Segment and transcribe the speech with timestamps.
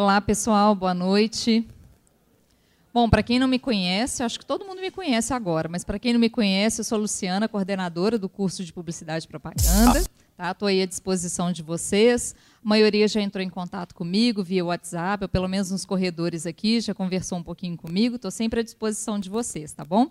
[0.00, 1.68] Olá, pessoal, boa noite.
[2.90, 5.98] Bom, para quem não me conhece, acho que todo mundo me conhece agora, mas para
[5.98, 9.98] quem não me conhece, eu sou Luciana, coordenadora do curso de Publicidade e Propaganda.
[9.98, 10.66] Estou tá?
[10.68, 12.34] aí à disposição de vocês.
[12.64, 16.80] A maioria já entrou em contato comigo via WhatsApp, ou pelo menos nos corredores aqui,
[16.80, 18.16] já conversou um pouquinho comigo.
[18.16, 20.10] Estou sempre à disposição de vocês, tá bom?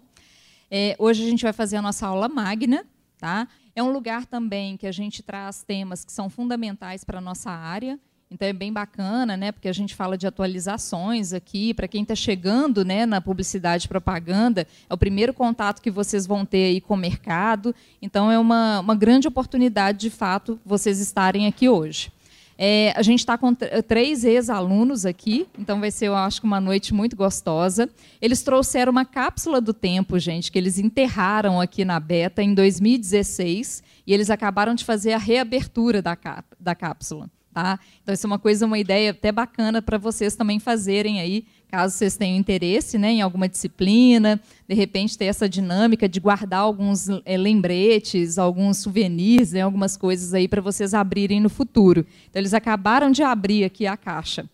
[0.70, 2.86] É, hoje a gente vai fazer a nossa aula magna.
[3.18, 3.48] Tá?
[3.76, 7.50] É um lugar também que a gente traz temas que são fundamentais para a nossa
[7.50, 8.00] área.
[8.32, 9.52] Então é bem bacana, né?
[9.52, 13.90] Porque a gente fala de atualizações aqui para quem está chegando, né, na publicidade e
[13.90, 14.68] propaganda.
[14.88, 17.74] É o primeiro contato que vocês vão ter aí com o mercado.
[18.00, 22.12] Então é uma, uma grande oportunidade, de fato, vocês estarem aqui hoje.
[22.56, 23.52] É, a gente está com
[23.88, 27.90] três ex-alunos aqui, então vai ser, eu acho, uma noite muito gostosa.
[28.22, 33.82] Eles trouxeram uma cápsula do tempo, gente, que eles enterraram aqui na Beta em 2016
[34.06, 37.28] e eles acabaram de fazer a reabertura da, cá, da cápsula.
[37.60, 37.78] Tá?
[38.02, 41.94] Então, isso é uma coisa, uma ideia até bacana para vocês também fazerem aí, caso
[41.94, 47.10] vocês tenham interesse né, em alguma disciplina, de repente ter essa dinâmica de guardar alguns
[47.26, 52.06] é, lembretes, alguns souvenirs, né, algumas coisas aí para vocês abrirem no futuro.
[52.30, 54.50] Então, eles acabaram de abrir aqui a caixa.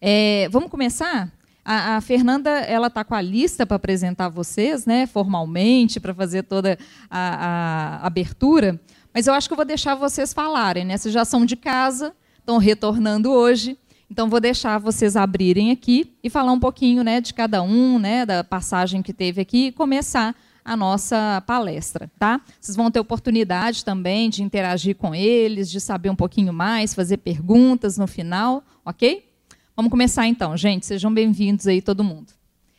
[0.00, 1.32] É, vamos começar?
[1.64, 6.42] A, a, Fernanda ela está com a lista para apresentar vocês, né, formalmente, para fazer
[6.42, 6.76] toda
[7.08, 8.80] a, a abertura.
[9.12, 10.96] Mas eu acho que eu vou deixar vocês falarem, né?
[10.96, 13.76] Vocês já são de casa, estão retornando hoje.
[14.10, 18.26] Então, vou deixar vocês abrirem aqui e falar um pouquinho né, de cada um, né,
[18.26, 22.10] da passagem que teve aqui e começar a nossa palestra.
[22.18, 22.40] Tá?
[22.60, 27.18] Vocês vão ter oportunidade também de interagir com eles, de saber um pouquinho mais, fazer
[27.18, 29.28] perguntas no final, ok?
[29.76, 30.86] Vamos começar então, gente.
[30.86, 32.32] Sejam bem-vindos aí, todo mundo.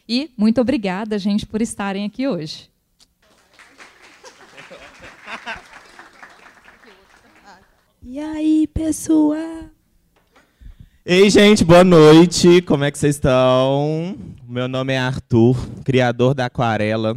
[0.08, 2.70] E muito obrigada, gente, por estarem aqui hoje.
[8.04, 9.70] E aí, pessoal?
[11.06, 12.60] Ei, gente, boa noite.
[12.64, 14.18] Como é que vocês estão?
[14.48, 17.16] Meu nome é Arthur, criador da Aquarela.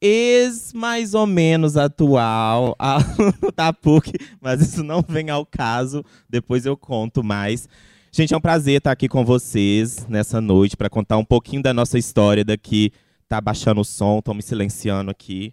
[0.00, 2.76] Ex mais ou menos atual,
[3.56, 7.68] da PUC, mas isso não vem ao caso, depois eu conto mais.
[8.12, 11.74] Gente, é um prazer estar aqui com vocês nessa noite para contar um pouquinho da
[11.74, 12.92] nossa história daqui.
[13.28, 15.52] Tá baixando o som, estão me silenciando aqui.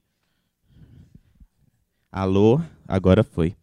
[2.11, 2.61] Alô?
[2.87, 3.55] Agora foi.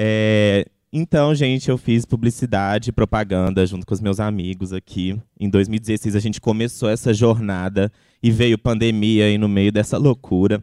[0.00, 5.18] É, então, gente, eu fiz publicidade e propaganda junto com os meus amigos aqui.
[5.38, 7.90] Em 2016 a gente começou essa jornada
[8.22, 10.62] e veio pandemia aí no meio dessa loucura.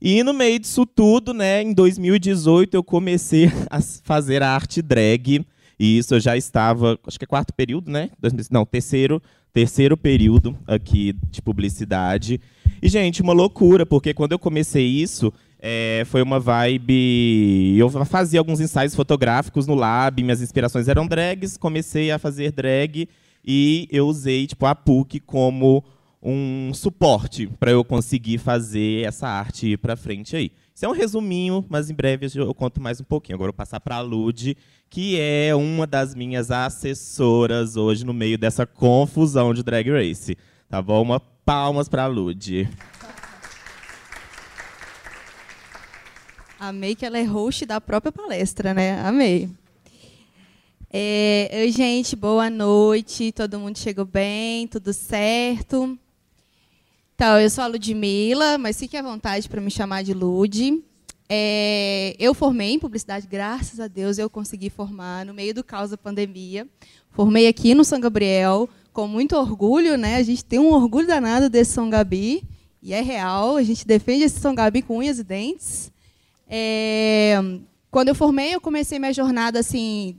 [0.00, 5.46] E no meio disso tudo, né, em 2018 eu comecei a fazer a arte drag.
[5.78, 8.10] E isso eu já estava, acho que é quarto período, né?
[8.50, 9.22] Não, terceiro,
[9.52, 12.40] terceiro período aqui de publicidade.
[12.82, 15.32] E, gente, uma loucura, porque quando eu comecei isso,
[15.64, 17.76] é, foi uma vibe.
[17.78, 23.08] Eu fazia alguns ensaios fotográficos no lab, minhas inspirações eram drags, comecei a fazer drag
[23.44, 25.84] e eu usei tipo a PUC como
[26.20, 30.50] um suporte para eu conseguir fazer essa arte ir para frente aí.
[30.74, 33.36] Isso é um resuminho, mas em breve eu conto mais um pouquinho.
[33.36, 34.56] Agora eu vou passar para a Lud,
[34.90, 40.36] que é uma das minhas assessoras hoje no meio dessa confusão de Drag Race.
[40.68, 41.02] Tá bom?
[41.02, 42.68] Uma palmas para a Lud.
[46.64, 49.00] Amei que ela é host da própria palestra, né?
[49.00, 49.50] Amei.
[50.88, 53.32] É, gente, boa noite.
[53.32, 55.98] Todo mundo chegou bem, tudo certo?
[57.16, 60.80] Então, eu sou a Ludmilla, mas fique à vontade para me chamar de Lud.
[61.28, 65.90] É, eu formei em publicidade, graças a Deus eu consegui formar no meio do caos
[65.90, 66.68] da pandemia.
[67.10, 70.14] Formei aqui no São Gabriel, com muito orgulho, né?
[70.14, 72.44] A gente tem um orgulho danado desse São Gabi,
[72.80, 75.90] e é real, a gente defende esse São Gabi com unhas e dentes.
[76.54, 77.40] É,
[77.90, 80.14] quando eu formei, eu comecei minha jornada assim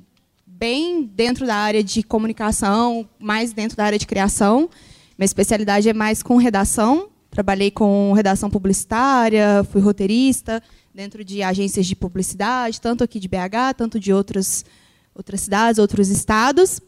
[0.48, 4.68] bem dentro da área de comunicação, mais dentro da área de criação.
[5.16, 7.10] Minha especialidade é mais com redação.
[7.30, 10.62] Trabalhei com redação publicitária, fui roteirista
[10.92, 14.66] dentro de agências de publicidade, tanto aqui de BH, tanto de outras
[15.14, 16.82] outras cidades, outros estados.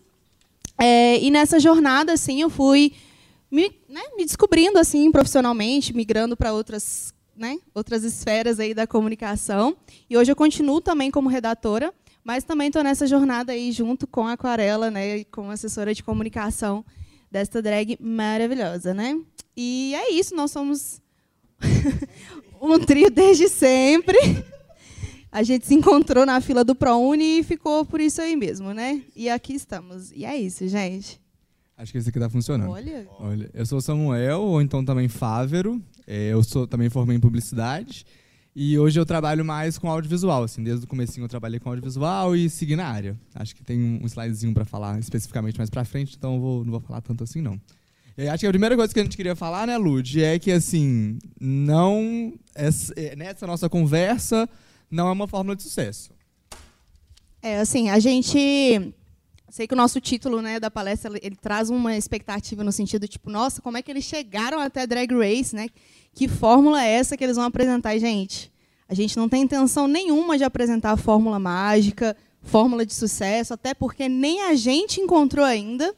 [0.79, 2.93] É, e nessa jornada, assim, eu fui
[3.51, 9.75] me, né, me descobrindo assim profissionalmente, migrando para outras né, outras esferas aí da comunicação.
[10.09, 11.93] E hoje eu continuo também como redatora,
[12.23, 16.85] mas também estou nessa jornada aí junto com a Aquarela, né, como assessora de comunicação
[17.31, 19.19] desta drag maravilhosa, né?
[19.55, 21.01] E é isso, nós somos
[22.61, 24.17] um trio desde sempre.
[25.31, 29.01] A gente se encontrou na fila do ProUni e ficou por isso aí mesmo, né?
[29.15, 30.11] E aqui estamos.
[30.13, 31.19] E é isso, gente.
[31.77, 32.69] Acho que esse aqui está funcionando.
[32.69, 33.07] Olha.
[33.19, 33.49] Olha.
[33.53, 35.81] Eu sou Samuel, ou então também Fávero.
[36.07, 38.05] É, eu sou também formei em publicidade.
[38.55, 42.33] E hoje eu trabalho mais com audiovisual, assim, desde o comecinho eu trabalhei com audiovisual
[42.33, 43.19] e segui na área.
[43.33, 46.71] Acho que tem um slidezinho para falar especificamente mais para frente, então eu vou, não
[46.71, 47.59] vou falar tanto assim não.
[48.17, 50.53] E acho que a primeira coisa que a gente queria falar, né, Lud, é que
[50.53, 54.47] assim, não é, nessa nossa conversa
[54.89, 56.11] não é uma fórmula de sucesso.
[57.41, 58.93] É, assim, a gente
[59.55, 63.29] sei que o nosso título, né, da palestra, ele, traz uma expectativa no sentido tipo,
[63.29, 65.69] nossa, como é que eles chegaram até Drag Race, né?
[66.13, 68.51] Que fórmula é essa que eles vão apresentar, gente?
[68.85, 73.73] A gente não tem intenção nenhuma de apresentar a fórmula mágica, fórmula de sucesso, até
[73.73, 75.95] porque nem a gente encontrou ainda.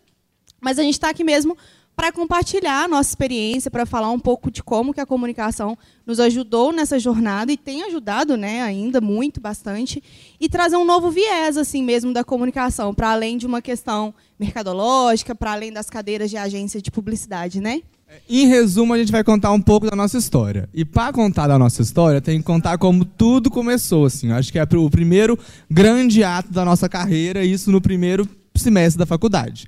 [0.62, 1.58] Mas a gente está aqui mesmo
[1.98, 6.20] para compartilhar a nossa experiência, para falar um pouco de como que a comunicação nos
[6.20, 10.02] ajudou nessa jornada e tem ajudado, né, ainda muito, bastante,
[10.40, 15.34] e trazer um novo viés assim mesmo da comunicação, para além de uma questão mercadológica,
[15.34, 17.82] para além das cadeiras de agência de publicidade, né?
[18.30, 20.70] Em resumo, a gente vai contar um pouco da nossa história.
[20.74, 24.32] E para contar da nossa história, tem que contar como tudo começou, assim.
[24.32, 25.38] Acho que é o primeiro
[25.70, 29.68] grande ato da nossa carreira, isso no primeiro semestre da faculdade.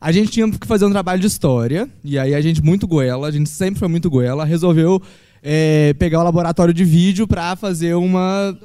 [0.00, 3.28] A gente tinha que fazer um trabalho de história, e aí a gente, muito goela,
[3.28, 5.02] a gente sempre foi muito goela, resolveu
[5.42, 8.56] é, pegar o laboratório de vídeo para fazer uma,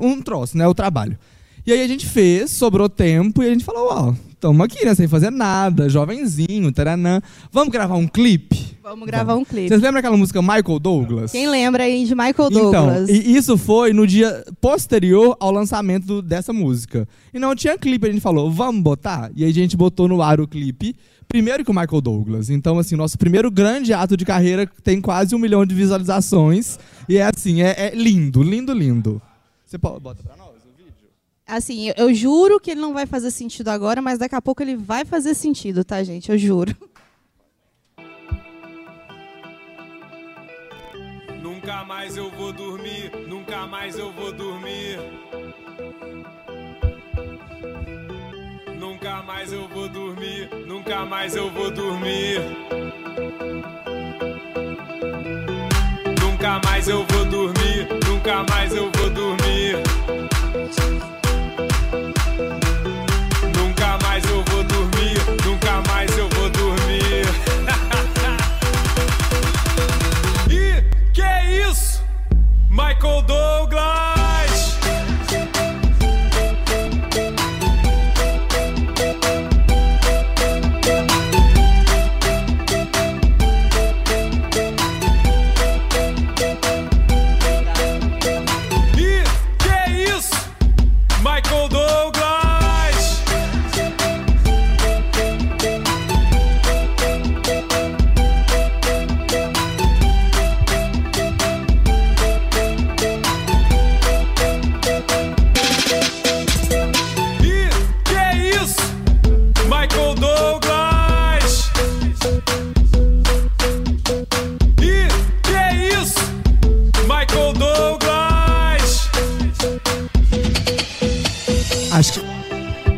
[0.00, 1.18] um troço, né, o trabalho.
[1.66, 4.94] E aí a gente fez, sobrou tempo, e a gente falou, ó, estamos aqui, né,
[4.94, 7.20] sem fazer nada, jovenzinho, taranã.
[7.52, 8.75] Vamos gravar um clipe?
[8.88, 9.66] Vamos gravar um clipe.
[9.66, 11.32] Vocês lembram aquela música Michael Douglas?
[11.32, 13.10] Quem lembra aí de Michael então, Douglas?
[13.10, 17.08] Então, e isso foi no dia posterior ao lançamento do, dessa música.
[17.34, 19.32] E não tinha clipe, a gente falou, vamos botar?
[19.34, 20.94] E aí a gente botou no ar o clipe,
[21.26, 22.48] primeiro que o Michael Douglas.
[22.48, 26.78] Então, assim, nosso primeiro grande ato de carreira tem quase um milhão de visualizações.
[27.08, 29.20] E é assim, é, é lindo, lindo, lindo.
[29.64, 30.54] Você pode, bota pra nós?
[31.44, 34.62] Assim, eu, eu, juro que ele não vai fazer sentido agora, mas daqui a pouco
[34.62, 36.30] ele vai fazer sentido, tá, gente?
[36.30, 36.72] Eu juro.
[41.66, 45.00] Nunca mais eu vou dormir, nunca mais eu vou dormir.
[48.78, 52.40] Nunca mais eu vou dormir, nunca mais eu vou dormir.
[56.22, 60.35] Nunca mais eu vou dormir, nunca mais eu vou dormir.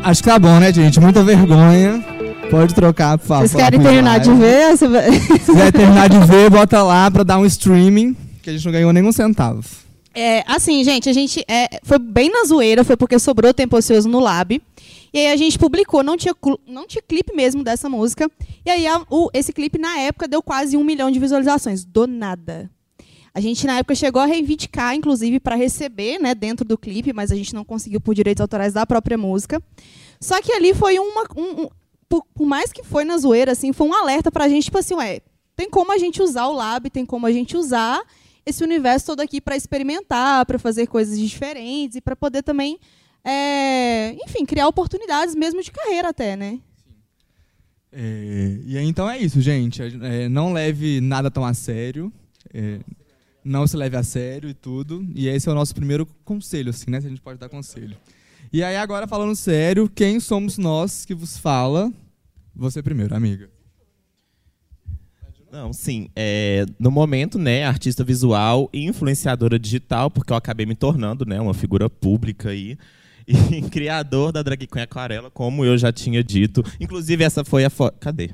[0.09, 0.99] Acho que tá bom, né, gente?
[0.99, 2.03] Muita vergonha.
[2.49, 3.47] Pode trocar, por favor.
[3.47, 4.75] Vocês querem terminar de ver?
[4.75, 4.87] Se
[5.45, 8.91] quiser terminar de ver, bota lá pra dar um streaming, que a gente não ganhou
[8.91, 9.63] nenhum centavo.
[10.15, 14.09] É, assim, gente, a gente é, foi bem na zoeira, foi porque sobrou tempo ocioso
[14.09, 14.59] no lab.
[15.13, 16.33] E aí a gente publicou, não tinha,
[16.67, 18.27] não tinha clipe mesmo dessa música.
[18.65, 21.85] E aí a, o, esse clipe, na época, deu quase um milhão de visualizações.
[21.85, 22.67] Do nada.
[23.33, 27.31] A gente, na época, chegou a reivindicar, inclusive, para receber né, dentro do clipe, mas
[27.31, 29.61] a gente não conseguiu por direitos autorais da própria música.
[30.19, 31.23] Só que ali foi uma.
[31.35, 31.69] Um, um,
[32.07, 34.95] por, mais que foi na zoeira, assim, foi um alerta para a gente, tipo assim,
[34.95, 35.21] ué,
[35.55, 38.01] tem como a gente usar o lab, tem como a gente usar
[38.45, 42.79] esse universo todo aqui para experimentar, para fazer coisas diferentes e para poder também,
[43.23, 46.59] é, enfim, criar oportunidades mesmo de carreira até, né?
[47.91, 49.81] É, e então é isso, gente.
[49.81, 52.11] É, não leve nada tão a sério.
[52.53, 52.79] É,
[53.43, 55.07] não se leve a sério e tudo.
[55.15, 56.99] E esse é o nosso primeiro conselho, assim, né?
[56.99, 57.95] Se a gente pode dar conselho.
[58.51, 61.91] E aí, agora falando sério, quem somos nós que vos fala?
[62.55, 63.49] Você primeiro, amiga.
[65.51, 66.09] Não, sim.
[66.15, 71.39] É, no momento, né, artista visual e influenciadora digital, porque eu acabei me tornando, né,
[71.41, 72.77] uma figura pública aí.
[73.51, 76.63] E criador da Drag Queen Aquarela, como eu já tinha dito.
[76.79, 77.95] Inclusive, essa foi a foto.
[77.99, 78.31] Cadê?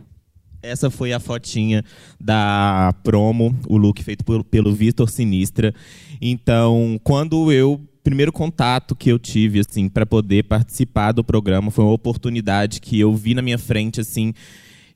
[0.65, 1.83] Essa foi a fotinha
[2.19, 5.73] da promo, o look feito pelo, pelo Vitor Sinistra.
[6.21, 11.83] Então, quando eu primeiro contato que eu tive assim para poder participar do programa foi
[11.83, 14.31] uma oportunidade que eu vi na minha frente assim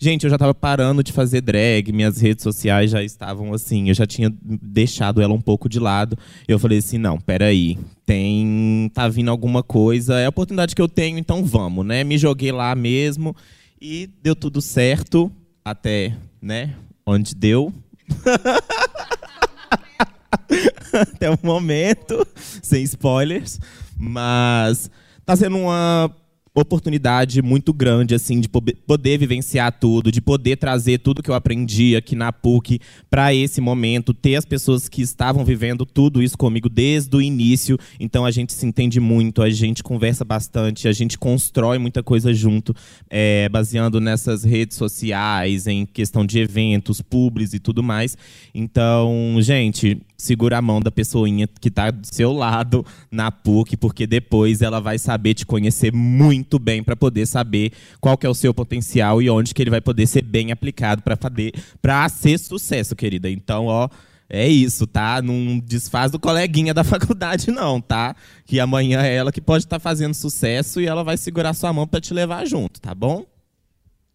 [0.01, 3.93] Gente, eu já tava parando de fazer drag, minhas redes sociais já estavam assim, eu
[3.93, 6.17] já tinha deixado ela um pouco de lado.
[6.47, 8.89] Eu falei assim, não, peraí, tem.
[8.93, 12.05] tá vindo alguma coisa, é a oportunidade que eu tenho, então vamos, né?
[12.05, 13.35] Me joguei lá mesmo
[13.81, 15.29] e deu tudo certo,
[15.69, 16.73] até, né,
[17.05, 17.71] onde deu.
[20.91, 23.59] até o momento, sem spoilers,
[23.95, 24.89] mas
[25.25, 26.11] tá sendo uma
[26.53, 31.95] oportunidade muito grande assim de poder vivenciar tudo, de poder trazer tudo que eu aprendi
[31.95, 32.79] aqui na PUC
[33.09, 37.77] para esse momento, ter as pessoas que estavam vivendo tudo isso comigo desde o início.
[37.99, 42.33] Então a gente se entende muito, a gente conversa bastante, a gente constrói muita coisa
[42.33, 42.75] junto,
[43.09, 48.17] é, baseando nessas redes sociais, em questão de eventos, públicos e tudo mais.
[48.53, 54.05] Então, gente, segura a mão da pessoinha que está do seu lado na PUC, porque
[54.05, 58.33] depois ela vai saber te conhecer muito bem para poder saber qual que é o
[58.33, 62.37] seu potencial e onde que ele vai poder ser bem aplicado para fazer para ser
[62.37, 63.29] sucesso, querida.
[63.29, 63.89] Então, ó,
[64.29, 65.21] é isso, tá?
[65.21, 68.15] Não desfaz do coleguinha da faculdade não, tá?
[68.45, 71.73] Que amanhã é ela que pode estar tá fazendo sucesso e ela vai segurar sua
[71.73, 73.25] mão para te levar junto, tá bom?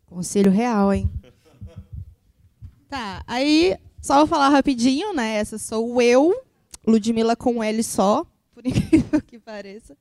[0.06, 1.11] Conselho real, hein?
[2.88, 5.37] tá, aí só vou falar rapidinho, né?
[5.37, 6.38] Essa sou eu,
[6.87, 9.96] Ludmilla com L só, por incrível que pareça.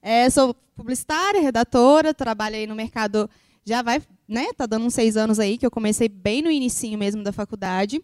[0.00, 3.28] É, sou publicitária, redatora, trabalho aí no mercado,
[3.64, 4.52] já vai, né?
[4.56, 8.00] Tá dando uns seis anos aí, que eu comecei bem no início mesmo da faculdade.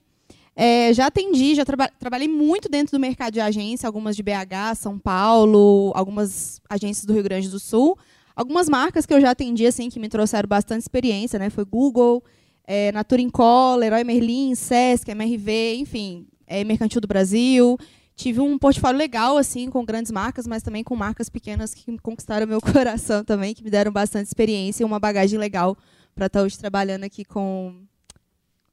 [0.57, 4.75] É, já atendi, já traba trabalhei muito dentro do mercado de agência, algumas de BH,
[4.75, 7.97] São Paulo, algumas agências do Rio Grande do Sul.
[8.35, 11.49] Algumas marcas que eu já atendi, assim, que me trouxeram bastante experiência, né?
[11.49, 12.25] Foi Google,
[12.71, 17.79] é, Natura Incola, Leroy Merlin, Sesc, MRV, enfim, é, Mercantil do Brasil.
[18.15, 22.47] Tive um portfólio legal, assim, com grandes marcas, mas também com marcas pequenas que conquistaram
[22.47, 25.79] meu coração também, que me deram bastante experiência e uma bagagem legal
[26.15, 27.75] para estar hoje trabalhando aqui com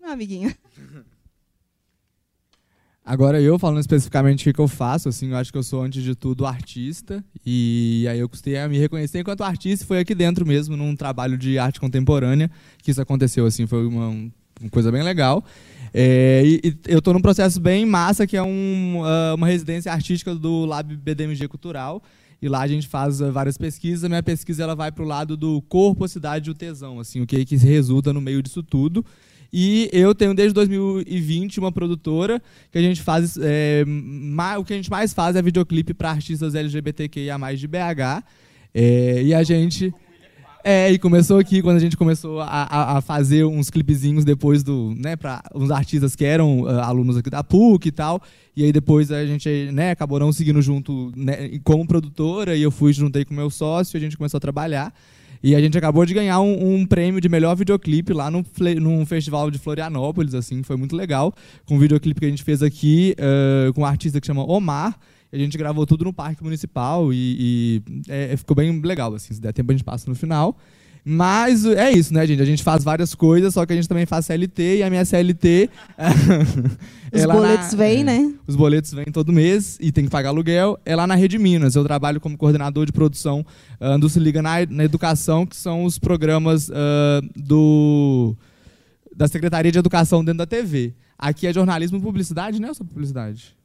[0.01, 0.53] meu amiguinho.
[3.05, 6.01] Agora eu falando especificamente o que eu faço, assim, eu acho que eu sou antes
[6.01, 10.43] de tudo artista e aí eu custei a me reconhecer enquanto artista foi aqui dentro
[10.43, 12.50] mesmo num trabalho de arte contemporânea
[12.81, 15.45] que isso aconteceu assim foi uma, uma coisa bem legal
[15.93, 19.93] é, e, e, eu estou num processo bem massa que é um, uh, uma residência
[19.93, 22.01] artística do Lab BDMG Cultural
[22.41, 24.03] e lá a gente faz uh, várias pesquisas.
[24.03, 27.00] A minha pesquisa ela vai para o lado do corpo, a cidade e o tesão,
[27.00, 29.05] assim, o que, que resulta no meio disso tudo.
[29.57, 33.38] E eu tenho desde 2020 uma produtora que a gente faz.
[33.41, 33.85] É,
[34.59, 38.21] o que a gente mais faz é videoclipe para artistas LGBTQIA de BH.
[38.74, 39.93] É, e a gente.
[40.62, 44.93] É, e começou aqui quando a gente começou a, a, fazer uns clipezinhos depois do,
[44.97, 48.21] né, para uns artistas que eram uh, alunos aqui da PUC e tal.
[48.57, 52.71] E aí depois a gente, né, acabou não seguindo junto né, como produtora e eu
[52.71, 54.93] fui juntei com meu sócio, a gente começou a trabalhar.
[55.44, 58.44] E a gente acabou de ganhar um, um prêmio de melhor videoclipe lá no,
[58.82, 61.34] num festival de Florianópolis, assim, foi muito legal.
[61.65, 64.98] Com um videoclipe que a gente fez aqui uh, com um artista que chama Omar.
[65.32, 69.34] A gente gravou tudo no Parque Municipal e, e é, ficou bem legal, assim.
[69.34, 70.58] Se der tempo a gente passa no final.
[71.07, 72.41] Mas é isso, né, gente?
[72.41, 75.05] A gente faz várias coisas, só que a gente também faz CLT e a minha
[75.05, 75.69] CLT.
[77.13, 78.33] Os é boletos na, vêm, é, né?
[78.47, 80.79] Os boletos vêm todo mês e tem que pagar aluguel.
[80.83, 81.75] É lá na Rede Minas.
[81.75, 83.45] Eu trabalho como coordenador de produção
[83.79, 86.74] uh, do Se Liga na, na Educação, que são os programas uh,
[87.35, 88.35] do,
[89.15, 90.95] da Secretaria de Educação dentro da TV.
[91.15, 92.69] Aqui é jornalismo e publicidade, né?
[92.69, 93.55] Ou só publicidade?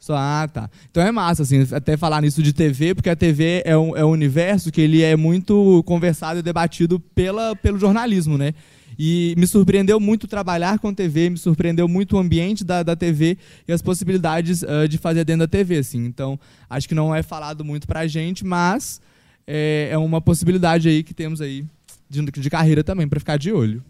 [0.00, 0.70] Só, ah, tá.
[0.90, 4.02] Então é massa, assim, até falar nisso de TV, porque a TV é um, é
[4.02, 8.54] um universo que ele é muito conversado e debatido pela, pelo jornalismo, né?
[8.98, 13.36] E me surpreendeu muito trabalhar com TV, me surpreendeu muito o ambiente da, da TV
[13.68, 16.06] e as possibilidades uh, de fazer dentro da TV, assim.
[16.06, 19.02] Então, acho que não é falado muito pra gente, mas
[19.46, 21.64] é, é uma possibilidade aí que temos aí
[22.08, 23.84] de, de carreira também, para ficar de olho.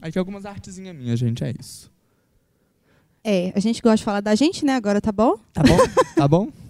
[0.00, 1.90] Aqui algumas artezinhas minhas, gente, é isso.
[3.22, 4.74] É, a gente gosta de falar da gente, né?
[4.74, 5.36] Agora tá bom?
[5.52, 5.78] Tá bom?
[6.14, 6.48] tá bom?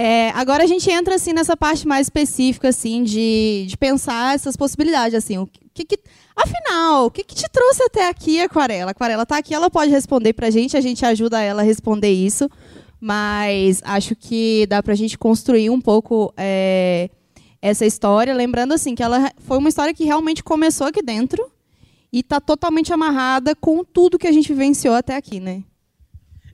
[0.00, 4.56] É, agora a gente entra assim nessa parte mais específica assim de, de pensar essas
[4.56, 5.98] possibilidades assim, o que, que
[6.36, 8.90] afinal, o que, que te trouxe até aqui, Aquarela?
[8.90, 12.12] A Aquarela tá aqui, ela pode responder pra gente, a gente ajuda ela a responder
[12.12, 12.48] isso,
[13.00, 17.10] mas acho que dá pra gente construir um pouco é,
[17.60, 21.50] essa história, lembrando assim que ela foi uma história que realmente começou aqui dentro
[22.12, 25.62] e está totalmente amarrada com tudo que a gente vivenciou até aqui, né?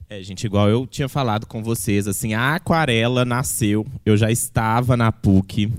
[0.09, 4.95] É, gente, igual eu tinha falado com vocês, assim, a aquarela nasceu, eu já estava
[4.95, 5.71] na PUC,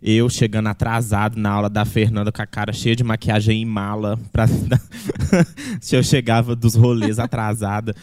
[0.00, 4.18] eu chegando atrasado na aula da Fernanda com a cara cheia de maquiagem e mala,
[4.32, 4.46] pra...
[5.80, 7.94] se eu chegava dos rolês atrasada.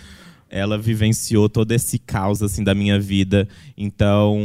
[0.51, 3.47] Ela vivenciou todo esse caos assim da minha vida.
[3.77, 4.39] Então,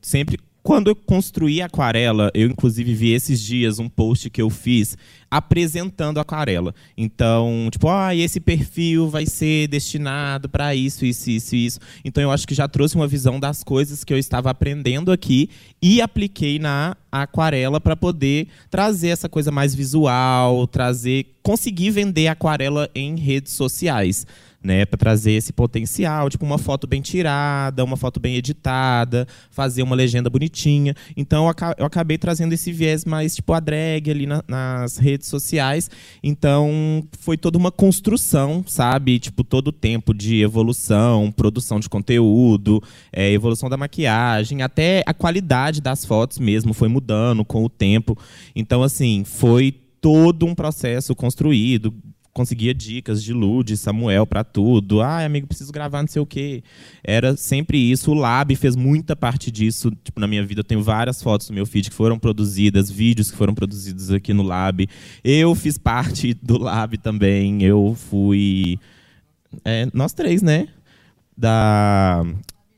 [0.00, 4.48] sempre quando eu construí a aquarela, eu inclusive vi esses dias um post que eu
[4.48, 4.96] fiz
[5.30, 6.74] apresentando a aquarela.
[6.96, 11.80] Então, tipo, ah, esse perfil vai ser destinado para isso, isso, isso, isso.
[12.02, 15.50] Então, eu acho que já trouxe uma visão das coisas que eu estava aprendendo aqui
[15.82, 22.88] e apliquei na aquarela para poder trazer essa coisa mais visual, trazer, conseguir vender aquarela
[22.94, 24.26] em redes sociais
[24.64, 29.82] né, para trazer esse potencial, tipo uma foto bem tirada, uma foto bem editada, fazer
[29.82, 30.94] uma legenda bonitinha.
[31.14, 31.44] Então
[31.78, 35.90] eu acabei trazendo esse viés mais tipo a drag ali na, nas redes sociais.
[36.22, 39.18] Então foi toda uma construção, sabe?
[39.18, 45.12] Tipo todo o tempo de evolução, produção de conteúdo, é, evolução da maquiagem, até a
[45.12, 48.16] qualidade das fotos mesmo foi mudando com o tempo.
[48.56, 51.94] Então assim foi todo um processo construído,
[52.34, 55.00] conseguia dicas de Lu, de Samuel para tudo.
[55.00, 56.62] Ah, amigo, preciso gravar não sei o quê.
[57.02, 58.10] Era sempre isso.
[58.10, 59.90] O Lab fez muita parte disso.
[60.02, 63.30] Tipo, na minha vida eu tenho várias fotos no meu feed que foram produzidas, vídeos
[63.30, 64.86] que foram produzidos aqui no Lab.
[65.22, 67.62] Eu fiz parte do Lab também.
[67.62, 68.78] Eu fui
[69.64, 70.68] é, nós três, né?
[71.36, 72.24] Da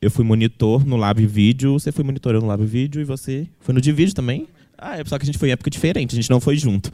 [0.00, 3.75] eu fui monitor no Lab Vídeo, você foi monitor no Lab Vídeo e você foi
[3.75, 4.46] no de vídeo também?
[4.76, 6.92] Ah, é só que a gente foi em época diferente, a gente não foi junto.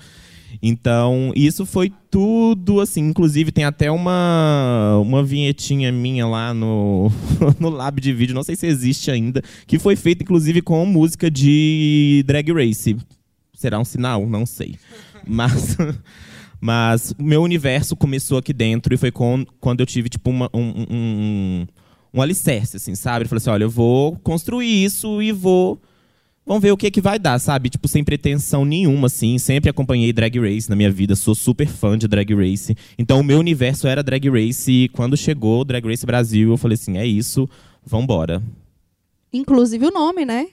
[0.60, 3.08] Então, isso foi tudo assim.
[3.08, 7.10] Inclusive, tem até uma, uma vinhetinha minha lá no,
[7.58, 11.30] no Lab de vídeo, não sei se existe ainda, que foi feita, inclusive, com música
[11.30, 12.96] de Drag Race.
[13.54, 14.26] Será um sinal?
[14.26, 14.76] Não sei.
[15.26, 15.76] Mas.
[16.64, 20.86] Mas meu universo começou aqui dentro e foi com, quando eu tive, tipo, uma, um,
[20.88, 21.66] um,
[22.14, 23.24] um alicerce, assim, sabe?
[23.24, 25.82] Eu falei assim, olha, eu vou construir isso e vou
[26.44, 27.70] Vamos ver o que que vai dar, sabe?
[27.70, 29.38] Tipo, sem pretensão nenhuma, assim.
[29.38, 32.76] Sempre acompanhei Drag Race na minha vida, sou super fã de Drag Race.
[32.98, 36.74] Então, o meu universo era Drag Race e quando chegou Drag Race Brasil, eu falei
[36.74, 37.48] assim: é isso,
[37.86, 38.42] vambora.
[39.32, 40.48] Inclusive o nome, né?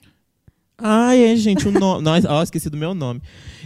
[0.82, 2.02] Ai, é, gente, o nome.
[2.02, 3.20] Nós, oh, esqueci do meu nome.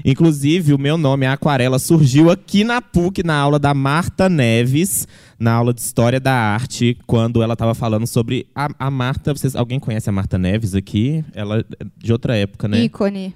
[0.04, 5.06] Inclusive, o meu nome, a Aquarela, surgiu aqui na PUC, na aula da Marta Neves,
[5.38, 9.33] na aula de História da Arte, quando ela estava falando sobre a, a, Marta.
[9.33, 11.25] Vocês, alguém conhece a Marta Neves aqui?
[11.33, 11.64] Ela é
[11.97, 12.83] de outra época, né?
[12.83, 13.35] Ícone.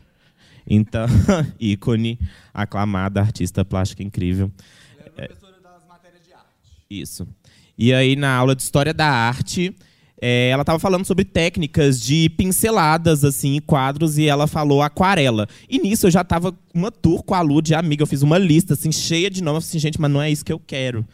[0.66, 1.06] Então,
[1.58, 2.18] ícone,
[2.52, 4.50] aclamada, artista plástica incrível.
[4.98, 6.46] Ela é professora das matérias de arte.
[6.90, 7.28] Isso.
[7.78, 9.74] E aí, na aula de História da Arte
[10.20, 15.46] é, ela estava falando sobre técnicas de pinceladas, assim, quadros, e ela falou aquarela.
[15.68, 18.38] E nisso eu já estava uma tour com a Lu de amiga, eu fiz uma
[18.38, 21.06] lista, assim, cheia de nomes, assim, gente, mas não é isso que eu quero.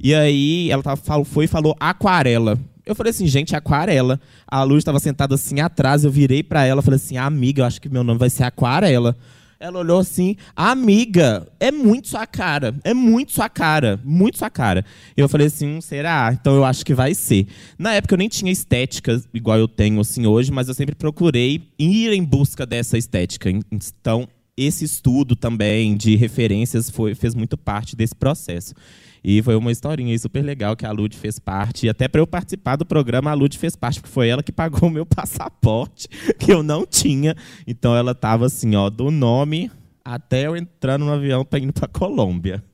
[0.00, 2.58] E aí ela tava, foi e falou aquarela.
[2.84, 4.20] Eu falei assim, gente, aquarela.
[4.46, 7.80] A Lu estava sentada assim atrás, eu virei para ela, falei assim, amiga, eu acho
[7.80, 9.16] que meu nome vai ser aquarela.
[9.60, 14.84] Ela olhou assim, amiga, é muito sua cara, é muito sua cara, muito sua cara.
[15.16, 16.30] E eu falei assim, hum, será?
[16.32, 17.48] Então eu acho que vai ser.
[17.76, 21.60] Na época eu nem tinha estética igual eu tenho assim hoje, mas eu sempre procurei
[21.76, 23.50] ir em busca dessa estética.
[23.72, 28.72] Então esse estudo também de referências foi, fez muito parte desse processo.
[29.30, 31.84] E foi uma historinha super legal que a Lud fez parte.
[31.84, 34.50] E até para eu participar do programa, a Lud fez parte, porque foi ela que
[34.50, 37.36] pagou o meu passaporte, que eu não tinha.
[37.66, 39.70] Então ela estava assim, ó, do nome
[40.02, 42.64] até eu entrando no avião para ir para Colômbia.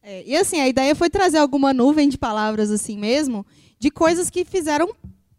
[0.00, 3.44] É, e assim, a ideia foi trazer alguma nuvem de palavras assim mesmo,
[3.80, 4.94] de coisas que fizeram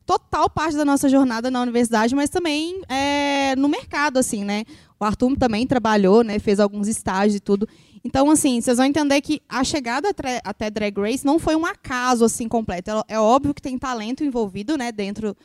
[0.05, 4.65] total parte da nossa jornada na universidade, mas também é, no mercado, assim, né?
[4.99, 6.39] O Arthur também trabalhou, né?
[6.39, 7.69] Fez alguns estágios e tudo.
[8.03, 10.09] Então, assim, vocês vão entender que a chegada
[10.43, 12.91] até Drag Race não foi um acaso assim completo.
[13.07, 15.35] É, óbvio que tem talento envolvido, né, dentro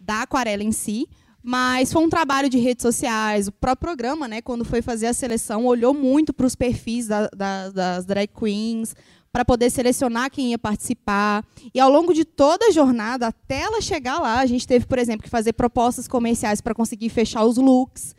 [0.00, 1.08] da aquarela em si,
[1.42, 3.48] mas foi um trabalho de redes sociais.
[3.48, 7.28] O próprio programa, né, quando foi fazer a seleção, olhou muito para os perfis da,
[7.28, 8.94] da, das drag queens
[9.32, 11.44] para poder selecionar quem ia participar.
[11.72, 14.98] E ao longo de toda a jornada, até ela chegar lá, a gente teve, por
[14.98, 18.14] exemplo, que fazer propostas comerciais para conseguir fechar os looks.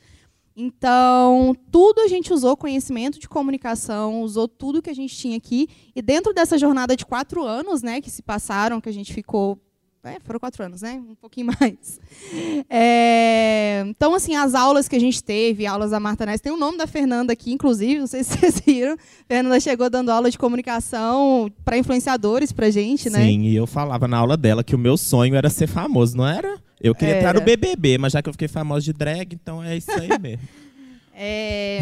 [0.64, 5.68] Então, tudo a gente usou conhecimento de comunicação, usou tudo que a gente tinha aqui.
[5.96, 9.60] E dentro dessa jornada de quatro anos, né, que se passaram, que a gente ficou
[10.04, 11.00] é, foram quatro anos, né?
[11.08, 12.00] Um pouquinho mais.
[12.70, 16.58] É, então, assim, as aulas que a gente teve, aulas da Marta Ness, tem o
[16.58, 18.94] nome da Fernanda aqui, inclusive, não sei se vocês viram.
[18.94, 23.26] A Fernanda chegou dando aula de comunicação para influenciadores para gente, né?
[23.26, 26.28] Sim, e eu falava na aula dela que o meu sonho era ser famoso, não
[26.28, 26.60] era?
[26.82, 27.20] Eu queria era.
[27.20, 30.10] entrar no BBB, mas já que eu fiquei famosa de drag, então é isso aí
[30.20, 30.48] mesmo.
[31.24, 31.82] É,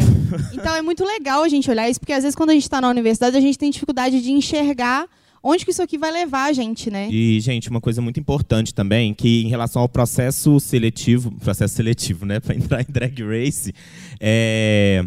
[0.52, 2.78] então é muito legal a gente olhar isso, porque às vezes quando a gente está
[2.78, 5.08] na universidade, a gente tem dificuldade de enxergar
[5.42, 7.08] onde que isso aqui vai levar a gente, né?
[7.10, 12.26] E, gente, uma coisa muito importante também, que em relação ao processo seletivo, processo seletivo,
[12.26, 13.72] né, para entrar em Drag Race,
[14.20, 15.04] é,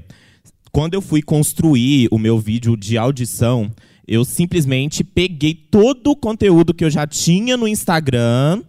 [0.71, 3.71] quando eu fui construir o meu vídeo de audição,
[4.07, 8.63] eu simplesmente peguei todo o conteúdo que eu já tinha no Instagram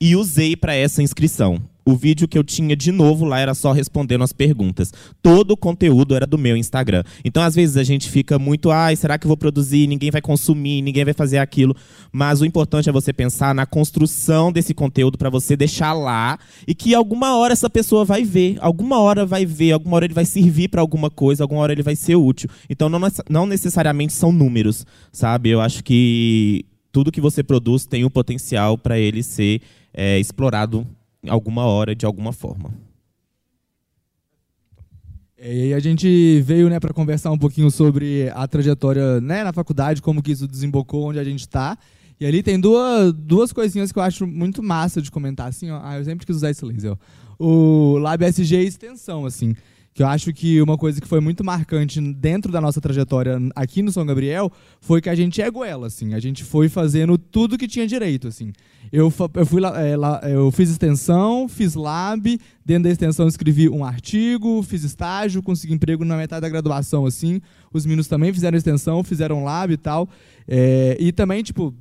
[0.00, 1.60] e usei para essa inscrição.
[1.90, 4.92] O vídeo que eu tinha de novo lá era só respondendo as perguntas.
[5.22, 7.02] Todo o conteúdo era do meu Instagram.
[7.24, 9.86] Então, às vezes, a gente fica muito, ai, será que eu vou produzir?
[9.86, 11.74] Ninguém vai consumir, ninguém vai fazer aquilo.
[12.12, 16.74] Mas o importante é você pensar na construção desse conteúdo para você deixar lá e
[16.74, 20.24] que alguma hora essa pessoa vai ver, alguma hora vai ver, alguma hora ele vai
[20.24, 22.48] servir para alguma coisa, alguma hora ele vai ser útil.
[22.68, 25.50] Então, não, não necessariamente são números, sabe?
[25.50, 29.60] Eu acho que tudo que você produz tem o potencial para ele ser
[29.92, 30.86] é, explorado
[31.22, 32.72] em alguma hora, de alguma forma.
[35.36, 39.42] É, e aí a gente veio né, para conversar um pouquinho sobre a trajetória né,
[39.42, 41.78] na faculdade, como que isso desembocou, onde a gente está.
[42.18, 45.48] E ali tem duas, duas coisinhas que eu acho muito massa de comentar.
[45.48, 45.80] Assim, ó.
[45.82, 46.92] Ah, eu sempre quis usar esse laser.
[46.92, 46.96] Ó.
[47.38, 49.54] O Lab SG é extensão, assim
[50.00, 53.82] que eu acho que uma coisa que foi muito marcante dentro da nossa trajetória aqui
[53.82, 56.14] no São Gabriel foi que a gente é goela, assim.
[56.14, 58.50] A gente foi fazendo tudo que tinha direito, assim.
[58.90, 63.68] Eu, eu, fui lá, é, lá, eu fiz extensão, fiz lab, dentro da extensão escrevi
[63.68, 67.38] um artigo, fiz estágio, consegui emprego na metade da graduação, assim.
[67.70, 70.08] Os meninos também fizeram extensão, fizeram lab e tal.
[70.48, 71.74] É, e também, tipo,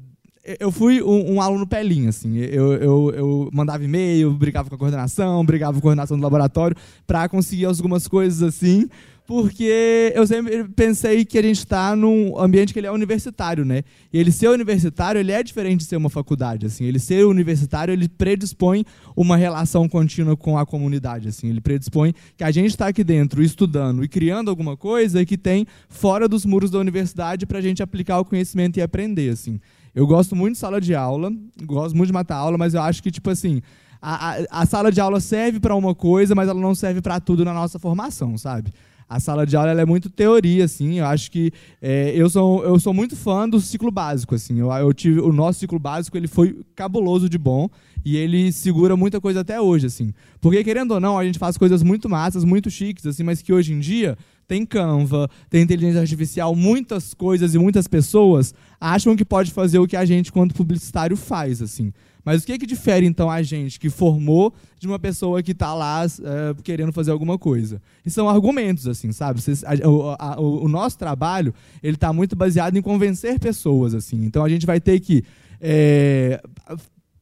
[0.60, 2.38] eu fui um, um, aluno pelinho, assim.
[2.38, 6.76] Eu, eu, eu mandava e-mail, brigava com a coordenação, brigava com a coordenação do laboratório
[7.06, 8.88] para conseguir algumas coisas assim,
[9.28, 13.84] porque eu sempre pensei que a gente está num ambiente que ele é universitário, né?
[14.12, 16.86] E ele ser universitário, ele é diferente de ser uma faculdade, assim.
[16.86, 18.84] Ele ser universitário, ele predispõe
[19.16, 21.48] uma relação contínua com a comunidade, assim.
[21.48, 25.68] Ele predispõe que a gente está aqui dentro estudando e criando alguma coisa que tem
[25.88, 29.60] fora dos muros da universidade para a gente aplicar o conhecimento e aprender, assim.
[29.94, 31.32] Eu gosto muito de sala de aula,
[31.64, 33.62] gosto muito de matar aula, mas eu acho que, tipo assim,
[34.02, 37.20] a, a, a sala de aula serve para uma coisa, mas ela não serve para
[37.20, 38.72] tudo na nossa formação, sabe?
[39.10, 41.00] A sala de aula é muito teoria, assim.
[41.00, 44.60] Eu acho que é, eu, sou, eu sou muito fã do ciclo básico, assim.
[44.60, 47.68] Eu, eu tive o nosso ciclo básico, ele foi cabuloso de bom
[48.06, 50.14] e ele segura muita coisa até hoje, assim.
[50.40, 53.52] Porque querendo ou não, a gente faz coisas muito massas, muito chiques, assim, mas que
[53.52, 54.16] hoje em dia
[54.50, 59.86] tem Canva, tem inteligência artificial, muitas coisas e muitas pessoas acham que pode fazer o
[59.86, 61.62] que a gente, quanto publicitário, faz.
[61.62, 61.94] assim.
[62.26, 65.52] Mas o que, é que difere, então, a gente que formou de uma pessoa que
[65.52, 67.80] está lá é, querendo fazer alguma coisa?
[68.04, 69.40] E são argumentos, assim, sabe?
[69.64, 73.94] A, a, o, o, nosso trabalho ele está muito baseado em convencer pessoas.
[73.94, 74.26] assim.
[74.26, 75.24] Então, a gente vai ter que
[75.62, 76.42] é,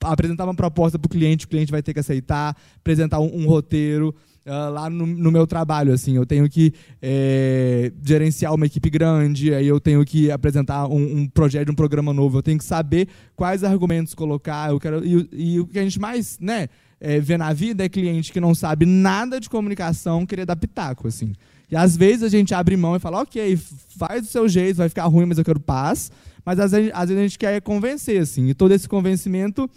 [0.02, 3.48] apresentar uma proposta para o cliente, o cliente vai ter que aceitar, apresentar um, um
[3.48, 4.16] roteiro,
[4.48, 5.94] uh, lá no, no, meu trabalho.
[5.94, 11.20] assim Eu tenho que é, gerenciar uma equipe grande, aí eu tenho que apresentar um,
[11.20, 14.72] um, projeto, um programa novo, eu tenho que saber quais argumentos colocar.
[14.72, 16.68] Eu quero, e, e o que a gente mais né,
[17.00, 21.08] é, vê na vida é cliente que não sabe nada de comunicação querer dar pitaco.
[21.08, 21.34] assim
[21.70, 23.58] e às vezes a gente abre mão e fala, ok,
[23.98, 26.12] faz do seu jeito, vai ficar ruim, mas eu quero paz.
[26.46, 28.48] Mas às vezes, às vezes a gente quer convencer, assim.
[28.48, 29.70] E todo esse convencimento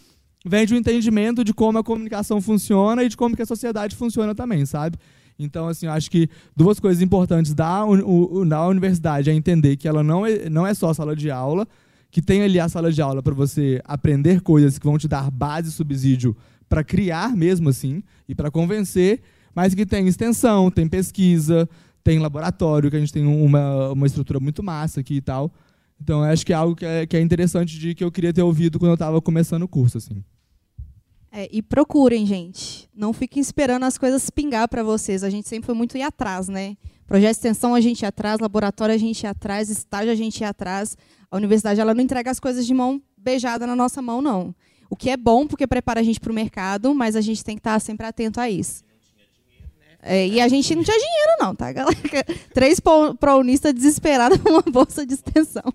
[0.45, 3.95] vem de um entendimento de como a comunicação funciona e de como que a sociedade
[3.95, 4.97] funciona também, sabe?
[5.39, 7.83] Então, assim, eu acho que duas coisas importantes da,
[8.47, 11.67] da universidade é entender que ela não é, não é só sala de aula,
[12.11, 15.31] que tem ali a sala de aula para você aprender coisas que vão te dar
[15.31, 16.37] base e subsídio
[16.69, 19.23] para criar mesmo assim e para convencer,
[19.55, 21.69] mas que tem extensão, tem pesquisa,
[22.03, 25.53] tem laboratório, que a gente tem uma, uma estrutura muito massa aqui e tal.
[26.01, 28.43] Então, acho que é algo que é, que é interessante de que eu queria ter
[28.43, 30.25] ouvido quando eu estava começando o curso, assim.
[31.33, 32.89] É, e procurem, gente.
[32.95, 35.23] Não fiquem esperando as coisas pingar para vocês.
[35.23, 36.77] A gente sempre foi muito ir atrás, né?
[37.07, 40.41] Projeto de extensão a gente ia atrás, laboratório a gente ia atrás, estágio a gente
[40.41, 40.97] ia atrás.
[41.31, 44.55] A universidade ela não entrega as coisas de mão beijada na nossa mão, não.
[44.89, 47.55] O que é bom porque prepara a gente para o mercado, mas a gente tem
[47.55, 48.83] que estar sempre atento a isso.
[50.03, 51.97] É, e a gente não tinha dinheiro, não, tá, galera?
[52.55, 52.81] Três
[53.19, 55.73] prounistas desesperados com uma bolsa de extensão.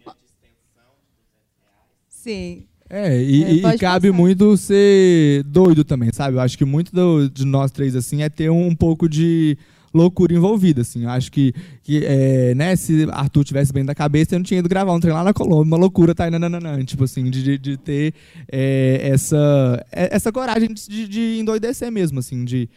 [2.10, 2.66] Sim.
[2.90, 6.38] É, e, é, e cabe muito ser doido também, sabe?
[6.38, 9.58] Eu acho que muito do, de nós três, assim, é ter um, um pouco de
[9.94, 11.04] loucura envolvida, assim.
[11.04, 14.60] Eu acho que, que é, né, se Arthur tivesse bem da cabeça, eu não tinha
[14.60, 16.30] ido gravar um trem lá na Colômbia, uma loucura, tá?
[16.30, 18.14] Nananana, tipo assim, de, de ter
[18.52, 22.70] é, essa, é, essa coragem de, de endoidecer mesmo, assim, de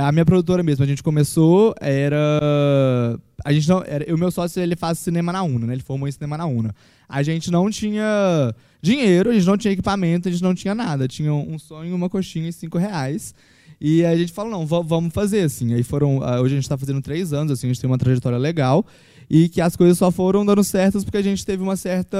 [0.00, 3.18] a minha produtora mesmo, a gente começou, era.
[3.44, 3.82] A gente não.
[3.86, 5.74] Era, o meu sócio ele faz cinema na UNA, né?
[5.74, 6.74] Ele formou em cinema na UNA.
[7.08, 11.06] A gente não tinha dinheiro, a gente não tinha equipamento, a gente não tinha nada.
[11.06, 13.34] Tinha um sonho, uma coxinha e cinco reais.
[13.80, 15.74] E a gente falou, não, vamos fazer, assim.
[15.74, 16.18] Aí foram.
[16.18, 18.84] Hoje a gente está fazendo três anos, assim, a gente tem uma trajetória legal.
[19.28, 22.18] E que as coisas só foram dando certas porque a gente teve uma certa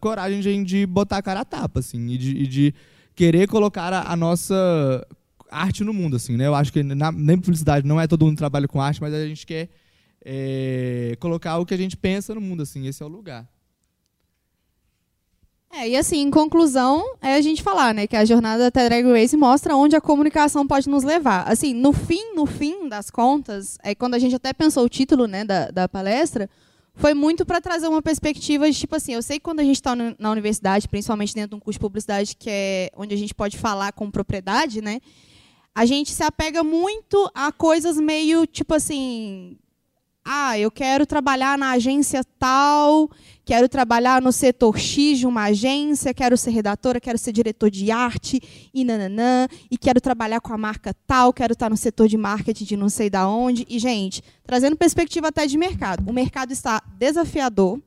[0.00, 2.74] coragem de, de botar a cara a tapa, assim, e de, e de
[3.14, 5.06] querer colocar a, a nossa
[5.50, 6.46] arte no mundo, assim, né?
[6.46, 9.26] Eu acho que na, nem publicidade não é todo mundo trabalha com arte, mas a
[9.26, 9.68] gente quer
[10.24, 12.86] é, colocar o que a gente pensa no mundo, assim.
[12.86, 13.48] Esse é o lugar.
[15.72, 19.04] É, e assim, em conclusão, é a gente falar, né, que a jornada da Drag
[19.04, 21.44] Race mostra onde a comunicação pode nos levar.
[21.46, 25.28] Assim, no fim, no fim das contas, é quando a gente até pensou o título,
[25.28, 26.50] né, da, da palestra,
[26.92, 29.76] foi muito para trazer uma perspectiva de tipo assim, eu sei que quando a gente
[29.76, 33.32] está na universidade, principalmente dentro de um curso de publicidade que é onde a gente
[33.32, 35.00] pode falar com propriedade, né?
[35.74, 39.56] A gente se apega muito a coisas meio tipo assim,
[40.24, 43.10] ah, eu quero trabalhar na agência tal,
[43.44, 47.90] quero trabalhar no setor X de uma agência, quero ser redatora, quero ser diretor de
[47.90, 48.40] arte
[48.72, 52.64] e nananã, e quero trabalhar com a marca tal, quero estar no setor de marketing
[52.64, 53.66] de não sei da onde.
[53.68, 56.08] E gente, trazendo perspectiva até de mercado.
[56.08, 57.80] O mercado está desafiador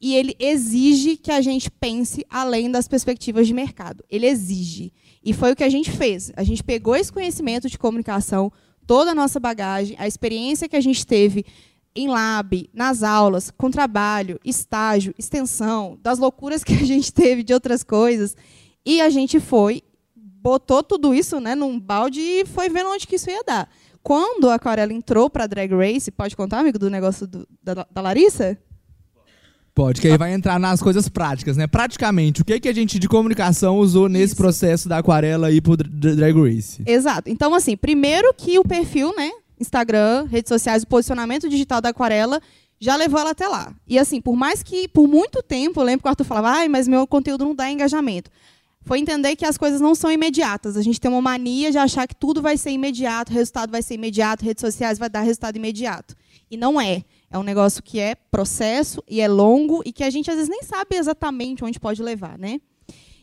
[0.00, 4.04] e ele exige que a gente pense além das perspectivas de mercado.
[4.10, 4.92] Ele exige.
[5.24, 6.30] E foi o que a gente fez.
[6.36, 8.52] A gente pegou esse conhecimento de comunicação,
[8.86, 11.46] toda a nossa bagagem, a experiência que a gente teve
[11.96, 17.54] em lab, nas aulas, com trabalho, estágio, extensão, das loucuras que a gente teve de
[17.54, 18.36] outras coisas,
[18.84, 19.82] e a gente foi,
[20.14, 23.70] botou tudo isso né, num balde e foi vendo onde que isso ia dar.
[24.02, 27.86] Quando a Aquarela entrou para a Drag Race, pode contar, amigo, do negócio do, da,
[27.90, 28.58] da Larissa?
[29.74, 31.66] Pode, que aí vai entrar nas coisas práticas, né?
[31.66, 34.36] Praticamente, o que, que a gente de comunicação usou nesse Isso.
[34.36, 36.80] processo da aquarela aí pro Dra- Drag Race?
[36.86, 37.28] Exato.
[37.28, 39.30] Então, assim, primeiro que o perfil, né?
[39.58, 42.40] Instagram, redes sociais, o posicionamento digital da Aquarela
[42.78, 43.72] já levou ela até lá.
[43.88, 46.68] E assim, por mais que por muito tempo, eu lembro que o Arthur falava, ai,
[46.68, 48.30] mas meu conteúdo não dá engajamento.
[48.82, 50.76] Foi entender que as coisas não são imediatas.
[50.76, 53.80] A gente tem uma mania de achar que tudo vai ser imediato, o resultado vai
[53.82, 56.14] ser imediato, redes sociais vai dar resultado imediato.
[56.50, 57.02] E não é.
[57.34, 60.48] É um negócio que é processo e é longo e que a gente às vezes
[60.48, 62.60] nem sabe exatamente onde pode levar, né?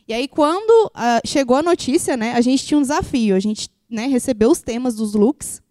[0.06, 3.34] E aí, quando ah, chegou a notícia, né, a gente tinha um desafio.
[3.34, 5.62] A gente né, recebeu os temas dos looks.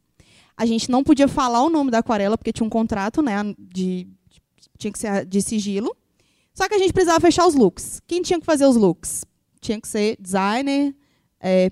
[0.57, 4.07] A gente não podia falar o nome da aquarela, porque tinha um contrato, né, de,
[4.75, 5.95] tinha que ser de sigilo.
[6.51, 8.01] Só que a gente precisava fechar os looks.
[8.07, 9.23] Quem tinha que fazer os looks?
[9.59, 10.95] Tinha que ser designer,
[11.39, 11.71] é,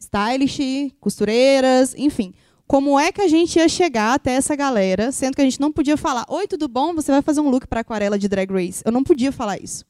[0.00, 2.32] stylish, costureiras, enfim.
[2.66, 5.70] Como é que a gente ia chegar até essa galera, sendo que a gente não
[5.70, 6.94] podia falar: Oi, tudo bom?
[6.94, 8.82] Você vai fazer um look para aquarela de Drag Race?
[8.84, 9.84] Eu não podia falar isso.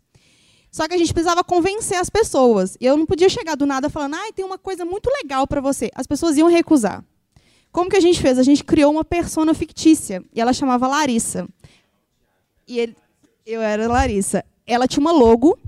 [0.70, 2.76] Só que a gente precisava convencer as pessoas.
[2.78, 5.60] E eu não podia chegar do nada falando: Ai, tem uma coisa muito legal para
[5.60, 5.90] você.
[5.94, 7.02] As pessoas iam recusar.
[7.72, 8.38] Como que a gente fez?
[8.38, 10.22] A gente criou uma persona fictícia.
[10.34, 11.48] E ela chamava Larissa.
[12.68, 12.96] E ele,
[13.46, 14.44] eu era Larissa.
[14.66, 15.58] Ela tinha uma logo.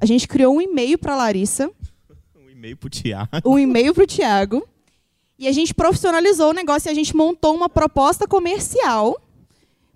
[0.00, 1.70] A gente criou um e-mail para Larissa
[2.34, 3.30] Um e-mail pro Tiago.
[3.44, 4.68] um e-mail para o Tiago.
[5.40, 9.18] E a gente profissionalizou o negócio e a gente montou uma proposta comercial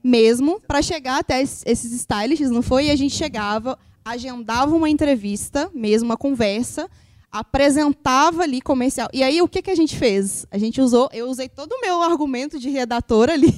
[0.03, 2.87] mesmo para chegar até es- esses stylists, não foi?
[2.87, 6.91] E a gente chegava, agendava uma entrevista, mesmo uma conversa,
[7.31, 9.09] apresentava ali comercial.
[9.13, 10.47] E aí o que, que a gente fez?
[10.51, 13.53] A gente usou, eu usei todo o meu argumento de redatora ali.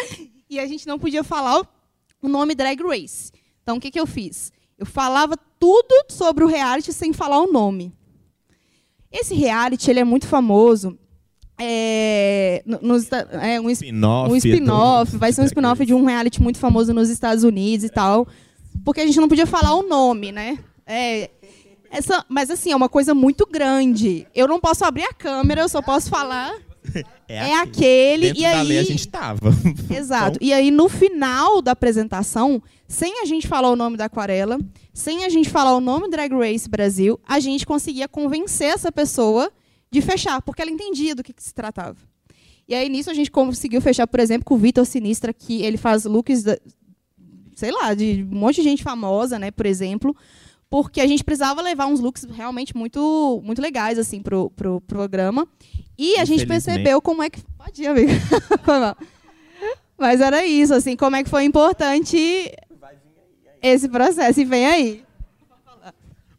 [0.48, 1.60] e a gente não podia falar
[2.22, 3.30] o nome Drag Race.
[3.62, 4.50] Então o que, que eu fiz?
[4.78, 7.92] Eu falava tudo sobre o reality sem falar o nome.
[9.10, 10.98] Esse reality ele é muito famoso.
[11.58, 14.32] É, no- nos é um, Spin-off.
[14.32, 17.88] um do- vai ser um spin-off de um reality muito famoso nos Estados Unidos e
[17.88, 18.26] tal.
[18.84, 20.58] Porque a gente não podia falar o nome, né?
[20.86, 21.30] É,
[21.90, 24.26] essa, mas assim, é uma coisa muito grande.
[24.34, 26.52] Eu não posso abrir a câmera, eu só posso falar.
[27.28, 28.28] É, aquele.
[28.32, 29.50] Dentro e da aí, lei a gente tava.
[29.88, 30.38] Exato.
[30.42, 34.58] E aí, no final da apresentação, sem a gente falar o nome da aquarela,
[34.92, 39.50] sem a gente falar o nome Drag Race Brasil, a gente conseguia convencer essa pessoa
[39.92, 41.96] de fechar, porque ela entendia do que, que se tratava.
[42.66, 45.76] E aí, nisso, a gente conseguiu fechar, por exemplo, com o Vitor Sinistra, que ele
[45.76, 46.58] faz looks, da-
[47.54, 50.16] sei lá, de um monte de gente famosa, né, por exemplo,
[50.70, 55.46] porque a gente precisava levar uns looks realmente muito, muito legais, assim, pro, pro programa.
[55.98, 57.42] E a gente percebeu como é que...
[57.58, 58.10] Pode ir, amigo.
[58.64, 58.96] Foi mal.
[59.98, 62.16] Mas era isso, assim, como é que foi importante
[63.60, 64.40] esse processo.
[64.40, 65.04] E vem aí.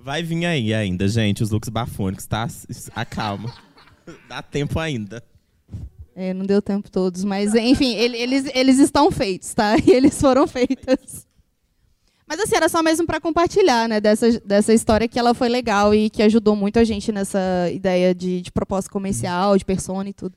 [0.04, 2.46] Vai vir aí ainda, gente, os looks bafônicos, tá?
[2.94, 3.54] Acalma.
[4.28, 5.24] Dá tempo ainda.
[6.16, 9.76] É, não deu tempo todos, mas enfim, ele- eles, eles estão feitos, tá?
[9.88, 11.26] E eles foram feitos.
[12.28, 15.94] Mas assim, era só mesmo para compartilhar, né, dessa, dessa história que ela foi legal
[15.94, 20.13] e que ajudou muito a gente nessa ideia de, de proposta comercial, de persona e
[20.13, 20.36] tudo.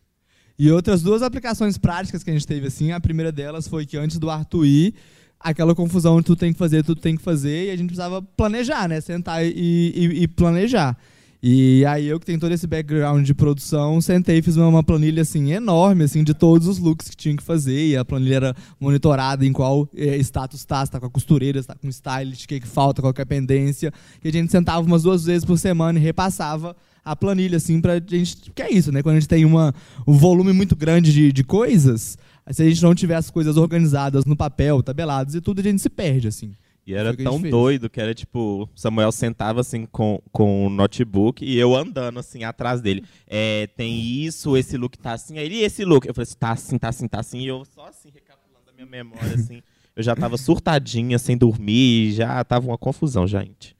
[0.58, 3.96] E outras duas aplicações práticas que a gente teve, assim, a primeira delas foi que
[3.96, 4.94] antes do Arthur ir,
[5.40, 8.20] aquela confusão de tudo tem que fazer, tudo tem que fazer, e a gente precisava
[8.22, 9.00] planejar, né?
[9.00, 10.96] Sentar e, e- e planejar.
[11.42, 15.22] E aí eu que tenho todo esse background de produção, sentei e fiz uma, planilha
[15.22, 18.56] assim enorme assim de todos os looks que tinha que fazer, e a planilha era
[18.80, 22.44] monitorada em qual eh, status tá, se tá com a costureira, se tá com stylist,
[22.44, 23.92] o que, que falta, qual que é a pendência.
[24.24, 28.00] E a gente sentava umas duas vezes por semana e repassava a planilha, assim, pra
[28.04, 28.50] gente.
[28.52, 29.00] Que é isso, né?
[29.00, 29.72] Quando a gente tem uma,
[30.04, 32.18] um volume muito grande de, de coisas,
[32.50, 35.82] se a gente não tiver as coisas organizadas no papel, tabeladas e tudo, a gente
[35.82, 36.52] se perde, assim.
[36.86, 41.44] E era tão doido que era tipo, o Samuel sentava assim com, com o notebook
[41.44, 43.02] e eu andando assim atrás dele.
[43.26, 46.06] É, tem isso, esse look tá assim, aí ele, e esse look?
[46.06, 48.72] Eu falei assim, tá assim, tá assim, tá assim, e eu só assim, recapitulando a
[48.72, 49.60] minha memória, assim.
[49.96, 53.74] Eu já tava surtadinha, sem dormir, já tava uma confusão, gente.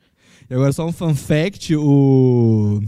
[0.50, 2.80] E agora só um fun fact, o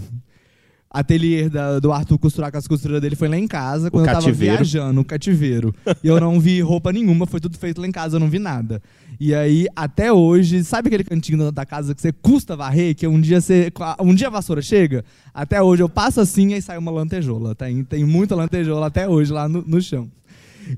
[0.90, 4.12] ateliê da- do Arthur costurar com as costuras dele foi lá em casa, quando eu
[4.14, 4.20] tava
[4.56, 5.74] viajando, no cativeiro.
[6.02, 8.38] e eu não vi roupa nenhuma, foi tudo feito lá em casa, eu não vi
[8.38, 8.80] nada.
[9.20, 13.06] E aí, até hoje, sabe aquele cantinho da- da casa que você custa varrer, que
[13.06, 13.70] um dia você.
[14.00, 15.04] Um dia a vassoura chega?
[15.34, 17.54] Até hoje eu passo assim e sai uma lantejola.
[17.54, 20.08] Tem, tem muita lantejola até hoje lá no, no chão.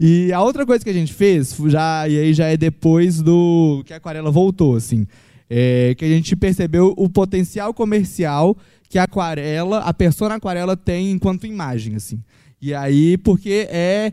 [0.01, 3.83] E a outra coisa que a gente fez, já, e aí já é depois do
[3.85, 5.07] que a aquarela voltou, assim,
[5.51, 8.57] é que a gente percebeu o potencial comercial
[8.89, 12.23] que a aquarela, a persona aquarela tem enquanto imagem, assim.
[12.63, 14.13] E aí, porque é.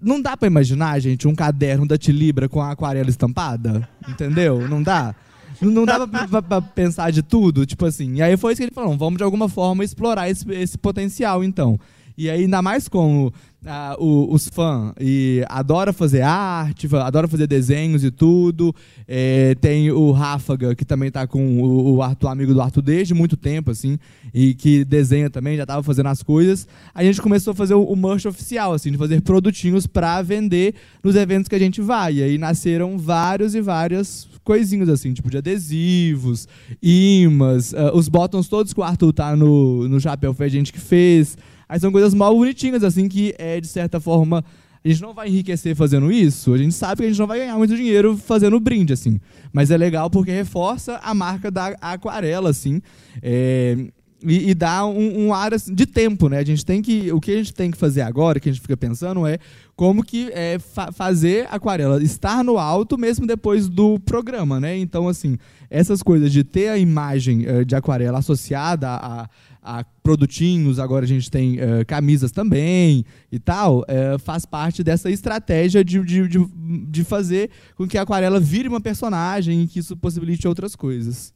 [0.00, 3.88] Não dá pra imaginar, gente, um caderno da Tilibra com a aquarela estampada?
[4.08, 4.68] Entendeu?
[4.68, 5.14] Não dá?
[5.60, 8.16] Não- dá pra pensar de tudo, tipo assim.
[8.16, 11.42] E aí foi isso que ele falou: vamos de alguma forma explorar esse, esse potencial,
[11.42, 11.78] então.
[12.18, 13.32] E ainda mais como
[13.64, 18.74] ah, o- os fãs e adora fazer arte, adora fazer desenhos e tudo.
[19.06, 23.14] É, tem o Ráfaga, que também tá com o, o Arthur, amigo do Arthur desde
[23.14, 23.98] muito tempo, assim,
[24.34, 26.66] e que desenha também, já tava fazendo as coisas.
[26.92, 30.74] A gente começou a fazer o, o merch oficial, assim, de fazer produtinhos para vender
[31.04, 32.14] nos eventos que a gente vai.
[32.14, 36.48] E aí nasceram vários e várias coisinhas, assim, tipo de adesivos,
[36.82, 40.72] imãs, ah, os bottoms todos que o Arthur tá no, no chapéu foi a gente
[40.72, 41.36] que fez.
[41.68, 44.44] Aí são coisas mal bonitinhas, assim, que é, de certa forma,
[44.84, 46.54] a gente não vai enriquecer fazendo isso.
[46.54, 49.20] A gente sabe que a gente não vai ganhar muito dinheiro fazendo brinde, assim.
[49.52, 52.80] Mas é legal porque reforça a marca da aquarela, assim.
[53.22, 53.76] é,
[54.22, 56.38] e, e dá um, um ar assim, de tempo, né?
[56.38, 57.12] A gente tem que.
[57.12, 59.38] O que a gente tem que fazer agora, que a gente fica pensando, é
[59.76, 64.76] como que é fa- fazer aquarela estar no alto mesmo depois do programa, né?
[64.76, 65.38] Então, assim,
[65.70, 69.28] essas coisas de ter a imagem eh, de aquarela associada a,
[69.68, 75.10] a produtinhos, agora a gente tem eh, camisas também e tal, eh, faz parte dessa
[75.10, 76.38] estratégia de, de, de,
[76.86, 81.34] de fazer com que a aquarela vire uma personagem e que isso possibilite outras coisas.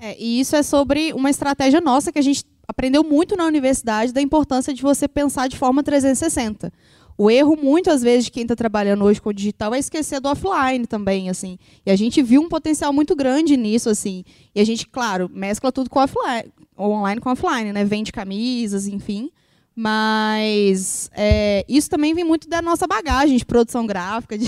[0.00, 4.12] É, e isso é sobre uma estratégia nossa que a gente aprendeu muito na universidade
[4.12, 6.72] da importância de você pensar de forma 360.
[7.16, 10.28] O erro, muitas vezes, de quem está trabalhando hoje com o digital é esquecer do
[10.28, 11.58] offline também, assim.
[11.84, 14.24] E a gente viu um potencial muito grande nisso, assim.
[14.54, 17.84] E a gente, claro, mescla tudo com offline, online com offline, né?
[17.84, 19.30] Vende camisas, enfim.
[19.74, 24.46] Mas é, isso também vem muito da nossa bagagem de produção gráfica, de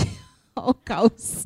[0.55, 1.45] Ó, o caos.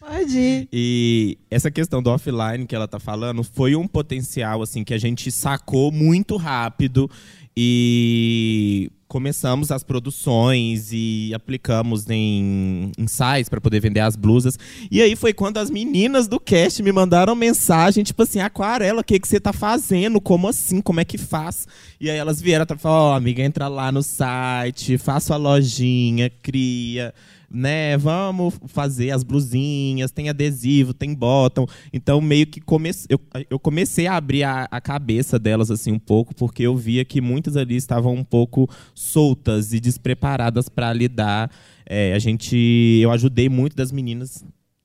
[0.00, 0.68] Pode ir.
[0.72, 4.98] E essa questão do offline que ela tá falando foi um potencial assim que a
[4.98, 7.10] gente sacou muito rápido
[7.56, 14.58] e começamos as produções e aplicamos em ensaios para poder vender as blusas.
[14.90, 19.04] E aí foi quando as meninas do cast me mandaram mensagem, tipo assim, aquarela, o
[19.04, 20.20] que que você tá fazendo?
[20.20, 20.80] Como assim?
[20.82, 21.66] Como é que faz?
[22.00, 26.30] E aí elas vieram e falaram, ó, amiga, entra lá no site, faça a lojinha,
[26.42, 27.14] cria
[27.56, 31.66] né, vamos fazer as blusinhas, tem adesivo, tem bottom.
[31.92, 33.06] Então, meio que comece...
[33.08, 37.04] eu, eu comecei a abrir a, a cabeça delas assim um pouco, porque eu via
[37.04, 41.50] que muitas ali estavam um pouco soltas e despreparadas para lidar.
[41.86, 44.44] É, a gente, eu ajudei muito das meninas.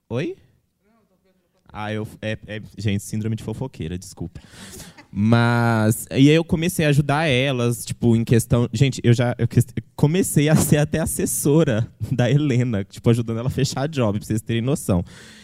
[0.10, 0.36] Oi?
[1.72, 4.42] Ah, eu, é, é- gente, síndrome de fofoqueira, desculpa.
[5.14, 9.48] Mas e aí eu comecei a ajudar elas, tipo, em questão, gente, eu já eu
[9.94, 14.26] comecei a ser até assessora da Helena, tipo, ajudando ela a fechar a job, pra
[14.26, 15.04] vocês terem noção.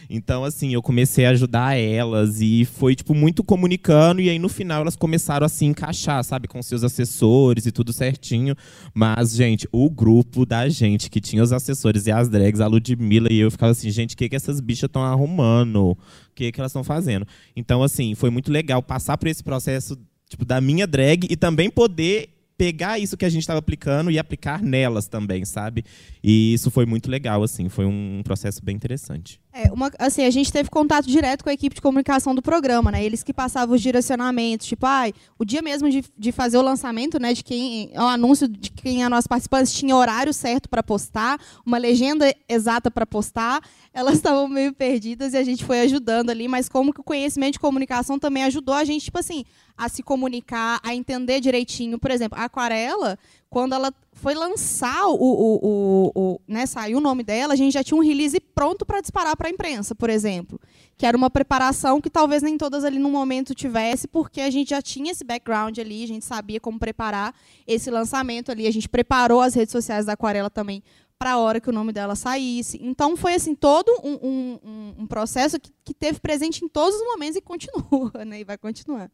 [0.09, 4.21] Então, assim, eu comecei a ajudar elas e foi, tipo, muito comunicando.
[4.21, 6.47] E aí, no final, elas começaram a se encaixar, sabe?
[6.47, 8.55] Com seus assessores e tudo certinho.
[8.93, 13.31] Mas, gente, o grupo da gente que tinha os assessores e as drags, a Ludmilla
[13.31, 15.91] e eu, ficava assim, gente, o que, que essas bichas estão arrumando?
[15.91, 15.97] O
[16.33, 17.27] que, que elas estão fazendo?
[17.55, 19.97] Então, assim, foi muito legal passar por esse processo,
[20.29, 24.17] tipo, da minha drag e também poder pegar isso que a gente estava aplicando e
[24.17, 25.85] aplicar nelas também, sabe?
[26.23, 29.39] E isso foi muito legal, assim, foi um processo bem interessante.
[29.59, 32.91] É, uma, assim, a gente teve contato direto com a equipe de comunicação do programa,
[32.91, 33.03] né?
[33.03, 37.19] Eles que passavam os direcionamentos, tipo, ai, o dia mesmo de, de fazer o lançamento,
[37.19, 37.33] né?
[37.33, 37.89] De quem.
[37.95, 42.91] O anúncio de quem eram as participantes tinha horário certo para postar, uma legenda exata
[42.91, 43.59] para postar.
[43.91, 47.53] Elas estavam meio perdidas e a gente foi ajudando ali, mas como que o conhecimento
[47.53, 49.43] de comunicação também ajudou a gente, tipo assim,
[49.75, 51.97] a se comunicar, a entender direitinho.
[51.97, 53.17] Por exemplo, a aquarela,
[53.49, 57.73] quando ela foi lançar o, o, o, o né, saiu o nome dela, a gente
[57.73, 60.59] já tinha um release pronto para disparar para a imprensa, por exemplo,
[60.97, 64.71] que era uma preparação que talvez nem todas ali no momento tivesse, porque a gente
[64.71, 67.33] já tinha esse background ali, a gente sabia como preparar
[67.65, 70.83] esse lançamento ali, a gente preparou as redes sociais da Aquarela também
[71.17, 72.79] para a hora que o nome dela saísse.
[72.81, 77.05] Então foi assim todo um, um, um, processo que, que teve presente em todos os
[77.05, 78.41] momentos e continua, né?
[78.41, 79.11] E vai continuar.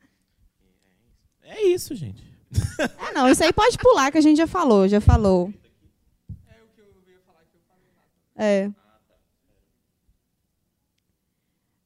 [1.42, 2.33] É isso, gente.
[3.08, 5.52] É, não, isso aí pode pular, que a gente já falou, já falou.
[8.36, 8.70] É.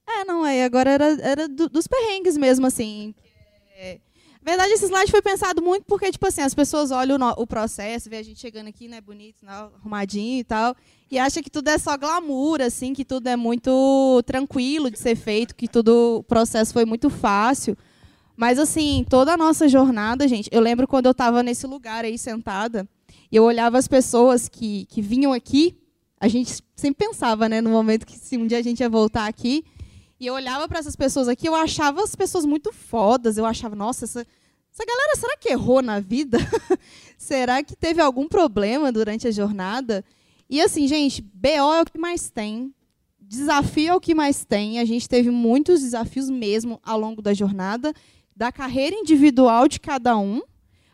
[0.09, 3.13] É, não, aí agora era, era do- dos perrengues mesmo, assim.
[3.75, 3.99] É,
[4.41, 7.47] na verdade, esse slide foi pensado muito porque, tipo assim, as pessoas olham o, o
[7.47, 10.75] processo, vê a gente chegando aqui, né, bonito, né, arrumadinho e tal,
[11.11, 15.17] e acha que tudo é só glamour, assim, que tudo é muito tranquilo de ser
[15.17, 17.77] feito, que tudo, o processo foi muito fácil.
[18.37, 22.19] Mas, assim, toda a nossa jornada, gente, eu lembro quando eu estava nesse lugar aí
[22.19, 22.87] sentada,
[23.31, 25.75] e eu olhava as pessoas que, que vinham aqui,
[26.19, 29.25] a gente sempre pensava, né, no momento que se um dia a gente ia voltar
[29.25, 29.65] aqui,
[30.19, 33.75] e eu olhava para essas pessoas aqui, eu achava as pessoas muito fodas, eu achava,
[33.75, 36.37] nossa, essa, essa galera, será que errou na vida?
[37.17, 40.05] será que teve algum problema durante a jornada?
[40.47, 42.71] E assim, gente, BO é o que mais tem,
[43.19, 47.33] desafio é o que mais tem, a gente teve muitos desafios mesmo ao longo da
[47.33, 47.93] jornada,
[48.37, 50.41] da carreira individual de cada um,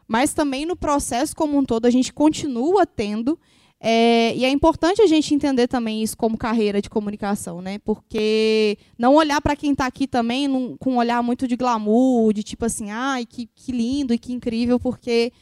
[0.07, 3.37] mas também no processo como um todo a gente continua tendo.
[3.85, 7.79] É, e é importante a gente entender também isso como carreira de comunicação, né?
[7.79, 12.31] Porque não olhar para quem está aqui também num- com um olhar muito de glamour,
[12.31, 15.33] de tipo assim, ai, que, que lindo e que incrível, porque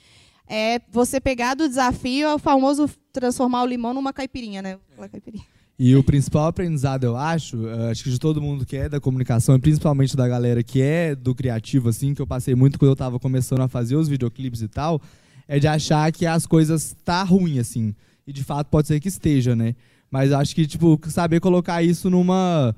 [0.47, 4.79] é você pegar do desafio é o famoso transformar o limão numa caipirinha, né?
[4.91, 5.45] Aquela caipirinha.
[5.83, 8.99] E o principal aprendizado, eu acho, eh, acho que de todo mundo que é da
[8.99, 12.91] comunicação, e principalmente da galera que é do criativo, assim, que eu passei muito quando
[12.91, 15.01] eu tava começando a fazer os videoclipes e tal,
[15.47, 17.95] é de achar que as coisas tá ruim, assim.
[18.27, 19.73] E de fato pode ser que esteja, né?
[20.11, 22.75] Mas acho que, tipo, saber colocar isso numa.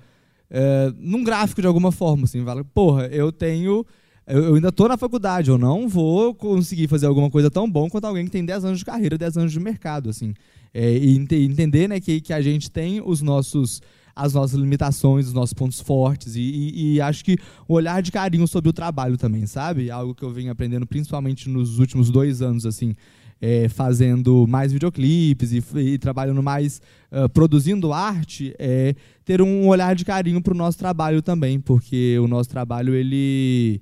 [0.49, 2.41] eh, num gráfico de alguma forma, assim.
[2.45, 3.86] Fala, porra, eu tenho.
[4.26, 8.05] Eu, ainda tô na faculdade, eu não vou conseguir fazer alguma coisa tão bom quanto
[8.05, 10.34] alguém que tem 10 anos de carreira, 10 anos de mercado, assim.
[10.74, 13.82] É, e ente- entender né, que, que a gente tem os nossos
[14.15, 17.36] as nossas limitações, os nossos pontos fortes e, e- e acho que
[17.67, 19.89] o olhar de carinho sobre o trabalho também, sabe?
[19.89, 22.93] Algo que eu venho aprendendo principalmente nos últimos dois anos, assim,
[23.41, 26.80] é, fazendo mais videoclipes e, e trabalhando mais,
[27.11, 28.93] ah, produzindo arte, é
[29.26, 33.82] ter um olhar de carinho para o nosso trabalho também, porque o nosso trabalho, ele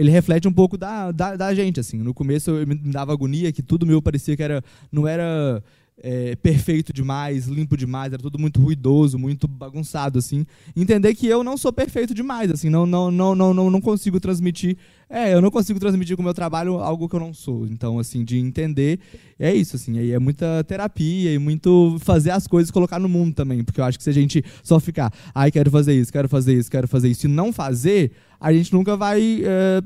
[0.00, 1.98] ele reflete um pouco da, da, da gente, assim.
[1.98, 5.62] No começo eu me dava agonia que tudo meu parecia que era, não era
[6.02, 10.46] é, perfeito demais, limpo demais, era tudo muito ruidoso, muito bagunçado, assim.
[10.74, 14.78] Entender que eu não sou perfeito demais, assim, não, não, não, não, não consigo transmitir,
[15.12, 17.66] é, eu não consigo transmitir com o meu trabalho algo que eu não sou.
[17.66, 19.00] Então, assim, de entender,
[19.40, 23.34] é isso, assim, aí é muita terapia e muito fazer as coisas colocar no mundo
[23.34, 26.28] também, porque eu acho que se a gente só ficar, ai, quero fazer isso, quero
[26.28, 29.82] fazer isso, quero fazer isso, e não fazer, a gente nunca vai é,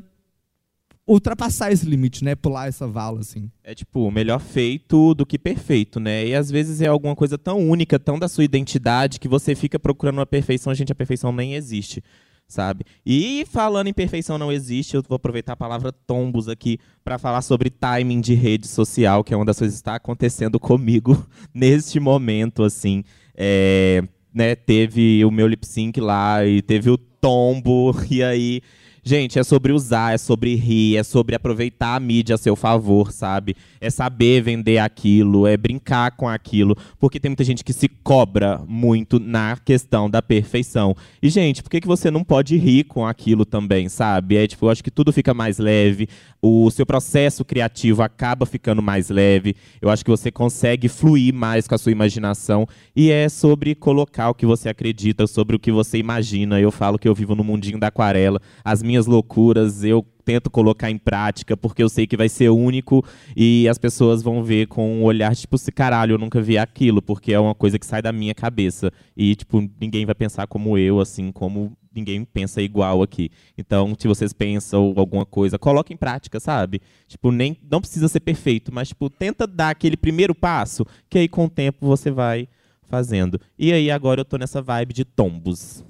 [1.07, 3.51] ultrapassar esse limite, né, pular essa vala, assim.
[3.63, 6.27] É tipo, melhor feito do que perfeito, né?
[6.27, 9.79] E às vezes é alguma coisa tão única, tão da sua identidade, que você fica
[9.79, 12.03] procurando uma perfeição, gente, a perfeição nem existe,
[12.47, 12.85] sabe?
[13.05, 17.43] E falando em perfeição não existe, eu vou aproveitar a palavra tombos aqui para falar
[17.43, 21.99] sobre timing de rede social, que é uma das coisas que está acontecendo comigo neste
[21.99, 23.03] momento, assim.
[23.37, 28.61] É, né, teve o meu lip sync lá e teve o tombo, e aí
[29.07, 33.13] Gente, é sobre usar, é sobre rir, é sobre aproveitar a mídia a seu favor,
[33.13, 33.55] sabe?
[33.79, 38.63] É saber vender aquilo, é brincar com aquilo, porque tem muita gente que se cobra
[38.67, 40.97] muito na questão da perfeição.
[41.23, 44.39] E, gente, por que, que você não pode rir com aquilo também, sabe?
[44.39, 46.09] É tipo, eu acho que tudo fica mais leve,
[46.41, 51.69] o seu processo criativo acaba ficando mais leve, eu acho que você consegue fluir mais
[51.69, 55.71] com a sua imaginação, e é sobre colocar o que você acredita, sobre o que
[55.71, 56.59] você imagina.
[56.59, 60.91] Eu falo que eu vivo no mundinho da aquarela, as minhas loucuras eu tento colocar
[60.91, 63.05] em prática, porque eu sei que vai ser único
[63.37, 67.03] e as pessoas vão ver com um olhar tipo, se caralho, eu nunca vi aquilo,
[67.03, 68.91] porque é uma coisa que sai da minha cabeça.
[69.17, 73.31] E, tipo, ninguém vai pensar como eu, assim, como ninguém pensa igual aqui.
[73.57, 76.81] Então, se vocês pensam alguma coisa, coloca em prática, sabe?
[77.07, 81.29] Tipo, nem não precisa ser perfeito, mas tipo, tenta dar aquele primeiro passo, que aí
[81.29, 82.49] com o tempo você vai
[82.89, 83.41] fazendo.
[83.59, 85.85] E aí agora eu tô nessa vibe de tombos.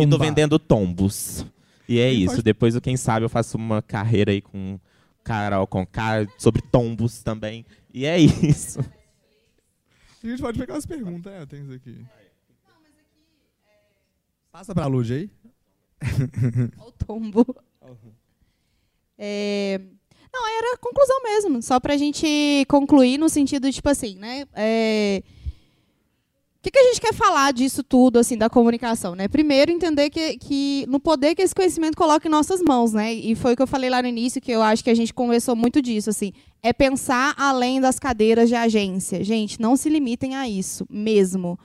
[0.00, 0.24] E tô Tomba.
[0.24, 1.44] vendendo tombos.
[1.88, 2.32] E é isso.
[2.34, 4.78] pode- Depois, quem sabe, eu faço uma carreira aí com
[5.24, 7.64] Carol com K sobre tombos também.
[7.92, 8.80] E é isso.
[10.22, 12.04] A gente pode pegar as perguntas, é, tem isso aqui.
[14.50, 15.30] Passa pra Lud aí.
[16.78, 17.46] Olha o tombo.
[19.18, 19.80] É,
[20.32, 21.62] Não, era a conclusão mesmo.
[21.62, 24.46] Só pra gente concluir no sentido, tipo assim, né?
[24.54, 25.22] é,
[26.62, 29.26] que, que a gente quer falar disso tudo, assim, da comunicação, né?
[29.26, 33.12] Primeiro, entender que, que no poder que esse conhecimento coloca em nossas mãos, né?
[33.12, 35.12] E foi o que eu falei lá no início, que eu acho que a gente
[35.12, 36.32] conversou muito disso, assim,
[36.62, 39.24] é pensar além das cadeiras de agência.
[39.24, 41.58] Gente, não se limitem a isso, mesmo.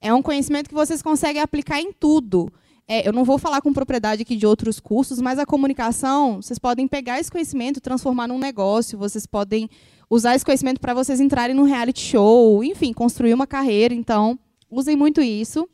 [0.00, 2.48] É um conhecimento que vocês conseguem aplicar em tudo.
[2.86, 6.60] É, eu não vou falar com propriedade aqui de outros cursos, mas a comunicação, vocês
[6.60, 9.68] podem pegar esse conhecimento, transformar num negócio, vocês podem
[10.08, 13.94] usar esse conhecimento para vocês entrarem num reality show, enfim, construir uma carreira.
[13.94, 14.38] Então,
[14.70, 15.68] usem muito isso.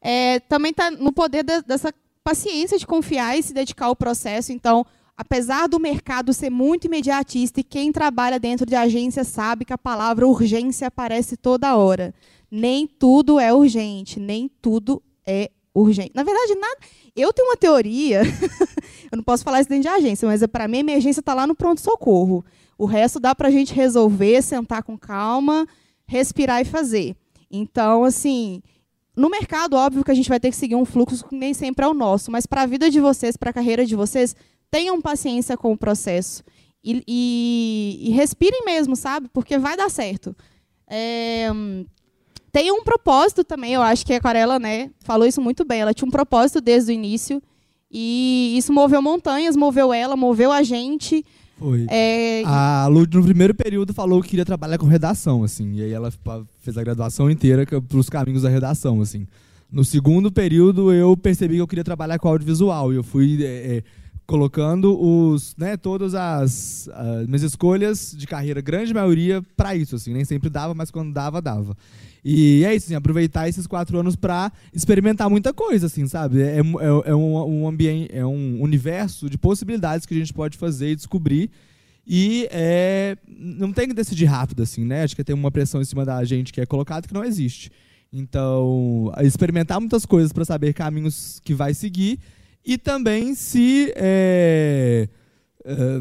[0.00, 4.52] É, também está no poder de, dessa paciência de confiar e se dedicar ao processo.
[4.52, 4.84] Então,
[5.16, 9.78] apesar do mercado ser muito imediatista e quem trabalha dentro de agência sabe que a
[9.78, 12.14] palavra urgência aparece toda hora.
[12.50, 16.12] Nem tudo é urgente, nem tudo é urgente.
[16.14, 16.78] Na verdade, nada.
[17.16, 18.22] Eu tenho uma teoria,
[19.10, 21.34] eu não posso falar isso dentro de agência, mas é, para mim a emergência está
[21.34, 22.44] lá no pronto-socorro.
[22.78, 25.66] O resto dá para a gente resolver, sentar com calma,
[26.06, 27.16] respirar e fazer.
[27.50, 28.62] Então, assim,
[29.16, 31.84] no mercado, óbvio que a gente vai ter que seguir um fluxo que nem sempre
[31.84, 34.36] é o nosso, mas para a vida de vocês, para a carreira de vocês,
[34.70, 36.44] tenham paciência com o processo.
[36.84, 39.28] E, e, e respirem mesmo, sabe?
[39.32, 40.36] Porque vai dar certo.
[40.86, 41.48] É,
[42.52, 45.80] tem um propósito também, eu acho que a Aquarela né, falou isso muito bem.
[45.80, 47.42] Ela tinha um propósito desde o início.
[47.90, 51.24] E isso moveu montanhas, moveu ela, moveu a gente.
[51.58, 51.86] Foi.
[51.90, 52.42] É...
[52.44, 55.74] A Lud, no primeiro período, falou que queria trabalhar com redação, assim.
[55.74, 56.12] E aí ela
[56.60, 59.26] fez a graduação inteira para os caminhos da redação, assim.
[59.70, 62.92] No segundo período, eu percebi que eu queria trabalhar com audiovisual.
[62.92, 63.82] E eu fui é, é,
[64.24, 69.96] colocando os, né, todas as, as, minhas escolhas de carreira, grande maioria, para isso.
[69.96, 70.12] Assim.
[70.12, 71.76] Nem sempre dava, mas quando dava, dava.
[72.24, 76.42] E é isso, assim, aproveitar esses quatro anos para experimentar muita coisa, assim, sabe?
[76.42, 76.60] É, é,
[77.10, 80.96] é, um, um, ambiente, é um universo de possibilidades que a gente pode fazer e
[80.96, 81.50] descobrir.
[82.06, 85.02] E é, não tem que decidir rápido, assim, né?
[85.02, 87.70] Acho que tem uma pressão em cima da gente que é colocada que não existe.
[88.12, 92.18] Então, experimentar muitas coisas para saber caminhos que vai seguir
[92.64, 95.08] e também se é,
[95.64, 96.00] é,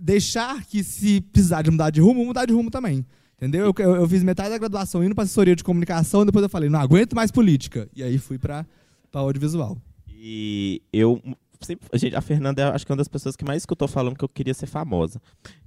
[0.00, 3.06] deixar que se precisar de mudar de rumo, mudar de rumo também.
[3.40, 3.72] Entendeu?
[3.78, 6.78] Eu, eu, fiz metade da graduação indo para assessoria de comunicação, depois eu falei, não
[6.78, 7.88] aguento mais política.
[7.96, 8.66] E aí fui para
[9.14, 9.78] audiovisual.
[10.06, 11.22] E eu
[11.58, 14.24] sempre, gente, a Fernanda acho que é uma das pessoas que mais escutou falando que
[14.24, 15.22] eu queria ser famosa.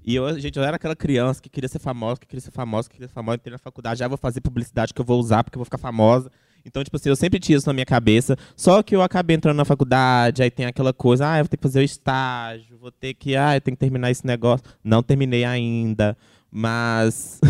[0.06, 2.88] E eu, gente, eu era aquela criança que queria ser famosa, que queria ser famosa,
[2.88, 5.44] que queria ser famosa, entrei na faculdade, já vou fazer publicidade que eu vou usar
[5.44, 6.32] porque eu vou ficar famosa.
[6.66, 8.38] Então, tipo assim, eu sempre tinha isso na minha cabeça.
[8.56, 11.58] Só que eu acabei entrando na faculdade, aí tem aquela coisa, ah, eu vou ter
[11.58, 14.66] que fazer o estágio, vou ter que, ah, eu tenho que terminar esse negócio.
[14.84, 16.16] Não terminei ainda.
[16.54, 17.42] Mas.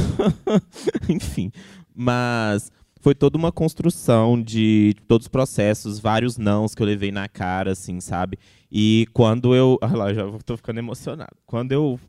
[1.09, 1.51] Enfim.
[1.93, 7.27] Mas foi toda uma construção de todos os processos, vários nãos que eu levei na
[7.27, 8.39] cara, assim, sabe?
[8.71, 9.77] E quando eu.
[9.83, 11.35] Olha lá, já tô ficando emocionado.
[11.45, 11.99] Quando eu.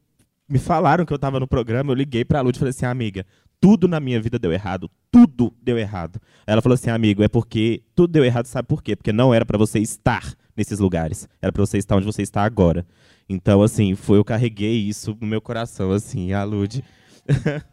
[0.48, 3.24] Me falaram que eu estava no programa, eu liguei pra Lud e falei assim, amiga,
[3.58, 4.90] tudo na minha vida deu errado.
[5.10, 6.20] Tudo deu errado.
[6.46, 8.94] Ela falou assim, amigo, é porque tudo deu errado, sabe por quê?
[8.94, 11.26] Porque não era para você estar nesses lugares.
[11.40, 12.86] Era para você estar onde você está agora.
[13.28, 16.84] Então, assim, foi, eu carreguei isso no meu coração, assim, a Lud.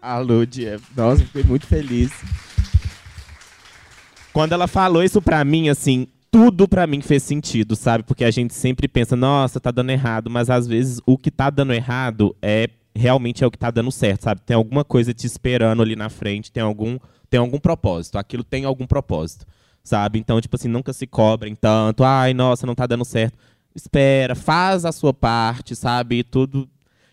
[0.00, 2.12] a Lud, é, nossa, fiquei muito feliz.
[4.32, 8.04] Quando ela falou isso pra mim, assim, tudo pra mim fez sentido, sabe?
[8.04, 11.50] Porque a gente sempre pensa, nossa, tá dando errado, mas às vezes o que tá
[11.50, 14.40] dando errado é realmente é o que tá dando certo, sabe?
[14.42, 16.98] Tem alguma coisa te esperando ali na frente, tem algum,
[17.28, 19.46] tem algum propósito, aquilo tem algum propósito,
[19.82, 20.18] sabe?
[20.18, 23.36] Então, tipo assim, nunca se cobrem tanto, ai, nossa, não tá dando certo
[23.76, 26.24] espera, faz a sua parte, sabe?
[26.24, 26.68] Tudo.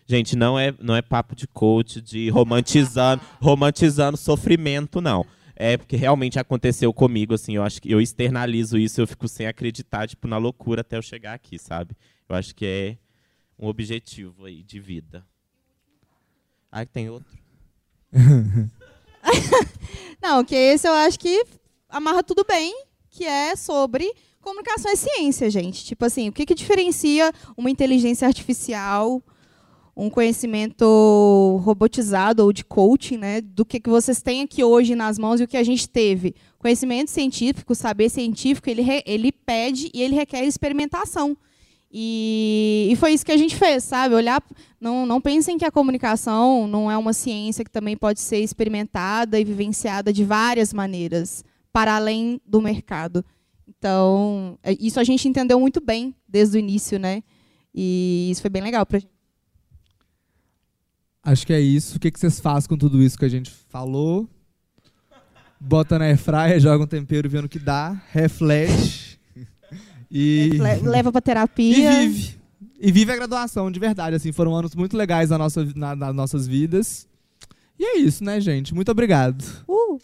[0.06, 5.24] Gente, não é, não é papo de coach, de romantizando, romantizando sofrimento, não.
[5.56, 9.46] É porque realmente aconteceu comigo, assim, eu acho que eu externalizo isso, eu fico sem
[9.46, 11.96] acreditar, tipo, na loucura até eu chegar aqui, sabe?
[12.28, 12.98] Eu acho que é
[13.58, 15.24] um objetivo aí de vida.
[16.72, 17.38] Ah, tem outro?
[20.20, 21.44] não, que esse eu acho que
[21.88, 22.74] amarra tudo bem,
[23.08, 24.12] que é sobre
[24.44, 25.82] Comunicação é ciência, gente.
[25.82, 29.22] Tipo assim, o que, que diferencia uma inteligência artificial,
[29.96, 35.18] um conhecimento robotizado ou de coaching, né, do que, que vocês têm aqui hoje nas
[35.18, 36.34] mãos e o que a gente teve?
[36.58, 41.34] Conhecimento científico, saber científico, ele, re, ele pede e ele requer experimentação.
[41.90, 44.14] E, e, foi isso que a gente fez, sabe?
[44.14, 44.42] Olhar,
[44.78, 49.40] não, não pensem que a comunicação não é uma ciência que também pode ser experimentada
[49.40, 51.42] e vivenciada de várias maneiras,
[51.72, 53.24] para além do mercado.
[53.68, 57.22] Então, é, isso a gente entendeu muito bem desde o início, né?
[57.74, 59.12] E isso foi bem legal pra gente.
[61.22, 61.96] Acho que é isso.
[61.96, 64.28] O que vocês fazem com tudo isso que a gente falou?
[65.58, 69.18] Bota na airfryer, joga um tempero vendo o que dá, reflete
[70.10, 70.50] e
[70.82, 72.38] leva para terapia e vive.
[72.78, 76.14] E vive a graduação de verdade, assim, foram anos muito legais na nossa, na, nas
[76.14, 77.08] nossas vidas.
[77.78, 78.74] E é isso, né, gente?
[78.74, 79.42] Muito obrigado.
[79.66, 79.98] Uh!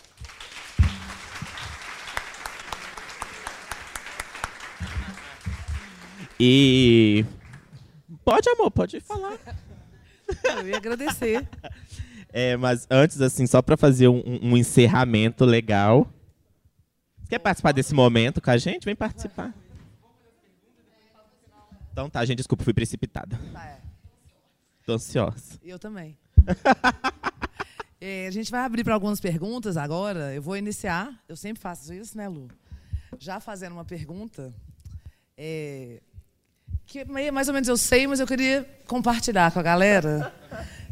[6.41, 7.25] E.
[8.25, 9.39] Pode, amor, pode falar.
[10.59, 11.47] Eu ia agradecer.
[12.33, 16.09] É, mas antes, assim, só pra fazer um, um- um encerramento legal.
[17.29, 18.85] Quer participar desse momento com a gente?
[18.85, 19.53] Vem participar.
[21.91, 23.37] Então tá, gente, desculpa, fui precipitada.
[23.53, 23.81] Tá, é.
[24.87, 25.59] Tô ansiosa.
[25.65, 26.17] Eu também.
[28.03, 30.33] É, a gente vai abrir para algumas perguntas agora.
[30.33, 31.13] Eu vou iniciar.
[31.29, 32.49] Eu sempre faço isso, né, Lu?
[33.19, 34.55] Já fazendo uma pergunta.
[35.37, 36.01] é,
[36.91, 40.35] que mais ou menos eu sei, mas eu queria compartilhar com a galera.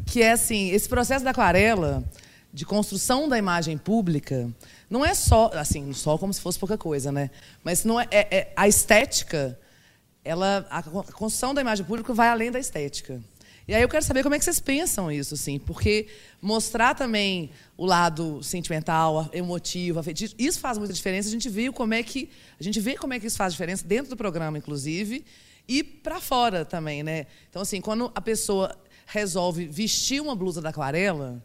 [0.05, 2.01] Que é assim: esse processo da aquarela,
[2.53, 4.49] de construção da imagem pública,
[4.89, 7.29] não é só, assim, só como se fosse pouca coisa, né?
[7.65, 9.59] Mas não é, é- é- a estética
[10.23, 13.21] ela a construção da imagem pública vai além da estética.
[13.67, 16.07] E aí eu quero saber como é que vocês pensam isso, assim, porque
[16.41, 21.27] mostrar também o lado sentimental, emotivo, afetivo, isso faz muita diferença.
[21.27, 22.29] A gente viu como é que
[22.59, 25.23] a gente vê como é que isso faz diferença dentro do programa, inclusive,
[25.69, 27.27] e para fora também, né?
[27.49, 31.43] Então assim, quando a pessoa resolve vestir uma blusa da aquarela,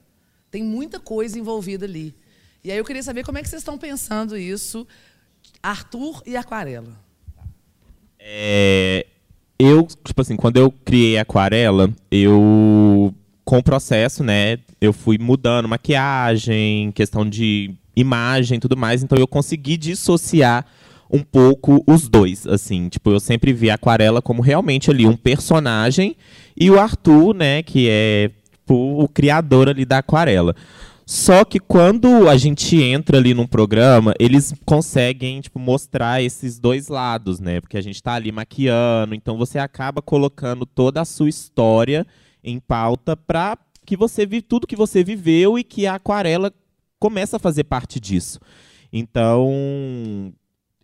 [0.50, 2.14] tem muita coisa envolvida ali.
[2.64, 4.86] E aí eu queria saber como é que vocês estão pensando isso,
[5.62, 6.98] Arthur e aquarela.
[8.18, 9.06] É,
[9.58, 13.14] eu, tipo assim, quando eu criei aquarela, eu.
[13.44, 14.58] Com o processo, né?
[14.80, 20.66] Eu fui mudando maquiagem, questão de imagem tudo mais, então eu consegui dissociar
[21.10, 22.88] um pouco os dois, assim.
[22.88, 26.16] Tipo, eu sempre vi a aquarela como realmente ali um personagem
[26.56, 30.54] e o Arthur, né, que é tipo, o criador ali da aquarela.
[31.06, 36.88] Só que quando a gente entra ali num programa, eles conseguem, tipo, mostrar esses dois
[36.88, 37.60] lados, né?
[37.60, 42.06] Porque a gente tá ali maquiando, então você acaba colocando toda a sua história
[42.42, 46.50] em pauta pra que você vive tudo que você viveu e que a aquarela
[46.98, 48.40] começa a fazer parte disso.
[48.90, 50.32] Então,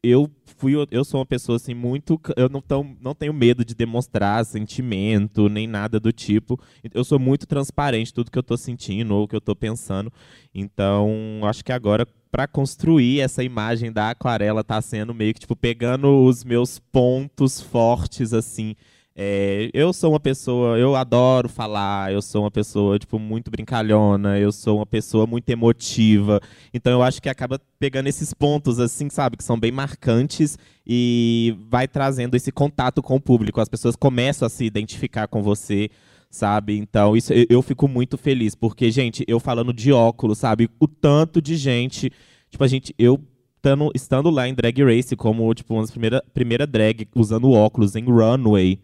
[0.02, 3.74] eu fui eu sou uma pessoa assim muito eu não tão, não tenho medo de
[3.74, 6.58] demonstrar sentimento nem nada do tipo.
[6.92, 10.12] Eu sou muito transparente tudo que eu tô sentindo ou que eu tô pensando.
[10.54, 15.56] Então acho que agora para construir essa imagem da aquarela tá sendo meio que tipo
[15.56, 18.76] pegando os meus pontos fortes assim
[19.22, 24.38] é, eu sou uma pessoa, eu adoro falar, eu sou uma pessoa, tipo, muito brincalhona,
[24.38, 26.40] eu sou uma pessoa muito emotiva.
[26.72, 30.56] Então eu acho que acaba pegando esses pontos, assim, sabe, que são bem marcantes
[30.86, 33.60] e vai trazendo esse contato com o público.
[33.60, 35.90] As pessoas começam a se identificar com você,
[36.30, 36.78] sabe?
[36.78, 40.70] Então isso eu, fico muito feliz, porque, gente, eu falando de óculos, sabe?
[40.80, 42.10] O tanto de gente.
[42.48, 43.20] Tipo, a gente, eu
[43.60, 48.04] tando, estando lá em Drag Race, como, tipo, uma primeira, primeira drag usando óculos em
[48.04, 48.80] runway.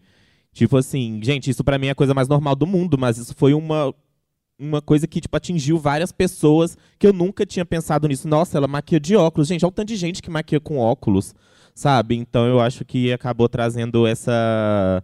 [0.57, 3.31] Tipo assim, gente, isso pra mim é a coisa mais normal do mundo, mas isso
[3.37, 3.93] foi uma,
[4.57, 8.27] uma coisa que, tipo, atingiu várias pessoas que eu nunca tinha pensado nisso.
[8.27, 9.47] Nossa, ela maquia de óculos.
[9.49, 11.35] Gente, olha o tanto de gente que maquia com óculos,
[11.75, 12.15] sabe?
[12.15, 15.03] Então eu acho que acabou trazendo essa.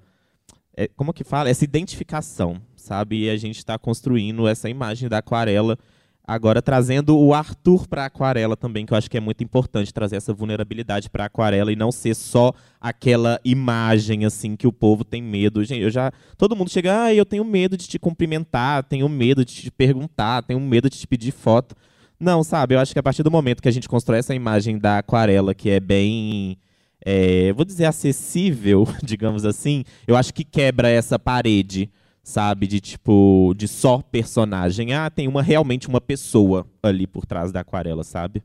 [0.76, 1.52] é, como que fala?
[1.52, 3.26] Essa identificação, sabe?
[3.26, 5.78] E a gente está construindo essa imagem da aquarela.
[6.26, 9.94] Agora trazendo o Arthur para a aquarela também, que eu acho que é muito importante
[9.94, 14.72] trazer essa vulnerabilidade para a aquarela e não ser só aquela imagem assim que o
[14.72, 15.66] povo tem medo.
[15.66, 19.44] Gente, eu já todo mundo chega, ah, eu tenho medo de te cumprimentar, tenho medo
[19.44, 21.76] de te perguntar, tenho medo de te pedir foto.
[22.18, 22.76] Não, sabe?
[22.76, 25.54] Eu acho que a partir do momento que a gente constrói essa imagem da aquarela
[25.54, 26.58] que é bem
[27.06, 31.92] é, vou dizer acessível, digamos assim, eu acho que quebra essa parede
[32.24, 32.66] sabe?
[32.66, 34.94] De tipo, de só personagem.
[34.94, 38.42] Ah, tem uma realmente uma pessoa ali por trás da aquarela, sabe?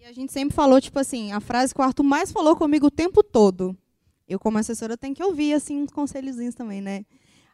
[0.00, 2.86] E a gente sempre falou, tipo assim, a frase que o Arthur mais falou comigo
[2.86, 3.76] o tempo todo.
[4.26, 7.04] Eu, como assessora, tenho que ouvir, assim, uns conselhozinhos também, né?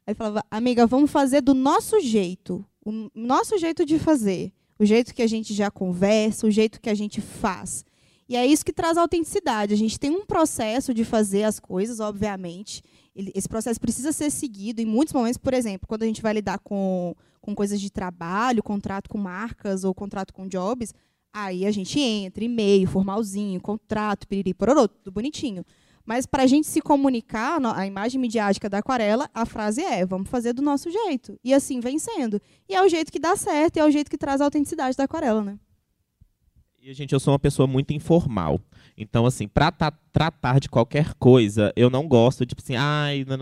[0.06, 2.64] Aí falava, amiga, vamos fazer do nosso jeito.
[2.84, 4.52] O nosso jeito de fazer.
[4.78, 7.84] O jeito que a gente já conversa, o jeito que a gente faz.
[8.28, 9.74] E é isso que traz autenticidade.
[9.74, 12.82] A gente tem um processo de fazer as coisas, obviamente.
[13.14, 15.38] Esse processo precisa ser seguido em muitos momentos.
[15.38, 19.84] Por exemplo, quando a gente vai lidar com, com coisas de trabalho, contrato com marcas
[19.84, 20.94] ou contrato com jobs,
[21.32, 25.64] aí a gente entra, e-mail, formalzinho, contrato, piriri, pororô, tudo bonitinho.
[26.04, 30.28] Mas para a gente se comunicar, a imagem midiática da aquarela, a frase é: vamos
[30.28, 31.38] fazer do nosso jeito.
[31.42, 32.40] E assim vem sendo.
[32.68, 34.96] E é o jeito que dá certo, e é o jeito que traz a autenticidade
[34.96, 35.58] da aquarela, né?
[36.86, 38.60] E, gente, eu sou uma pessoa muito informal.
[38.94, 43.38] Então, assim, pra ta- tratar de qualquer coisa, eu não gosto, tipo assim, ai, não.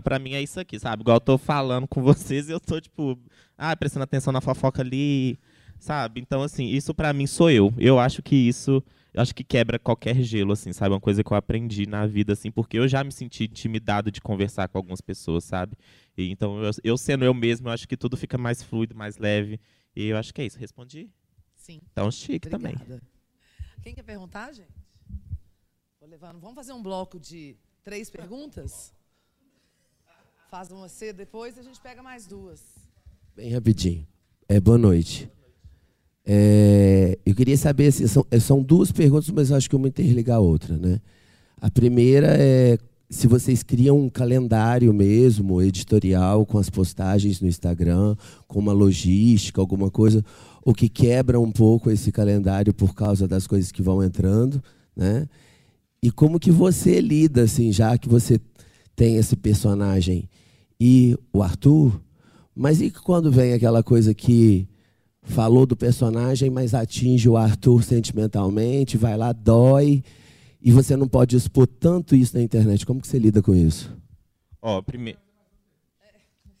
[0.00, 1.02] pra mim é isso aqui, sabe?
[1.02, 3.18] Igual eu tô falando com vocês e eu tô, tipo,
[3.56, 5.36] ah, prestando atenção na fofoca ali,
[5.80, 6.20] sabe?
[6.20, 7.74] Então, assim, isso pra mim sou eu.
[7.78, 8.80] Eu acho que isso,
[9.12, 10.94] eu acho que quebra qualquer gelo, assim, sabe?
[10.94, 14.20] Uma coisa que eu aprendi na vida, assim, porque eu já me senti intimidado de
[14.20, 15.76] conversar com algumas pessoas, sabe?
[16.16, 19.16] E, então, eu, eu sendo eu mesmo, eu acho que tudo fica mais fluido, mais
[19.18, 19.58] leve.
[19.96, 20.60] E eu acho que é isso.
[20.60, 21.10] Respondi?
[21.68, 21.82] Sim.
[21.92, 22.74] Então, chique também.
[22.74, 23.02] Obrigada.
[23.82, 24.72] Quem quer perguntar, gente?
[26.00, 26.40] Vou levando.
[26.40, 28.94] Vamos fazer um bloco de três perguntas?
[30.50, 32.62] Faz uma C depois e a gente pega mais duas.
[33.36, 34.08] Bem rapidinho.
[34.48, 35.30] É, boa noite.
[36.24, 40.36] É, eu queria saber, assim, são, é, são duas perguntas, mas acho que uma interliga
[40.36, 40.78] a outra.
[40.78, 41.02] Né?
[41.60, 42.78] A primeira é
[43.10, 48.14] se vocês criam um calendário mesmo, editorial, com as postagens no Instagram,
[48.46, 50.22] com uma logística, alguma coisa,
[50.68, 54.62] ou que quebra um pouco esse calendário por causa das coisas que vão entrando,
[54.94, 55.26] né?
[56.02, 58.38] E como que você lida, assim, já que você
[58.94, 60.28] tem esse personagem
[60.78, 61.98] e o Arthur,
[62.54, 64.68] mas e quando vem aquela coisa que
[65.22, 70.04] falou do personagem, mas atinge o Arthur sentimentalmente, vai lá, dói,
[70.60, 72.84] e você não pode expor tanto isso na internet.
[72.84, 73.96] Como que você lida com isso?
[74.60, 75.18] Ó, primeiro.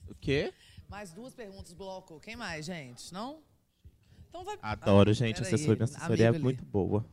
[0.08, 0.50] O quê?
[0.88, 2.18] Mais duas perguntas, bloco.
[2.20, 3.12] Quem mais, gente?
[3.12, 3.46] Não?
[4.28, 4.58] Então vai.
[4.62, 5.40] Adoro, Ah, gente.
[5.42, 7.04] Assessoria, minha assessoria é muito boa.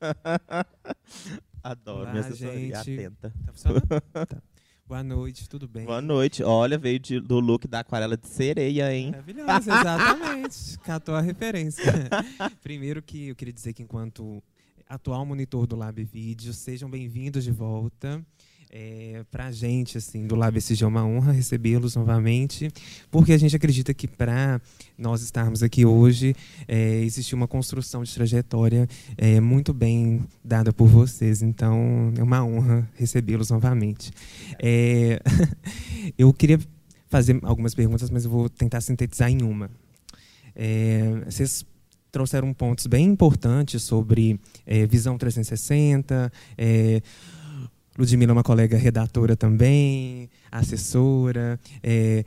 [1.62, 2.98] Adoro, Olá, minha assessoria gente.
[3.06, 3.32] atenta.
[3.46, 3.86] Tá funcionando?
[4.12, 4.42] Tá.
[4.86, 5.86] Boa noite, tudo bem?
[5.86, 6.42] Boa noite.
[6.42, 9.12] Olha, veio de- do look da aquarela de sereia, hein?
[9.12, 10.78] Maravilhosa, exatamente.
[10.80, 11.82] Catou a referência.
[12.62, 14.42] Primeiro que eu queria dizer que enquanto
[14.86, 18.22] atual monitor do Lab Vídeo, sejam bem-vindos de volta.
[18.76, 22.68] É, para a gente, assim, do Lab SG é uma honra recebê-los novamente,
[23.08, 24.60] porque a gente acredita que para
[24.98, 26.34] nós estarmos aqui hoje,
[26.66, 31.40] é, uma construção de trajetória é, muito bem dada por vocês.
[31.40, 34.10] Então, é uma honra recebê-los novamente.
[34.60, 35.20] É,
[36.18, 36.58] eu queria
[37.08, 39.70] fazer algumas perguntas, mas eu vou tentar sintetizar em uma.
[40.52, 41.64] É, vocês
[42.10, 46.32] trouxeram pontos bem importantes sobre é, visão 360.
[47.98, 51.58] Ludmilla é uma colega redatora também, assessora.
[51.82, 52.24] É,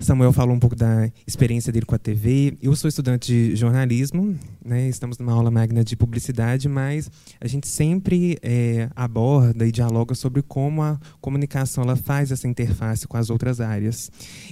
[0.00, 2.58] Samuel falou um pouco da experiência dele com a TV.
[2.60, 4.88] Eu sou estudante de jornalismo, né?
[4.88, 10.42] estamos numa aula magna de publicidade, mas a gente sempre é, aborda e dialoga sobre
[10.42, 14.10] como a comunicação ela faz essa interface com as outras áreas.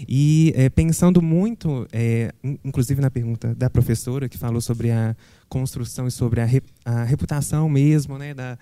[0.09, 5.14] E é, pensando muito, é, in- inclusive na pergunta da professora, que falou sobre a
[5.48, 6.48] construção e sobre a,
[6.84, 8.57] a reputação mesmo né, da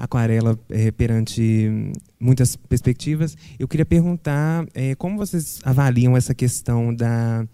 [0.00, 6.94] aquarela é, perante hum, muitas perspectivas, eu queria perguntar é, como vocês avaliam essa questão
[6.94, 7.46] da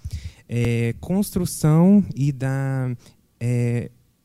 [0.48, 2.90] é, construção e da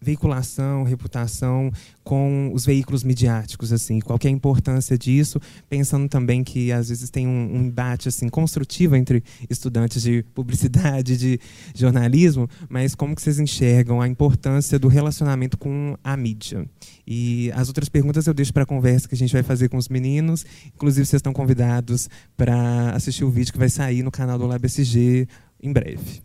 [0.02, 1.72] veiculação, reputação
[2.04, 5.40] com os veículos midiáticos, assim, qual é a importância disso,
[5.70, 11.16] pensando também que às vezes tem um, um embate assim construtivo entre estudantes de publicidade,
[11.16, 11.40] de
[11.76, 16.68] jornalismo, mas como que vocês enxergam a importância do relacionamento com a mídia?
[17.06, 19.78] E as outras perguntas eu deixo para a conversa que a gente vai fazer com
[19.78, 24.40] os meninos, inclusive vocês estão convidados para assistir o vídeo que vai sair no canal
[24.40, 25.28] do LabSG
[25.62, 26.22] em breve.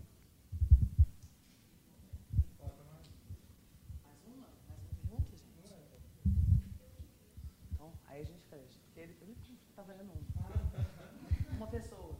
[7.74, 8.78] Então, aí a gente fecha.
[8.86, 9.36] Porque ele, ele
[9.74, 11.56] tá vendo um.
[11.56, 12.16] Uma pessoa.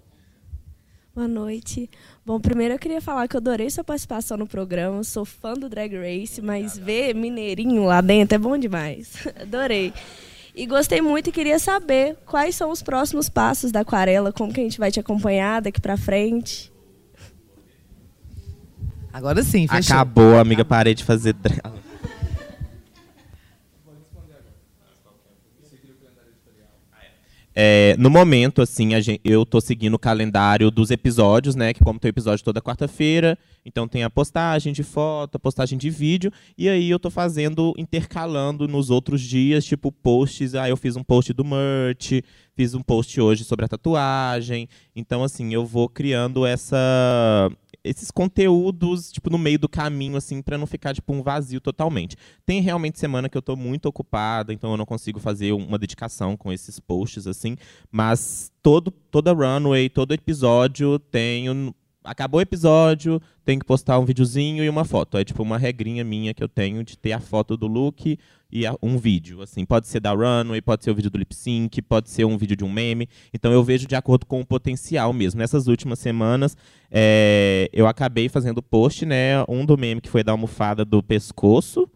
[1.16, 1.88] Boa noite.
[2.26, 5.02] Bom, primeiro eu queria falar que eu adorei sua participação no programa.
[5.02, 9.26] Sou fã do Drag Race, mas ver Mineirinho lá dentro é bom demais.
[9.40, 9.94] Adorei.
[10.54, 14.60] E gostei muito e queria saber quais são os próximos passos da Aquarela, como que
[14.60, 16.70] a gente vai te acompanhar daqui pra frente.
[19.10, 19.96] Agora sim, fechou.
[19.96, 20.66] Acabou, amiga.
[20.66, 21.32] Parei de fazer.
[21.32, 21.72] dra-
[27.59, 31.72] É, no momento, assim, a gen- eu tô seguindo o calendário dos episódios, né?
[31.72, 35.90] Que como tem episódio toda quarta-feira, então tem a postagem de foto, a postagem de
[35.90, 40.54] vídeo, e aí eu tô fazendo, intercalando nos outros dias, tipo, posts.
[40.54, 42.22] Ah, eu fiz um post do merch,
[42.54, 44.68] fiz um post hoje sobre a tatuagem.
[44.94, 47.50] Então, assim, eu vou criando essa
[47.86, 52.16] esses conteúdos, tipo, no meio do caminho, assim, para não ficar, tipo, um vazio totalmente.
[52.44, 56.36] Tem realmente semana que eu tô muito ocupada, então eu não consigo fazer uma dedicação
[56.36, 57.56] com esses posts, assim,
[57.90, 61.74] mas todo, toda runway, todo episódio tenho.
[62.07, 65.18] Acabou o episódio, tem que postar um videozinho e uma foto.
[65.18, 68.18] É tipo uma regrinha minha que eu tenho de ter a foto do look
[68.50, 69.42] e a- um vídeo.
[69.42, 72.38] Assim, pode ser da runway, pode ser o vídeo do lip sync, pode ser um
[72.38, 73.09] vídeo de um meme.
[73.34, 75.38] Então eu vejo de acordo com o potencial mesmo.
[75.40, 76.57] Nessas últimas semanas,
[76.90, 79.44] é, eu acabei fazendo post, né?
[79.48, 81.88] Um do meme que foi da almofada do pescoço.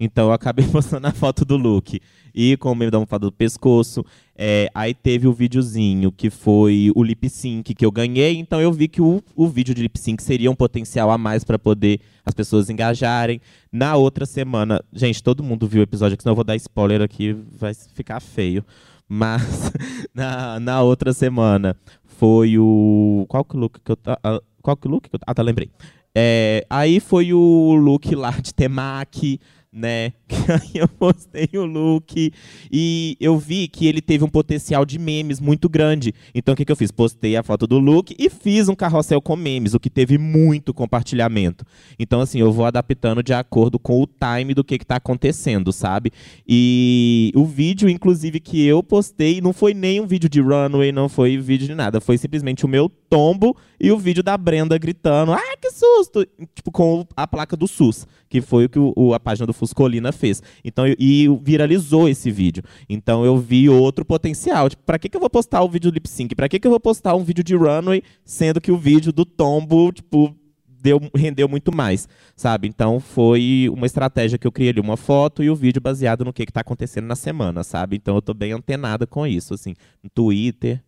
[0.00, 2.00] Então eu acabei postando a foto do look.
[2.34, 4.04] E com o meme da almofada do pescoço.
[4.36, 8.38] É, aí teve o videozinho que foi o lip sync que eu ganhei.
[8.38, 11.42] Então eu vi que o, o vídeo de lip sync seria um potencial a mais
[11.42, 13.40] para poder as pessoas engajarem.
[13.72, 14.82] Na outra semana.
[14.92, 18.20] Gente, todo mundo viu o episódio, que senão eu vou dar spoiler aqui, vai ficar
[18.20, 18.64] feio.
[19.08, 19.72] Mas
[20.14, 23.24] na, na outra semana foi o.
[23.28, 23.98] Qual que look que eu.
[24.06, 25.20] ah, Qual que look que eu.
[25.26, 25.70] Ah, tá, lembrei.
[26.14, 29.40] É, aí foi o look lá de temaki,
[29.72, 30.12] né?
[30.48, 32.32] Aí eu postei o look
[32.70, 36.14] e eu vi que ele teve um potencial de memes muito grande.
[36.34, 36.90] Então o que, que eu fiz?
[36.90, 40.72] Postei a foto do look e fiz um carrossel com memes, o que teve muito
[40.72, 41.64] compartilhamento.
[41.98, 46.12] Então, assim, eu vou adaptando de acordo com o time do que está acontecendo, sabe?
[46.46, 51.08] E o vídeo, inclusive, que eu postei, não foi nem um vídeo de runway, não
[51.08, 52.00] foi vídeo de nada.
[52.00, 56.26] Foi simplesmente o meu tombo e o vídeo da Brenda gritando, ah, que susto!
[56.54, 60.12] Tipo, com a placa do SUS, que foi o que o- a página do Fuscolina
[60.12, 60.42] fez.
[60.64, 62.62] Então, e viralizou esse vídeo.
[62.88, 64.68] Então, eu vi outro potencial.
[64.68, 66.34] Tipo, pra que, que eu vou postar o vídeo do lip sync?
[66.34, 69.24] Pra que, que eu vou postar um vídeo de runway, sendo que o vídeo do
[69.24, 70.34] tombo, tipo,
[70.80, 72.68] deu, rendeu muito mais, sabe?
[72.68, 76.32] Então, foi uma estratégia que eu criei ali, uma foto e o vídeo baseado no
[76.32, 77.96] que, que tá acontecendo na semana, sabe?
[77.96, 80.82] Então, eu tô bem antenada com isso, assim, no Twitter.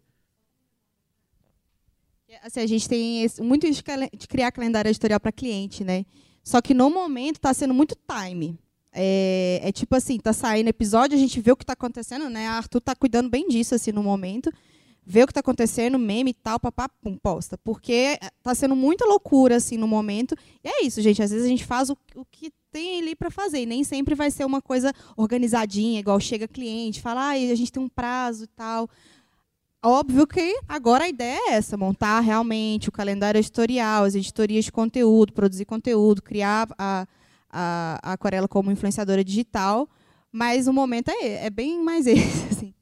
[2.43, 3.83] Assim, a gente tem muito de
[4.17, 6.05] de criar calendário editorial para cliente, né?
[6.43, 8.59] Só que no momento está sendo muito time.
[8.93, 12.49] É, é tipo assim, tá saindo episódio, a gente vê o que está acontecendo, né?
[12.49, 14.51] A Arthur tá cuidando bem disso assim no momento.
[15.07, 17.57] Vê o que está acontecendo, meme e tal, papá, pum, posta.
[17.59, 20.37] Porque tá sendo muita loucura assim no momento.
[20.63, 21.23] E é isso, gente.
[21.23, 23.63] Às vezes a gente faz o, o que tem ali para fazer.
[23.63, 27.73] E nem sempre vai ser uma coisa organizadinha, igual chega cliente, fala, ah, a gente
[27.73, 28.89] tem um prazo e tal.
[29.83, 34.73] Óbvio que agora a ideia é essa, montar realmente o calendário editorial, as editorias de
[34.73, 37.07] conteúdo, produzir conteúdo, criar a,
[37.51, 39.89] a, a Aquarela como influenciadora digital,
[40.31, 42.47] mas o momento é, é bem mais esse.
[42.49, 42.75] Assim.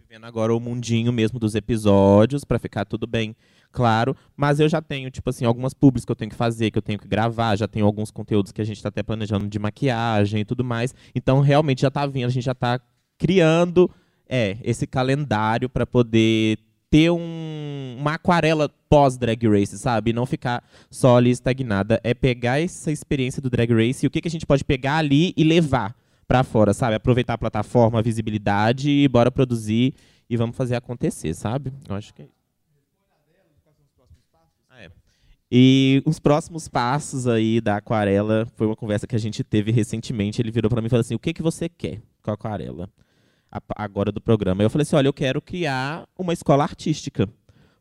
[0.00, 3.36] vivendo agora o mundinho mesmo dos episódios, pra ficar tudo bem
[3.70, 4.16] claro.
[4.36, 6.82] Mas eu já tenho, tipo assim, algumas pubs que eu tenho que fazer, que eu
[6.82, 10.40] tenho que gravar, já tenho alguns conteúdos que a gente tá até planejando de maquiagem
[10.40, 10.92] e tudo mais.
[11.14, 12.80] Então, realmente já tá vindo, a gente já tá
[13.16, 13.88] criando
[14.28, 16.58] é, esse calendário pra poder
[16.90, 20.12] ter um- uma aquarela pós-drag race, sabe?
[20.12, 22.00] Não ficar só ali estagnada.
[22.04, 24.98] É pegar essa experiência do drag race e o que, que a gente pode pegar
[24.98, 25.96] ali e levar
[26.28, 26.94] pra fora, sabe?
[26.94, 29.92] Aproveitar a plataforma, a visibilidade e bora produzir
[30.30, 31.72] e vamos fazer acontecer, sabe?
[31.88, 32.34] Eu acho que é isso.
[34.70, 34.90] Ah, é.
[35.50, 40.40] E os próximos passos aí da aquarela foi uma conversa que a gente teve recentemente.
[40.40, 42.88] Ele virou pra mim e falou assim: "O que que você quer com a aquarela?"
[43.76, 44.62] Agora do programa.
[44.62, 47.28] Eu falei assim: "Olha, eu quero criar uma escola artística."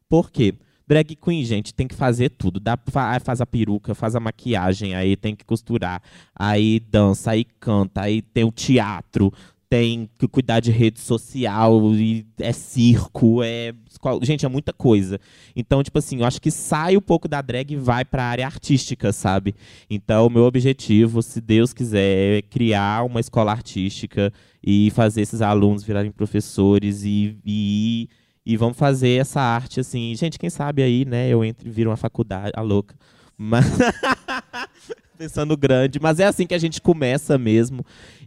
[0.09, 0.53] Por quê?
[0.85, 2.59] Drag queen, gente, tem que fazer tudo.
[2.59, 6.01] Dá, fa- faz a peruca, faz a maquiagem, aí tem que costurar,
[6.35, 9.31] aí dança, aí canta, aí tem o teatro,
[9.73, 13.73] tem que cuidar de rede social, e é circo, é.
[14.21, 15.19] Gente, é muita coisa.
[15.55, 18.27] Então, tipo assim, eu acho que sai um pouco da drag e vai para a
[18.27, 19.55] área artística, sabe?
[19.89, 24.31] Então, o meu objetivo, se Deus quiser, é criar uma escola artística
[24.63, 28.09] e fazer esses alunos virarem professores e, e,
[28.45, 30.13] e vamos fazer essa arte assim.
[30.13, 31.29] Gente, quem sabe aí, né?
[31.29, 32.95] Eu entro e viro uma faculdade, a louca.
[33.35, 33.65] Mas
[35.17, 37.85] pensando grande, mas é assim que a gente começa mesmo.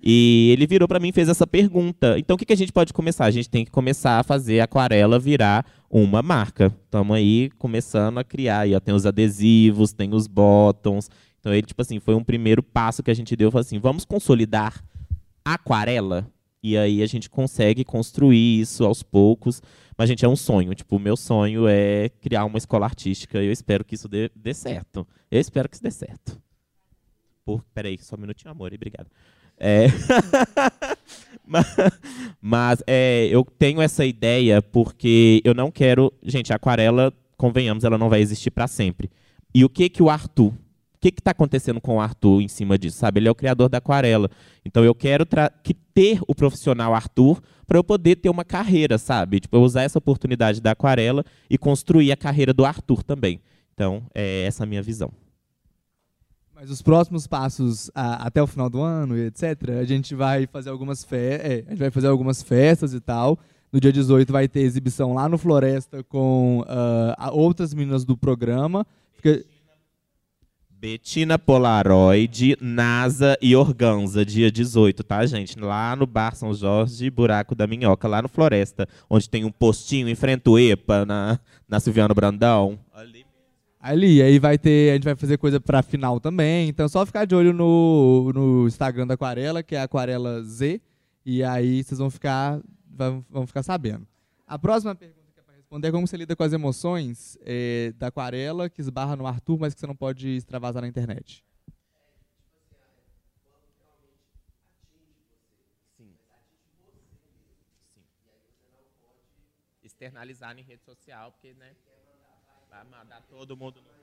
[0.08, 2.16] E ele virou para mim e fez essa pergunta.
[2.16, 3.24] Então o que, que a gente pode começar?
[3.24, 6.72] A gente tem que começar a fazer a aquarela virar uma marca.
[6.84, 8.60] Estamos aí começando a criar.
[8.60, 11.10] Aí, ó, tem os adesivos, tem os bottoms.
[11.40, 13.50] Então ele, tipo assim, foi um primeiro passo que a gente deu.
[13.50, 14.80] Falou assim, vamos consolidar
[15.44, 16.30] aquarela?
[16.62, 19.60] E aí a gente consegue construir isso aos poucos.
[19.98, 20.72] Mas, gente, é um sonho.
[20.72, 23.42] Tipo, o meu sonho é criar uma escola artística.
[23.42, 25.04] E eu espero que isso dê, dê certo.
[25.28, 26.40] Eu espero que isso dê certo.
[27.44, 29.08] Por, peraí, só um minutinho, amor, e obrigado.
[29.58, 29.86] É,
[32.40, 36.12] mas é, eu tenho essa ideia porque eu não quero.
[36.22, 39.10] Gente, a aquarela, convenhamos, ela não vai existir para sempre.
[39.54, 40.52] E o que que o Arthur.
[40.52, 42.98] O que está acontecendo com o Arthur em cima disso?
[42.98, 43.20] Sabe?
[43.20, 44.30] Ele é o criador da aquarela.
[44.64, 45.24] Então eu quero
[45.62, 49.40] que ter o profissional Arthur para eu poder ter uma carreira, sabe?
[49.40, 53.40] Tipo, eu usar essa oportunidade da aquarela e construir a carreira do Arthur também.
[53.74, 55.12] Então, é essa a minha visão.
[56.58, 60.70] Mas os próximos passos a- até o final do ano etc, a gente vai fazer
[60.70, 63.38] algumas fe é, a gente vai fazer algumas festas e tal.
[63.70, 68.86] No dia 18 vai ter exibição lá no Floresta com a- outras meninas do programa.
[69.12, 69.44] Fica-
[70.70, 75.58] Betina Polaroid, NASA e Organza, dia 18, tá, gente?
[75.58, 80.08] Lá no Bar São Jorge, Buraco da Minhoca, lá no Floresta, onde tem um postinho
[80.08, 82.78] em frente ao EPA, na, na Silviano Brandão.
[83.86, 84.20] Ali.
[84.20, 87.24] Aí vai ter, a gente vai fazer coisa pra final também, então é só ficar
[87.24, 90.80] de olho no, no Instagram da Aquarela, que é Aquarela Z,
[91.24, 94.04] e aí vocês vão ficar, vão, vão ficar sabendo.
[94.44, 97.92] A próxima pergunta que é para responder é como você lida com as emoções eh,
[97.96, 101.44] da Aquarela, que esbarra no Arthur, mas que você não pode extravasar na internet.
[109.80, 111.70] Externalizar em rede social, porque, né?
[112.84, 113.96] Mandar todo mundo no.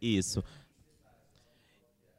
[0.00, 0.42] Isso.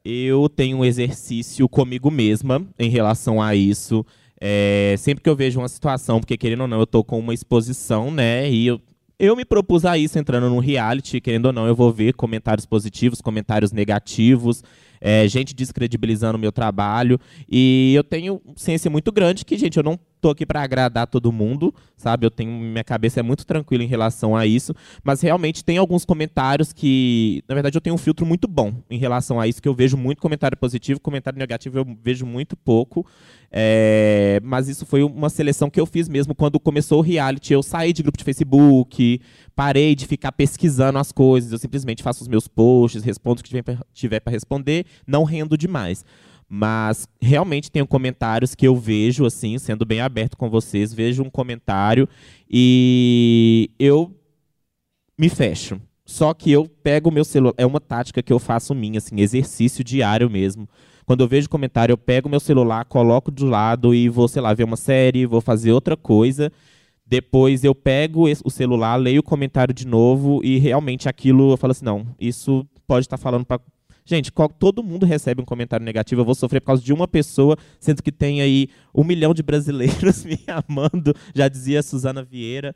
[0.03, 4.05] Eu tenho um exercício comigo mesma em relação a isso.
[4.39, 7.33] É, sempre que eu vejo uma situação, porque querendo ou não, eu tô com uma
[7.33, 8.49] exposição, né?
[8.49, 8.79] E eu,
[9.19, 12.65] eu me propus a isso entrando num reality, querendo ou não, eu vou ver comentários
[12.65, 14.63] positivos, comentários negativos,
[15.01, 17.19] é, gente descredibilizando o meu trabalho.
[17.49, 21.32] E eu tenho ciência muito grande que, gente, eu não tô aqui para agradar todo
[21.32, 22.26] mundo, sabe?
[22.26, 26.05] Eu tenho minha cabeça é muito tranquila em relação a isso, mas realmente tem alguns
[26.05, 29.68] comentários que, na verdade, eu tenho um filtro muito bom em relação a isso, que
[29.68, 33.05] eu vejo muito comentário positivo, comentário negativo eu vejo muito pouco.
[33.49, 37.53] É, mas isso foi uma seleção que eu fiz mesmo quando começou o reality.
[37.53, 39.22] Eu saí de grupo de Facebook,
[39.55, 43.63] parei de ficar pesquisando as coisas, eu simplesmente faço os meus posts, respondo o que
[43.93, 46.03] tiver para responder, não rendo demais.
[46.49, 51.29] Mas realmente tenho comentários que eu vejo, assim, sendo bem aberto com vocês, vejo um
[51.29, 52.07] comentário
[52.49, 54.15] e eu
[55.17, 55.79] me fecho.
[56.05, 59.19] Só que eu pego o meu celular, é uma tática que eu faço minha, assim,
[59.19, 60.69] exercício diário mesmo.
[61.05, 64.53] Quando eu vejo comentário, eu pego meu celular, coloco do lado e vou, sei lá,
[64.53, 66.51] ver uma série, vou fazer outra coisa.
[67.05, 71.71] Depois eu pego o celular, leio o comentário de novo e realmente aquilo eu falo
[71.71, 73.61] assim, não, isso pode estar falando para
[74.07, 76.21] Gente, todo mundo recebe um comentário negativo.
[76.21, 79.43] Eu vou sofrer por causa de uma pessoa, sendo que tem aí um milhão de
[79.43, 82.73] brasileiros me amando, já dizia Suzana Vieira.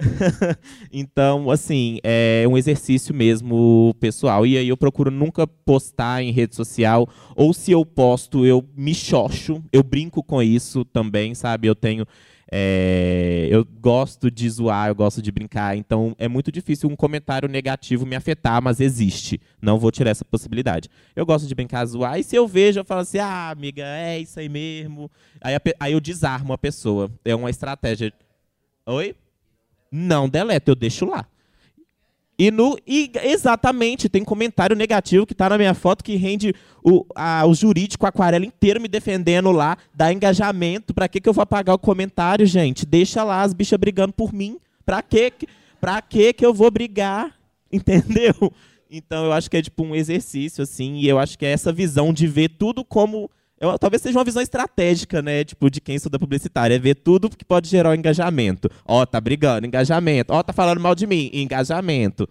[0.90, 4.46] então, assim, é um exercício mesmo pessoal.
[4.46, 7.06] E aí eu procuro nunca postar em rede social.
[7.36, 9.62] Ou se eu posto, eu me xoxo.
[9.70, 11.68] Eu brinco com isso também, sabe?
[11.68, 12.06] Eu tenho
[12.52, 17.48] é, eu gosto de zoar, eu gosto de brincar, então é muito difícil um comentário
[17.48, 19.40] negativo me afetar, mas existe.
[19.62, 20.88] Não vou tirar essa possibilidade.
[21.14, 24.18] Eu gosto de brincar, zoar, e se eu vejo, eu falo assim: ah, amiga, é
[24.18, 25.08] isso aí mesmo.
[25.40, 27.08] Aí, aí eu desarmo a pessoa.
[27.24, 28.12] É uma estratégia.
[28.84, 29.14] Oi?
[29.92, 31.26] Não deleto, eu deixo lá.
[32.40, 37.04] E, no, e exatamente, tem comentário negativo que está na minha foto que rende o,
[37.14, 40.94] a, o jurídico aquarela inteiro me defendendo lá, dá engajamento.
[40.94, 42.86] Para que, que eu vou apagar o comentário, gente?
[42.86, 44.58] Deixa lá as bichas brigando por mim.
[44.86, 45.34] Para que,
[45.78, 47.38] pra que, que eu vou brigar?
[47.70, 48.50] Entendeu?
[48.90, 51.70] Então eu acho que é tipo um exercício, assim, e eu acho que é essa
[51.70, 53.30] visão de ver tudo como.
[53.60, 55.44] Eu, talvez seja uma visão estratégica, né?
[55.44, 58.70] Tipo, de quem estuda publicitária, é ver tudo que pode gerar um engajamento.
[58.86, 60.32] Ó, oh, tá brigando, engajamento.
[60.32, 62.26] Ó, oh, tá falando mal de mim, engajamento.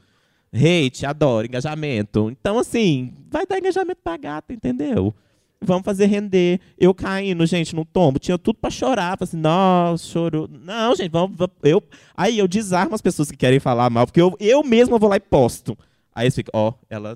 [0.51, 2.31] Hate, adoro, engajamento.
[2.31, 5.13] Então, assim, vai dar engajamento pra gata, entendeu?
[5.61, 6.59] Vamos fazer render.
[6.79, 8.17] Eu caindo, gente, no tombo.
[8.17, 9.15] Tinha tudo para chorar.
[9.15, 10.49] Falei assim, nossa, chorou.
[10.49, 11.37] Não, gente, vamos.
[11.61, 11.83] Eu...
[12.17, 15.17] Aí eu desarmo as pessoas que querem falar mal, porque eu, eu mesmo vou lá
[15.17, 15.77] e posto.
[16.15, 17.15] Aí eles ficam, ó, oh, ela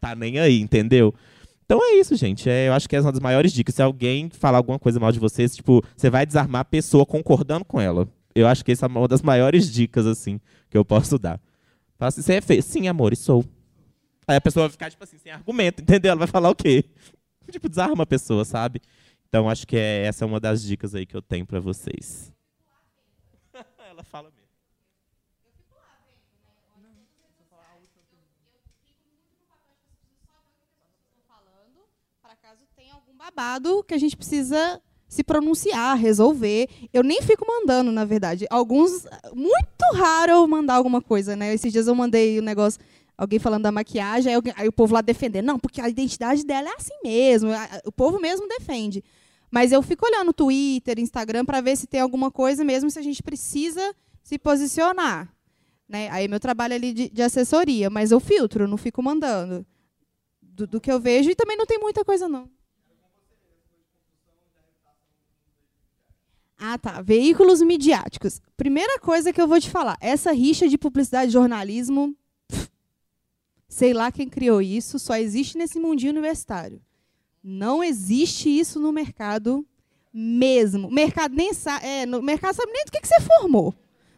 [0.00, 1.14] tá nem aí, entendeu?
[1.64, 2.48] Então é isso, gente.
[2.48, 3.74] É, eu acho que é uma das maiores dicas.
[3.74, 7.64] Se alguém falar alguma coisa mal de vocês, tipo, você vai desarmar a pessoa concordando
[7.64, 8.08] com ela.
[8.34, 11.40] Eu acho que essa é uma das maiores dicas, assim, que eu posso dar.
[11.96, 12.62] Fala assim, você é feio?
[12.62, 13.44] Sim, amor, e sou.
[14.26, 16.10] Aí a pessoa vai ficar, tipo assim, sem argumento, entendeu?
[16.10, 16.84] Ela vai falar o quê?
[17.50, 18.80] tipo, desarma a pessoa, sabe?
[19.28, 22.32] Então, acho que é, essa é uma das dicas aí que eu tenho para vocês.
[23.90, 24.43] Ela fala mesmo.
[33.34, 36.68] Babado que a gente precisa se pronunciar, resolver.
[36.92, 38.46] Eu nem fico mandando, na verdade.
[38.48, 39.06] Alguns.
[39.34, 41.52] Muito raro eu mandar alguma coisa, né?
[41.52, 42.80] Esses dias eu mandei o um negócio.
[43.16, 45.46] Alguém falando da maquiagem, aí, aí, o povo lá defendendo.
[45.46, 47.50] Não, porque a identidade dela é assim mesmo.
[47.84, 49.04] O povo mesmo defende.
[49.50, 53.02] Mas eu fico olhando Twitter, Instagram, para ver se tem alguma coisa mesmo, se a
[53.02, 55.32] gente precisa se posicionar.
[55.88, 56.08] Né?
[56.10, 59.64] Aí meu trabalho é ali de, de assessoria, mas eu filtro, não fico mandando.
[60.42, 62.48] Do, do que eu vejo, e também não tem muita coisa, não.
[66.66, 67.02] Ah, tá.
[67.02, 68.40] Veículos midiáticos.
[68.56, 72.16] Primeira coisa que eu vou te falar: essa rixa de publicidade e jornalismo.
[72.48, 72.70] Pff,
[73.68, 76.80] sei lá quem criou isso, só existe nesse mundinho universitário.
[77.42, 79.66] Não existe isso no mercado
[80.10, 80.88] mesmo.
[80.88, 81.84] O mercado nem sabe.
[81.84, 83.74] É, no mercado sabe nem do que, que você formou.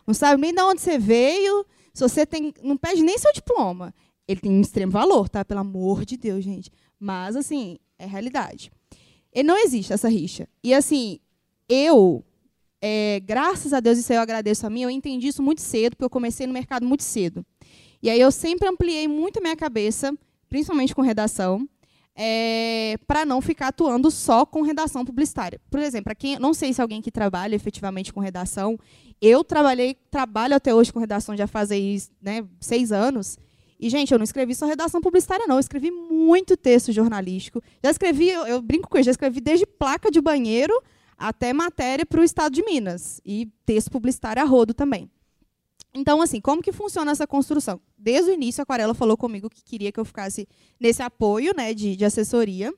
[0.07, 1.67] Não sabe nem de onde você veio.
[1.93, 2.55] Se você tem.
[2.63, 3.93] Não pede nem seu diploma.
[4.29, 5.45] Ele tem um extremo valor, tá?
[5.45, 6.71] Pelo amor de Deus, gente.
[6.97, 8.71] Mas, assim, é realidade.
[9.35, 10.49] E não existe essa rixa.
[10.63, 11.19] E, assim,
[11.69, 12.25] eu
[12.81, 16.05] é, graças a Deus, isso eu agradeço a mim, eu entendi isso muito cedo, porque
[16.05, 17.45] eu comecei no mercado muito cedo.
[18.03, 20.13] E aí eu sempre ampliei muito a minha cabeça,
[20.49, 21.69] principalmente com redação,
[22.15, 25.61] é, para não ficar atuando só com redação publicitária.
[25.71, 28.79] Por exemplo, para quem não sei se alguém que trabalha efetivamente com redação,
[29.21, 31.71] eu trabalhei, trabalho até hoje com redação já faz
[32.23, 33.39] né, seis anos.
[33.79, 35.57] E, gente, eu não escrevi só redação publicitária, não.
[35.57, 37.63] Eu escrevi muito texto jornalístico.
[37.85, 40.73] Já escrevi, eu, eu brinco com isso, já escrevi desde placa de banheiro
[41.17, 43.21] até matéria para o Estado de Minas.
[43.25, 45.11] E texto publicitário a rodo também.
[45.95, 47.81] Então, assim, como que funciona essa construção?
[47.97, 50.47] Desde o início, a Aquarela falou comigo que queria que eu ficasse
[50.79, 52.73] nesse apoio né, de, de assessoria.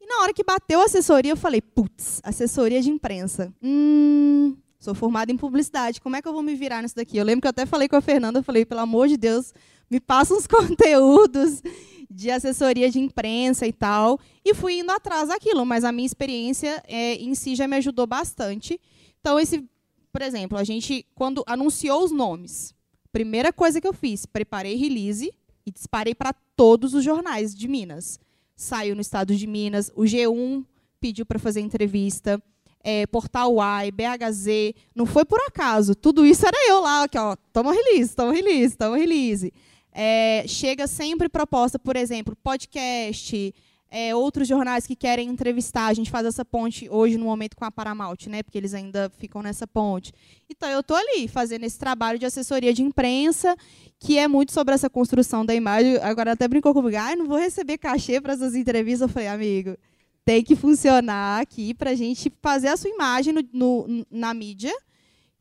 [0.00, 3.52] E na hora que bateu a assessoria, eu falei, putz, assessoria de imprensa.
[3.62, 7.18] Hum, sou formada em publicidade, como é que eu vou me virar nisso daqui?
[7.18, 9.52] Eu lembro que eu até falei com a Fernanda, eu falei, pelo amor de Deus,
[9.90, 11.62] me passa uns conteúdos
[12.10, 14.18] de assessoria de imprensa e tal.
[14.44, 18.06] E fui indo atrás daquilo, mas a minha experiência é, em si já me ajudou
[18.06, 18.80] bastante.
[19.20, 19.64] Então, esse,
[20.12, 22.74] por exemplo, a gente, quando anunciou os nomes,
[23.12, 25.32] primeira coisa que eu fiz, preparei release
[25.64, 28.18] e disparei para todos os jornais de Minas.
[28.56, 30.64] Saiu no estado de Minas, o G1
[31.00, 32.42] pediu para fazer entrevista,
[32.82, 37.36] é, Portal Y, BHZ, não foi por acaso, tudo isso era eu lá, aqui, ó,
[37.52, 39.52] toma release, toma release, toma release.
[39.92, 43.54] É, chega sempre proposta, por exemplo, podcast,
[43.90, 45.86] é, outros jornais que querem entrevistar.
[45.86, 48.42] A gente faz essa ponte hoje no momento com a Paramount, né?
[48.42, 50.12] Porque eles ainda ficam nessa ponte.
[50.48, 53.56] Então eu estou ali fazendo esse trabalho de assessoria de imprensa,
[53.98, 55.96] que é muito sobre essa construção da imagem.
[55.98, 59.08] Agora até brincou comigo, ah, não vou receber cachê para essas entrevistas.
[59.08, 59.76] Eu falei, amigo,
[60.24, 64.72] tem que funcionar aqui para a gente fazer a sua imagem no, no, na mídia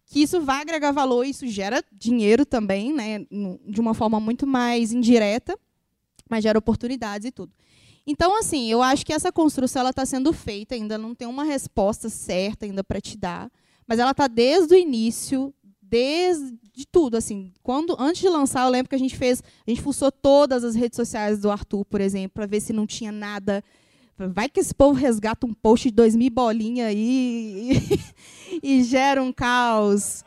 [0.10, 3.20] que isso vai agregar valor, isso gera dinheiro também, né,
[3.68, 5.57] de uma forma muito mais indireta,
[6.28, 7.53] mas gera oportunidades e tudo.
[8.07, 12.10] Então, assim, eu acho que essa construção está sendo feita, ainda não tem uma resposta
[12.10, 13.51] certa ainda para te dar,
[13.86, 18.89] mas ela está desde o início, desde tudo, assim, quando antes de lançar, eu lembro
[18.89, 22.32] que a gente fez, a gente fuçou todas as redes sociais do Arthur, por exemplo,
[22.34, 23.64] para ver se não tinha nada
[24.28, 29.24] Vai que esse povo resgata um post de dois mil bolinha aí e, e, gera
[29.24, 30.26] um caos.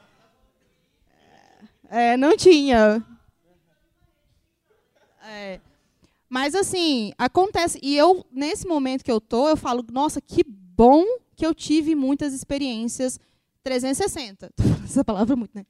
[1.91, 3.05] É, não tinha.
[5.25, 5.61] É.
[6.29, 7.79] Mas assim, acontece.
[7.83, 11.05] E eu, nesse momento que eu tô, eu falo, nossa, que bom
[11.37, 13.21] que eu tive muitas experiências
[13.63, 14.51] 360.
[14.85, 15.67] Essa palavra é muito, né?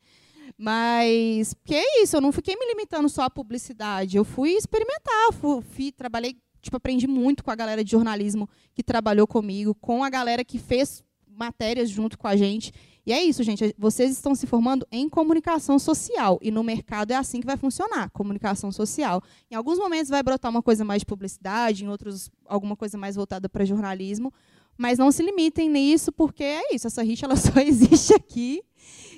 [0.56, 4.16] Mas, que é isso, eu não fiquei me limitando só à publicidade.
[4.16, 8.82] Eu fui experimentar, fui, fui trabalhei tipo, aprendi muito com a galera de jornalismo que
[8.82, 12.72] trabalhou comigo, com a galera que fez matérias junto com a gente.
[13.04, 13.74] E é isso, gente.
[13.76, 16.38] Vocês estão se formando em comunicação social.
[16.40, 19.20] E no mercado é assim que vai funcionar comunicação social.
[19.50, 23.16] Em alguns momentos vai brotar uma coisa mais de publicidade, em outros, alguma coisa mais
[23.16, 24.32] voltada para jornalismo.
[24.78, 26.86] Mas não se limitem nisso, porque é isso.
[26.86, 28.62] Essa rixa ela só existe aqui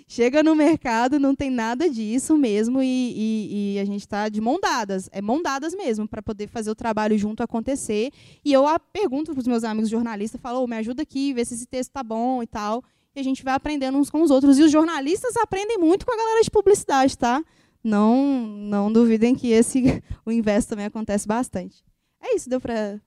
[0.07, 4.41] chega no mercado, não tem nada disso mesmo, e, e, e a gente está de
[4.41, 8.11] mão dadas, é mão dadas mesmo, para poder fazer o trabalho junto acontecer.
[8.45, 11.55] E eu pergunto para os meus amigos jornalistas, falo, oh, me ajuda aqui, vê se
[11.55, 12.83] esse texto está bom e tal.
[13.15, 14.59] E a gente vai aprendendo uns com os outros.
[14.59, 17.43] E os jornalistas aprendem muito com a galera de publicidade, tá?
[17.83, 21.85] Não, não duvidem que esse o inverso também acontece bastante.
[22.21, 23.01] É isso, deu para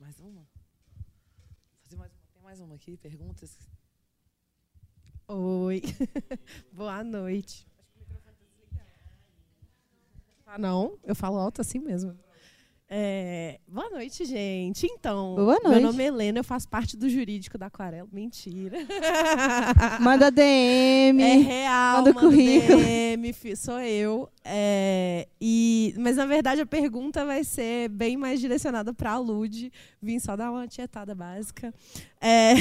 [0.00, 0.46] Mais uma?
[1.82, 3.65] Fazer mais, tem mais uma aqui, perguntas.
[5.28, 5.82] Oi,
[6.72, 7.66] boa noite.
[10.46, 12.16] Ah, não, eu falo alto assim mesmo.
[12.88, 14.86] É, boa noite, gente.
[14.86, 15.68] Então, boa noite.
[15.68, 18.08] meu nome é Helena, eu faço parte do jurídico da Aquarela.
[18.12, 18.78] Mentira.
[20.00, 21.20] Manda DM.
[21.20, 22.78] É real, manda, manda currículo.
[22.78, 24.30] DM, sou eu.
[24.44, 29.72] É, e, mas, na verdade, a pergunta vai ser bem mais direcionada para a Lud.
[30.00, 31.74] Vim só dar uma tietada básica.
[32.20, 32.52] É,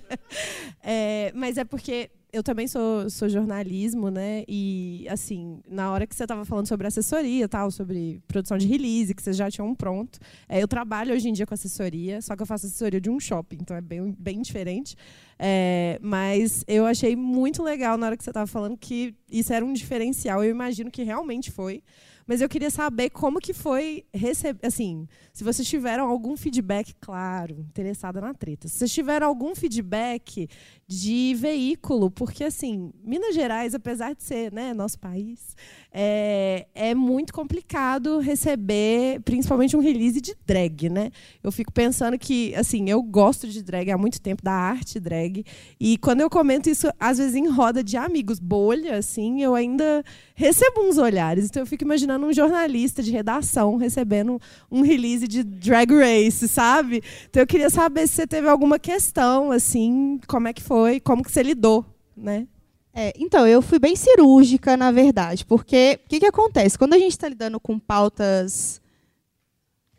[0.82, 4.42] é, mas é porque eu também sou, sou jornalismo, né?
[4.48, 9.14] E, assim, na hora que você estava falando sobre assessoria, tal, sobre produção de release,
[9.14, 10.18] que vocês já tinham um pronto,
[10.48, 13.20] é, eu trabalho hoje em dia com assessoria, só que eu faço assessoria de um
[13.20, 14.96] shopping, então é bem, bem diferente.
[15.38, 19.62] É, mas eu achei muito legal na hora que você estava falando que isso era
[19.62, 20.42] um diferencial.
[20.42, 21.82] Eu imagino que realmente foi.
[22.26, 27.60] Mas eu queria saber como que foi receber, assim, se vocês tiveram algum feedback, claro,
[27.60, 28.68] interessada na treta.
[28.68, 30.48] Se vocês tiveram algum feedback
[30.86, 35.56] de veículo, porque assim, Minas Gerais, apesar de ser, né, nosso país,
[35.90, 41.10] é, é muito complicado receber, principalmente um release de drag, né?
[41.42, 45.44] Eu fico pensando que, assim, eu gosto de drag há muito tempo, da arte drag,
[45.80, 50.04] e quando eu comento isso, às vezes em roda de amigos, bolha, assim, eu ainda
[50.34, 51.46] recebo uns olhares.
[51.46, 54.40] Então eu fico imaginando imaginando um jornalista de redação recebendo
[54.70, 57.02] um release de Drag Race, sabe?
[57.28, 61.22] Então eu queria saber se você teve alguma questão, assim, como é que foi, como
[61.22, 61.84] que você lidou,
[62.16, 62.46] né?
[62.94, 66.76] É, então, eu fui bem cirúrgica, na verdade, porque o que, que acontece?
[66.76, 68.82] Quando a gente está lidando com pautas.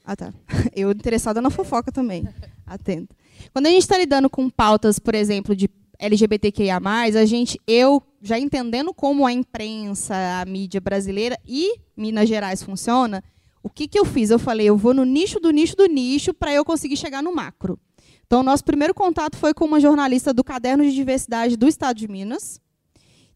[0.06, 0.31] Ah, tá.
[0.76, 2.27] Eu interessada na fofoca também.
[2.68, 3.15] Atenta.
[3.52, 5.68] Quando a gente está lidando com pautas, por exemplo, de
[5.99, 12.64] LGBTQIA, a gente, eu, já entendendo como a imprensa, a mídia brasileira e Minas Gerais
[12.64, 13.24] funciona,
[13.61, 14.30] o que, que eu fiz?
[14.30, 17.34] Eu falei, eu vou no nicho do nicho do nicho para eu conseguir chegar no
[17.34, 17.80] macro.
[18.26, 22.07] Então, nosso primeiro contato foi com uma jornalista do Caderno de Diversidade do Estado de
[22.07, 22.60] Minas,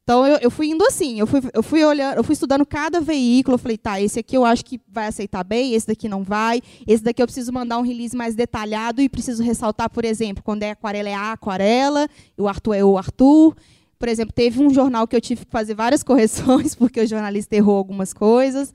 [0.07, 3.01] então eu, eu, fui indo assim, eu fui, eu fui olhando, eu fui estudando cada
[3.01, 6.23] veículo, eu falei, tá, esse aqui eu acho que vai aceitar bem, esse daqui não
[6.23, 10.41] vai, esse daqui eu preciso mandar um release mais detalhado e preciso ressaltar, por exemplo,
[10.41, 12.07] quando é aquarela é a aquarela,
[12.37, 13.53] e o Arthur é o Arthur.
[13.99, 17.53] Por exemplo, teve um jornal que eu tive que fazer várias correções, porque o jornalista
[17.57, 18.73] errou algumas coisas.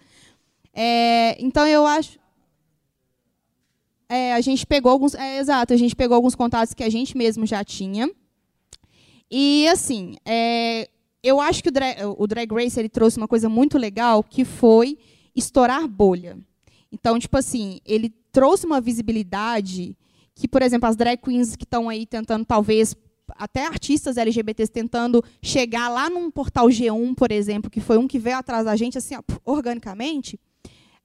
[0.75, 2.19] É, então eu acho.
[4.07, 5.15] É, a gente pegou alguns.
[5.15, 8.11] É, exato, a gente pegou alguns contatos que a gente mesmo já tinha.
[9.31, 10.91] E assim, é,
[11.23, 14.45] eu acho que o drag, o drag Race ele trouxe uma coisa muito legal, que
[14.45, 14.99] foi
[15.35, 16.39] estourar bolha.
[16.91, 19.97] Então, tipo assim, ele trouxe uma visibilidade
[20.35, 22.97] que, por exemplo, as drag queens que estão aí tentando, talvez,
[23.37, 28.19] até artistas LGBTs tentando chegar lá num portal G1, por exemplo, que foi um que
[28.19, 30.39] veio atrás da gente, assim, organicamente,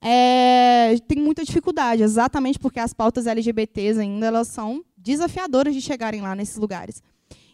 [0.01, 6.21] é, tem muita dificuldade, exatamente porque as pautas LGBTs ainda elas são desafiadoras de chegarem
[6.21, 7.01] lá nesses lugares.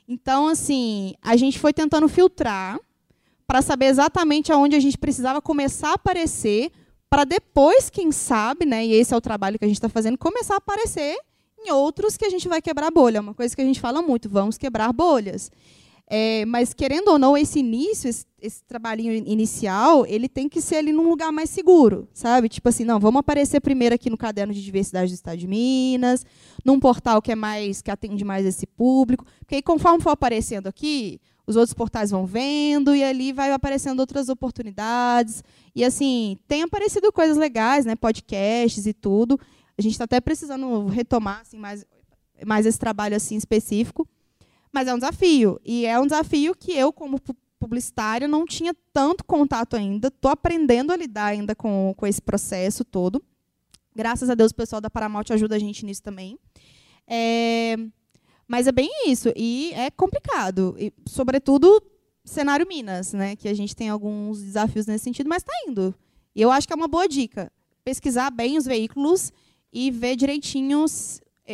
[0.08, 2.80] Então, assim, a gente foi tentando filtrar
[3.48, 6.72] para saber exatamente aonde a gente precisava começar a aparecer,
[7.10, 10.18] para depois, quem sabe, né, e esse é o trabalho que a gente está fazendo,
[10.18, 11.16] começar a aparecer
[11.60, 13.18] em outros que a gente vai quebrar bolha.
[13.18, 15.52] É uma coisa que a gente fala muito, vamos quebrar bolhas.
[16.08, 20.76] É, mas, querendo ou não, esse início, esse, esse, trabalhinho inicial, ele tem que ser
[20.76, 22.50] ali num lugar mais seguro, sabe?
[22.50, 26.26] Tipo assim, não, vamos aparecer primeiro aqui no caderno de diversidade do Estado de Minas,
[26.64, 30.68] num portal que é mais que atende mais esse público, porque aí, conforme for aparecendo
[30.68, 35.44] aqui, os outros portais vão vendo e ali vai aparecendo outras oportunidades.
[35.76, 37.96] E assim, tem aparecido coisas legais, né?
[37.96, 39.40] Podcasts e tudo.
[39.78, 41.86] A gente está até precisando retomar assim, mais,
[42.46, 44.08] mais esse trabalho assim específico.
[44.74, 45.62] Mas é um desafio.
[45.64, 47.22] E é um desafio que eu, como
[47.60, 50.08] publicitária, não tinha tanto contato ainda.
[50.08, 53.24] Estou aprendendo a lidar ainda com, com esse processo todo.
[53.96, 56.40] Graças a Deus, o pessoal da Paramount ajuda a gente nisso também.
[57.08, 57.78] É,
[58.48, 59.32] mas é bem isso.
[59.36, 60.76] E é complicado.
[60.80, 61.82] E, sobretudo,
[62.26, 63.36] cenário Minas, né?
[63.36, 65.94] Que a gente tem alguns desafios nesse sentido, mas está indo.
[66.36, 67.52] E eu acho que é uma boa dica.
[67.86, 69.32] Pesquisar bem os veículos
[69.72, 70.84] e ver direitinho.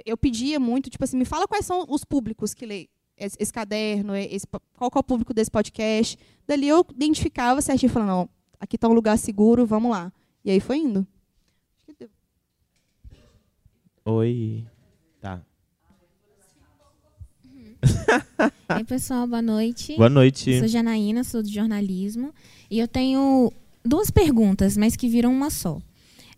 [0.06, 2.90] Eu pedia muito, tipo assim, me fala quais são os públicos que leem
[3.20, 6.18] esse, esse caderno, esse, qual é o público desse podcast.
[6.48, 8.30] Dali eu identificava certinho, falando, não,
[8.60, 10.12] aqui está um lugar seguro, vamos lá.
[10.44, 11.06] E aí foi indo.
[14.06, 14.66] Oi.
[15.20, 15.42] Tá.
[18.76, 19.96] Oi, pessoal, boa noite.
[19.96, 20.58] Boa noite.
[20.60, 22.34] sou Janaína, sou do jornalismo.
[22.72, 23.52] E eu tenho
[23.84, 25.80] duas perguntas, mas que viram uma só.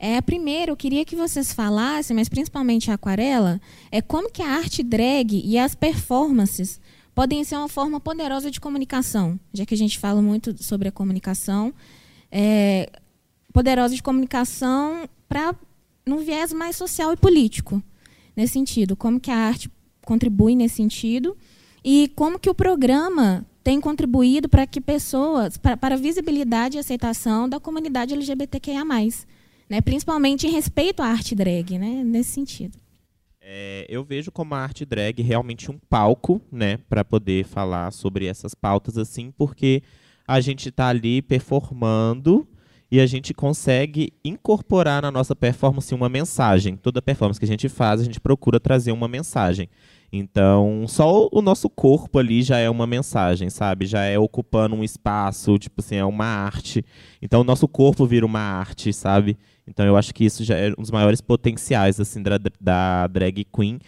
[0.03, 3.61] É, primeiro, eu queria que vocês falassem, mas principalmente a aquarela,
[3.91, 6.81] é como que a arte drag e as performances
[7.13, 10.91] podem ser uma forma poderosa de comunicação, já que a gente fala muito sobre a
[10.91, 11.71] comunicação,
[12.31, 12.89] é,
[13.53, 15.53] poderosa de comunicação para
[16.03, 17.79] num viés mais social e político,
[18.35, 19.69] nesse sentido, como que a arte
[20.03, 21.37] contribui nesse sentido
[21.83, 26.79] e como que o programa tem contribuído para que pessoas, para, para a visibilidade e
[26.79, 28.83] aceitação da comunidade LGBTQIA+.
[29.71, 29.79] Né?
[29.79, 32.03] Principalmente em respeito à arte drag, né?
[32.03, 32.77] nesse sentido.
[33.39, 38.25] É, eu vejo como a arte drag realmente um palco, né, para poder falar sobre
[38.25, 39.81] essas pautas assim, porque
[40.27, 42.45] a gente está ali performando
[42.91, 46.75] e a gente consegue incorporar na nossa performance uma mensagem.
[46.75, 49.69] Toda performance que a gente faz, a gente procura trazer uma mensagem.
[50.11, 53.85] Então, só o nosso corpo ali já é uma mensagem, sabe?
[53.85, 56.83] Já é ocupando um espaço, tipo assim, é uma arte.
[57.21, 59.37] Então, o nosso corpo vira uma arte, sabe?
[59.71, 63.45] Então eu acho que isso já é um dos maiores potenciais assim da, da drag
[63.45, 63.79] queen.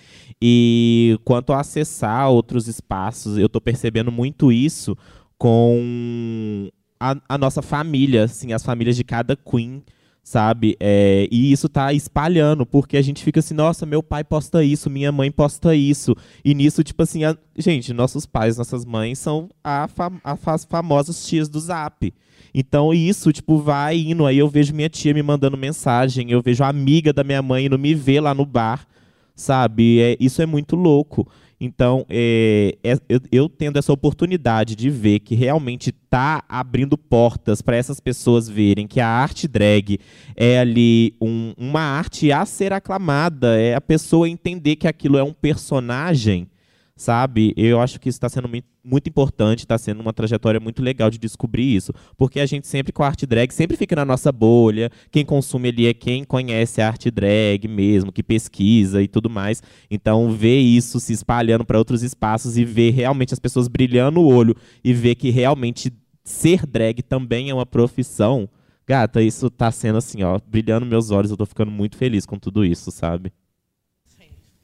[0.41, 4.97] E quanto a acessar outros espaços, eu estou percebendo muito isso
[5.37, 6.69] com
[6.99, 9.83] a, a, nossa família, assim, as famílias de cada queen,
[10.23, 10.77] sabe?
[10.79, 14.89] É, e isso está espalhando, porque a gente fica assim, nossa, meu pai posta isso,
[14.89, 16.15] minha mãe posta isso.
[16.43, 21.27] E nisso, tipo assim, a, gente, nossos pais, nossas mães são a, fam as famosas
[21.27, 22.13] tias do Zap.
[22.53, 24.25] Então isso, tipo, vai indo.
[24.25, 27.65] Aí eu vejo minha tia me mandando mensagem, eu vejo a amiga da minha mãe
[27.65, 28.87] indo me ver lá no bar,
[29.35, 29.99] sabe?
[29.99, 31.27] É, isso é muito louco.
[31.65, 37.61] Então, é, é- eu, eu tendo essa oportunidade de ver que realmente está abrindo portas
[37.61, 39.97] para essas pessoas verem que a arte drag
[40.35, 45.23] é ali um- uma arte a ser aclamada, é a pessoa entender que aquilo é
[45.23, 46.47] um personagem,
[46.95, 47.53] sabe?
[47.57, 51.09] Eu acho que isso está sendo mui- muito importante, está sendo uma trajetória muito legal
[51.09, 54.31] de descobrir isso, porque a gente sempre com a arte drag sempre fica na nossa
[54.31, 59.29] bolha, quem consome ali é quem conhece a arte drag mesmo, que pesquisa e tudo
[59.29, 59.61] mais.
[59.89, 64.27] Então ver isso se espalhando para outros espaços e ver realmente as pessoas brilhando o
[64.27, 65.91] olho e ver que realmente
[66.23, 68.47] ser drag também é uma profissão.
[68.85, 72.37] Gata, isso tá sendo assim, ó, brilhando meus olhos, eu tô ficando muito feliz com
[72.37, 73.31] tudo isso, sabe?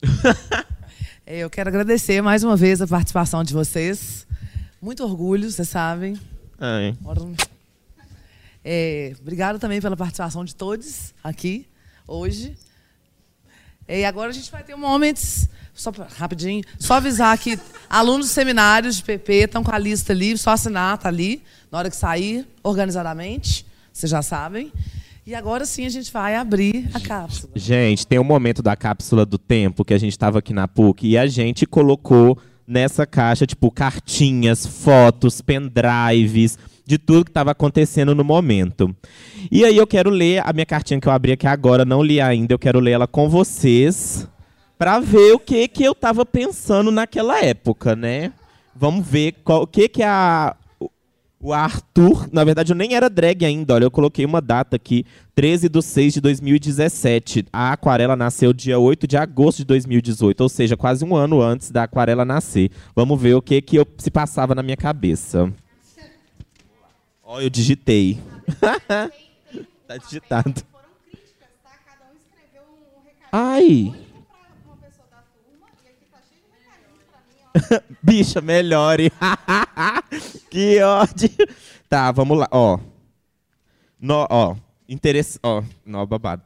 [0.04, 0.76] É,
[1.32, 4.26] Eu quero agradecer mais uma vez a participação de vocês.
[4.82, 6.20] Muito orgulho, vocês sabem.
[7.06, 7.22] Ora,
[8.66, 11.68] É, obrigado também pela participação de todos aqui
[12.08, 12.58] hoje.
[13.88, 17.60] É, E agora a gente vai ter um moments, só pra- rapidinho, só avisar que
[17.90, 21.78] alunos dos seminários de PP estão com a lista ali, só assinar, tá ali, na
[21.78, 24.72] hora que sair, organizadamente, vocês já sabem.
[25.30, 27.54] E agora sim a gente vai abrir a cápsula.
[27.56, 31.08] Gente, tem um momento da cápsula do tempo que a gente estava aqui na PUC
[31.08, 32.36] e a gente colocou
[32.68, 38.90] nessa caixa, tipo, cartinhas, fotos, pendrives, de tudo que estava acontecendo no momento.
[39.52, 42.20] E aí eu quero ler a minha cartinha que eu abri aqui agora, não li
[42.20, 44.28] ainda, eu quero ler ela com vocês
[44.80, 48.34] para ver o que que eu estava pensando naquela época, né?
[48.76, 50.56] Vamos ver qual, o que que a
[51.42, 55.06] o Arthur, na verdade eu nem era drag ainda, olha, eu coloquei uma data aqui,
[55.36, 57.46] 13 de 6 de 2017.
[57.54, 61.72] A Aquarela nasceu dia 8 de agosto de 2018, ou seja, quase um ano antes
[61.72, 62.70] da Aquarela nascer.
[62.94, 65.52] Vamos ver o que que eu, se passava na minha cabeça.
[67.24, 68.20] Ó, eu digitei.
[69.88, 70.62] tá digitado.
[73.32, 73.94] Ai!
[78.02, 79.12] Bicha, melhore.
[80.50, 81.30] que ódio.
[81.90, 82.80] Tá, vamos lá, ó.
[84.00, 84.56] No, ó,
[84.88, 86.44] interesse, ó, nó babado.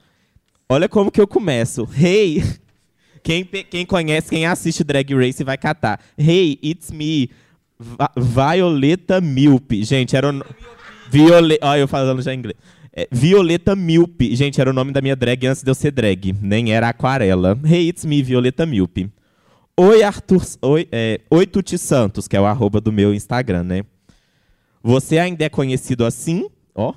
[0.68, 1.88] Olha como que eu começo.
[1.96, 2.44] Hey,
[3.22, 6.00] quem, quem conhece, quem assiste Drag Race vai catar.
[6.18, 7.30] Hey, it's me,
[7.78, 9.84] Va- Violeta Milpe.
[9.84, 10.46] Gente, era o no...
[11.12, 12.58] Violeta, ó, eu falando já em inglês.
[12.96, 14.36] É, Violeta Milpe.
[14.36, 16.34] Gente, era o nome da minha drag antes de eu ser drag.
[16.42, 17.60] Nem era aquarela.
[17.66, 19.12] Hey, it's me, Violeta Milpe.
[19.76, 20.44] Oi, Arthur.
[20.62, 23.84] Oi, é, Oi, Tuti Santos, que é o arroba do meu Instagram, né?
[24.84, 26.48] Você ainda é conhecido assim?
[26.76, 26.94] Ó.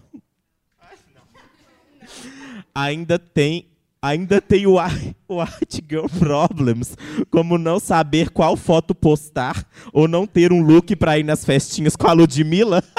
[2.74, 3.70] Ainda tem.
[4.03, 4.74] Ainda tem o,
[5.27, 6.98] o Art Girl Problems,
[7.31, 11.97] como não saber qual foto postar ou não ter um look pra ir nas festinhas
[11.97, 12.82] com a Ludmilla.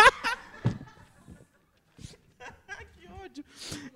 [2.97, 3.45] que ódio.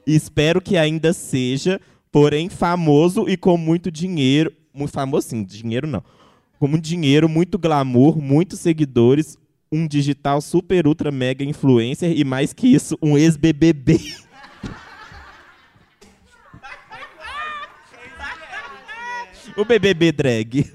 [0.06, 1.82] Espero que ainda seja,
[2.12, 4.61] porém famoso e com muito dinheiro.
[4.74, 6.04] Muito famoso sim, dinheiro não.
[6.60, 9.38] Com muito dinheiro, muito glamour, muitos seguidores,
[9.72, 14.00] um digital super ultra mega influencer e mais que isso, um ex-BBB.
[19.58, 20.66] o BBB drag.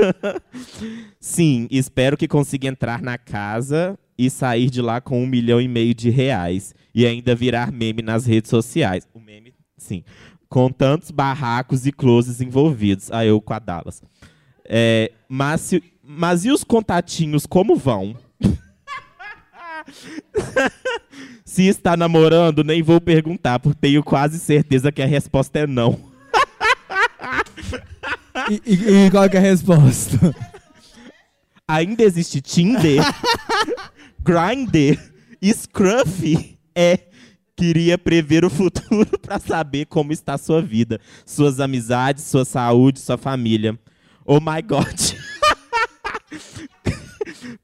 [1.21, 5.69] Sim, espero que consiga entrar na casa e sair de lá com um milhão e
[5.69, 6.75] meio de reais.
[6.95, 9.07] E ainda virar meme nas redes sociais.
[9.13, 10.03] O meme, sim.
[10.49, 13.11] Com tantos barracos e closes envolvidos.
[13.11, 14.03] Aí eu com a Dallas.
[14.65, 18.17] É, mas, se- mas e os contatinhos, como vão?
[21.45, 25.99] Se está namorando, nem vou perguntar, porque tenho quase certeza que a resposta é não.
[28.51, 30.19] E, e- e qual que é a resposta?
[31.67, 33.03] Ainda existe Tinder,
[34.23, 34.99] Grindr,
[35.45, 36.57] Scruff.
[36.75, 36.99] É,
[37.57, 43.17] queria prever o futuro para saber como está sua vida, suas amizades, sua saúde, sua
[43.17, 43.79] família.
[44.25, 44.87] Oh my God.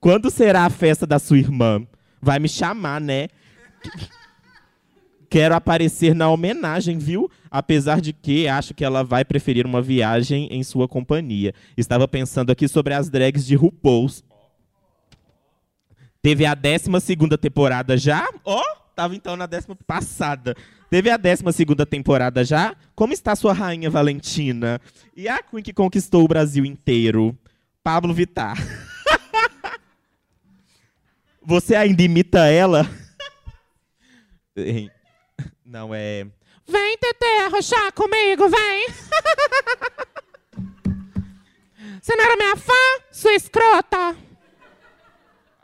[0.01, 1.87] Quando será a festa da sua irmã?
[2.21, 3.29] Vai me chamar, né?
[5.29, 7.31] Quero aparecer na homenagem, viu?
[7.51, 11.55] Apesar de que acho que ela vai preferir uma viagem em sua companhia.
[11.77, 14.23] Estava pensando aqui sobre as drags de RuPaul's.
[16.21, 18.29] Teve a 12 temporada já?
[18.45, 18.63] Ó,
[18.95, 20.55] tava então na décima passada.
[20.91, 21.43] Teve a 12
[21.89, 22.77] temporada já?
[22.95, 24.81] Como está sua rainha Valentina?
[25.17, 27.37] E a Queen que conquistou o Brasil inteiro?
[27.83, 28.57] Pablo Vittar.
[31.45, 32.89] Você ainda imita ela?
[35.65, 36.27] Não, é.
[36.69, 38.87] Vem, Tete, arrochar comigo, vem!
[42.01, 42.73] Você não era minha fã,
[43.11, 44.17] sua escrota?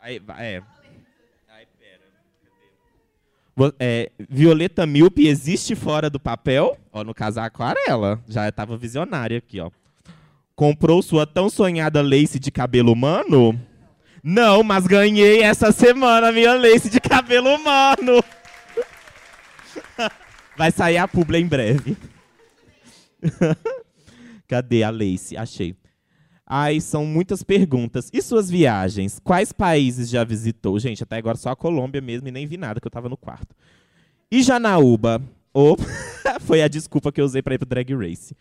[0.01, 0.61] Aí, é.
[3.79, 6.77] É, Violeta Milpe existe fora do papel?
[6.91, 8.21] Ó, no caso, a aquarela.
[8.27, 9.69] Já estava visionária aqui, ó.
[10.55, 13.59] Comprou sua tão sonhada lace de cabelo humano?
[14.23, 18.23] Não, mas ganhei essa semana minha lace de cabelo humano.
[20.57, 21.95] Vai sair a publi em breve.
[24.47, 25.37] Cadê a lace?
[25.37, 25.78] Achei.
[26.51, 28.09] Ai, são muitas perguntas.
[28.11, 29.19] E suas viagens?
[29.23, 30.79] Quais países já visitou?
[30.79, 33.15] Gente, até agora só a Colômbia mesmo e nem vi nada, que eu tava no
[33.15, 33.55] quarto.
[34.31, 35.21] E Janaúba?
[35.53, 35.83] Opa,
[36.41, 38.35] foi a desculpa que eu usei para ir pro Drag Race.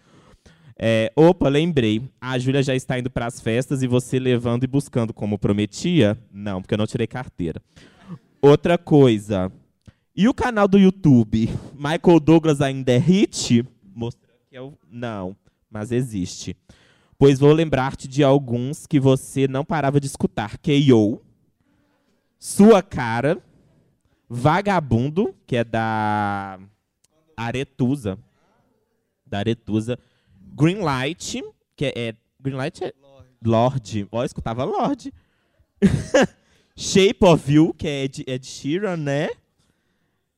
[0.79, 2.01] É, opa, lembrei.
[2.19, 6.17] A Júlia já está indo para as festas e você levando e buscando como prometia?
[6.33, 7.61] Não, porque eu não tirei carteira.
[8.41, 9.53] Outra coisa.
[10.17, 11.51] E o canal do YouTube?
[11.75, 13.67] Michael Douglas ainda é hit?
[13.95, 14.73] Mostra que é o...
[14.91, 15.37] Não,
[15.71, 16.57] mas existe.
[17.19, 20.57] Pois vou lembrar-te de alguns que você não parava de escutar.
[20.59, 21.21] K.O.,
[22.39, 23.43] Sua Cara,
[24.29, 26.61] Vagabundo, que é da
[27.37, 28.17] Aretusa.
[29.27, 29.99] Da Aretusa.
[30.55, 31.43] Greenlight,
[31.75, 31.93] que é.
[31.97, 32.93] é Greenlight é.
[33.45, 34.07] Lorde.
[34.13, 35.13] Ó, eu escutava Lorde.
[36.77, 39.31] Shape of You, que é de, é de Sheeran, né?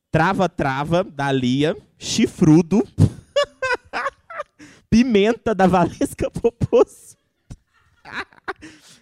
[0.09, 1.77] Trava Trava, da Lia.
[1.99, 2.83] Chifrudo.
[4.91, 7.15] Pimenta, da Valesca Poposo.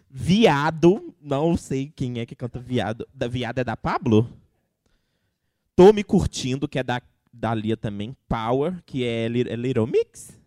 [0.08, 1.16] Viado.
[1.20, 3.08] Não sei quem é que canta Viado.
[3.12, 4.32] Da Viado é da Pablo?
[5.76, 7.02] Tô me curtindo, que é da,
[7.34, 8.16] da Lia também.
[8.28, 10.40] Power, que é, é Little Mix.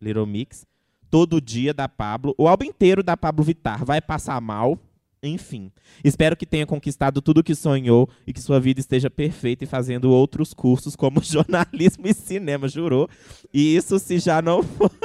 [0.00, 0.66] Little Mix.
[1.10, 2.34] Todo dia da Pablo.
[2.38, 3.84] O álbum inteiro da Pablo Vittar.
[3.84, 4.78] Vai passar mal.
[5.22, 5.72] Enfim.
[6.04, 9.66] Espero que tenha conquistado tudo o que sonhou e que sua vida esteja perfeita e
[9.66, 13.08] fazendo outros cursos como jornalismo e cinema, jurou?
[13.52, 14.90] E isso se já não for.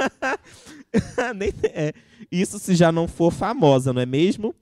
[1.72, 1.92] É.
[2.30, 4.54] Isso se já não for famosa, não é mesmo?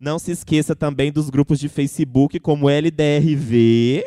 [0.00, 4.06] Não se esqueça também dos grupos de Facebook como LDRV.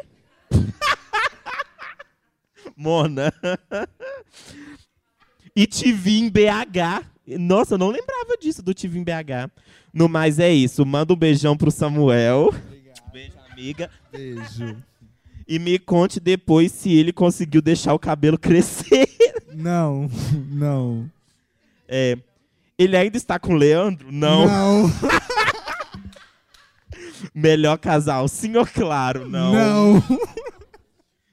[2.76, 3.32] Mona.
[5.56, 7.06] E TV em BH.
[7.28, 9.52] Nossa, eu não lembrava disso do TV em BH.
[9.94, 10.86] No mais é isso.
[10.86, 12.54] Manda um beijão pro Samuel.
[13.12, 13.90] Beijo, amiga.
[14.12, 14.78] Beijo.
[15.48, 19.08] E me conte depois se ele conseguiu deixar o cabelo crescer.
[19.54, 20.10] Não,
[20.50, 21.10] não.
[21.88, 22.18] É,
[22.78, 24.12] ele ainda está com o Leandro?
[24.12, 24.46] Não.
[24.46, 24.92] Não.
[27.34, 29.28] Melhor casal, sim ou claro?
[29.28, 29.54] Não.
[29.54, 30.04] Não.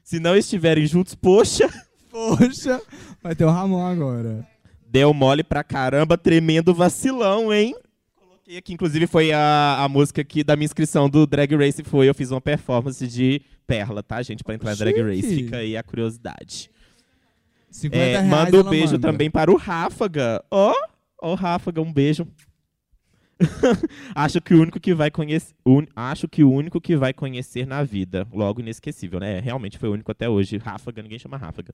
[0.03, 1.69] Se não estiverem juntos, poxa.
[2.09, 2.81] Poxa,
[3.21, 4.47] vai ter o Ramon agora.
[4.95, 7.75] Deu mole pra caramba, tremendo vacilão, hein?
[8.15, 12.07] Coloquei aqui, inclusive foi a, a música aqui da minha inscrição do Drag Race, foi,
[12.07, 14.41] eu fiz uma performance de Perla, tá, gente?
[14.41, 16.71] Pra entrar em Drag Race, fica aí a curiosidade.
[17.69, 19.11] 50 É, reais manda um beijo manda.
[19.11, 20.41] também para o Ráfaga.
[20.49, 20.73] Ó,
[21.21, 22.25] ó, Ráfaga, um beijo.
[24.15, 25.53] acho que o único que vai conhecer,
[25.93, 29.41] acho que o único que vai conhecer na vida, logo inesquecível, né?
[29.41, 30.55] Realmente foi o único até hoje.
[30.55, 31.73] Ráfaga, ninguém chama Ráfaga.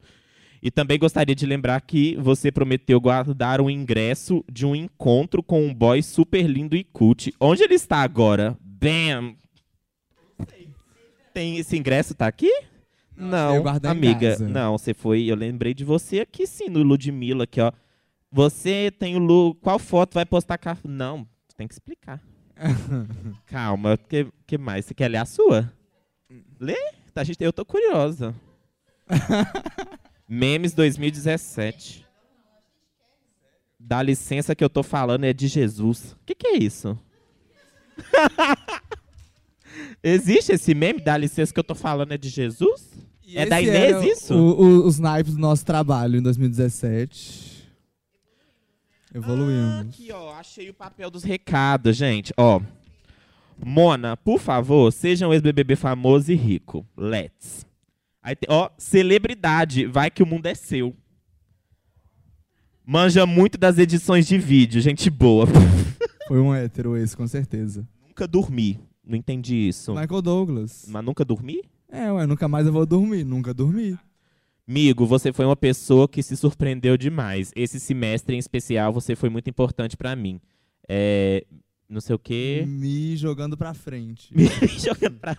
[0.62, 5.66] E também gostaria de lembrar que você prometeu guardar um ingresso de um encontro com
[5.66, 7.34] um boy super lindo e cult.
[7.40, 8.56] Onde ele está agora?
[8.62, 9.36] Bam!
[11.34, 12.52] Tem esse ingresso tá aqui?
[13.16, 14.38] Não, em amiga.
[14.40, 15.24] Não, você foi.
[15.24, 17.72] Eu lembrei de você aqui sim, no Ludmilla, aqui, ó.
[18.32, 19.56] Você tem o Lu.
[19.56, 20.78] Qual foto vai postar cá?
[20.84, 22.22] Não, tem que explicar.
[23.46, 24.86] Calma, que, que mais?
[24.86, 25.72] Você quer ler a sua?
[26.60, 26.78] Lê?
[27.14, 28.34] Tá, gente, eu tô curiosa.
[30.34, 32.06] Memes 2017.
[33.78, 36.14] Dá licença que eu tô falando é de Jesus.
[36.14, 36.98] O que, que é isso?
[40.02, 41.02] Existe esse meme?
[41.02, 42.90] Dá licença que eu tô falando é de Jesus?
[43.36, 44.34] é da Inês isso?
[44.34, 47.68] o- o- os naipes do nosso trabalho em 2017.
[49.14, 49.90] Evoluímos.
[49.90, 52.32] Aqui, ó, achei o papel dos recados, gente.
[52.38, 52.62] Ó.
[53.64, 56.88] Mona, por favor, seja um ex-BBB famoso e rico.
[56.96, 57.70] Let's.
[58.24, 60.96] Aí ó, celebridade, vai que o mundo é seu.
[62.86, 65.46] Manja muito das edições de vídeo, gente boa.
[66.28, 67.88] Foi um hétero esse, com certeza.
[68.08, 68.80] nunca dormi.
[69.04, 69.94] Não entendi isso.
[69.94, 70.86] Michael Douglas.
[70.88, 71.62] Mas nunca dormi?
[71.90, 73.24] É, ué, nunca mais eu vou dormir.
[73.24, 73.98] Nunca dormi.
[74.66, 77.52] Migo, você foi uma pessoa que se surpreendeu demais.
[77.56, 80.40] Esse semestre em especial, você foi muito importante pra mim.
[80.88, 81.46] É,
[81.90, 82.64] não sei o quê.
[82.66, 84.32] Me jogando pra frente.
[84.36, 84.46] me,
[84.80, 85.38] jogando pra,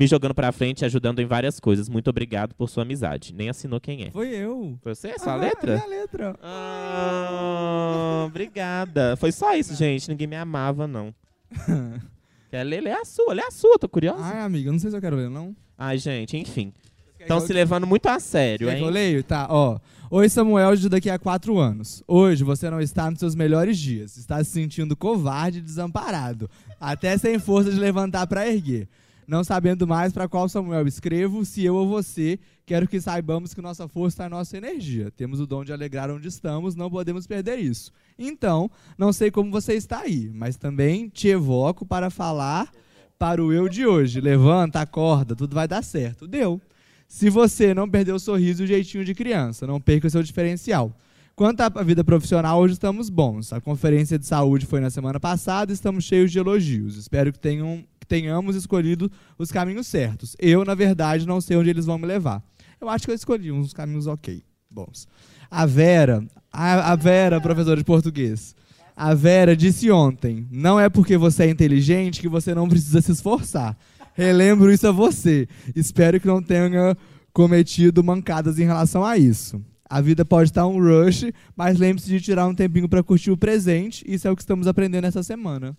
[0.00, 1.86] me jogando pra frente, ajudando em várias coisas.
[1.86, 3.34] Muito obrigado por sua amizade.
[3.34, 4.10] Nem assinou quem é.
[4.10, 4.78] Foi eu.
[4.82, 5.18] Foi você?
[5.18, 5.74] Sua Ah, letra?
[5.74, 6.34] Minha letra.
[6.42, 9.14] Ah, obrigada.
[9.16, 10.08] Foi só isso, gente.
[10.08, 11.14] Ninguém me amava, não.
[12.50, 12.80] Quer ler?
[12.80, 13.34] Lê a sua.
[13.34, 14.22] Lê a sua, tô curiosa.
[14.24, 15.54] Ai, amiga, não sei se eu quero ler, não.
[15.76, 16.72] Ai, gente, enfim.
[17.18, 18.92] Estão se levando muito a sério, Quer que eu hein?
[18.94, 19.22] leio?
[19.22, 19.78] Tá, ó.
[20.10, 22.02] Oi, Samuel, de daqui a quatro anos.
[22.08, 24.16] Hoje você não está nos seus melhores dias.
[24.16, 26.48] Está se sentindo covarde e desamparado.
[26.80, 28.88] Até sem força de levantar pra erguer.
[29.30, 32.36] Não sabendo mais para qual Samuel escrevo, se eu ou você,
[32.66, 35.08] quero que saibamos que nossa força em nossa energia.
[35.12, 37.92] Temos o dom de alegrar onde estamos, não podemos perder isso.
[38.18, 42.72] Então, não sei como você está aí, mas também te evoco para falar
[43.16, 44.20] para o eu de hoje.
[44.20, 46.26] Levanta, acorda, tudo vai dar certo.
[46.26, 46.60] Deu.
[47.06, 50.24] Se você não perdeu o sorriso e o jeitinho de criança, não perca o seu
[50.24, 50.92] diferencial.
[51.36, 53.52] Quanto à vida profissional, hoje estamos bons.
[53.52, 56.96] A conferência de saúde foi na semana passada e estamos cheios de elogios.
[56.96, 59.08] Espero que, tenham, tenhamos escolhido
[59.38, 60.34] os caminhos certos.
[60.36, 62.42] Eu, na verdade, não sei onde eles vão me levar.
[62.80, 65.06] Eu acho que eu escolhi uns caminhos ok, bons.
[65.48, 68.56] A Vera, a, a Vera, professora de português,
[68.96, 73.12] a Vera disse ontem: não é porque você é inteligente que você não precisa se
[73.12, 73.78] esforçar.
[74.14, 75.46] Relembro isso a você.
[75.76, 76.96] Espero que não tenha
[77.32, 79.64] cometido mancadas em relação a isso.
[79.88, 83.36] A vida pode estar um rush, mas lembre-se de tirar um tempinho para curtir o
[83.36, 84.04] presente.
[84.04, 85.76] Isso é o que estamos aprendendo essa semana.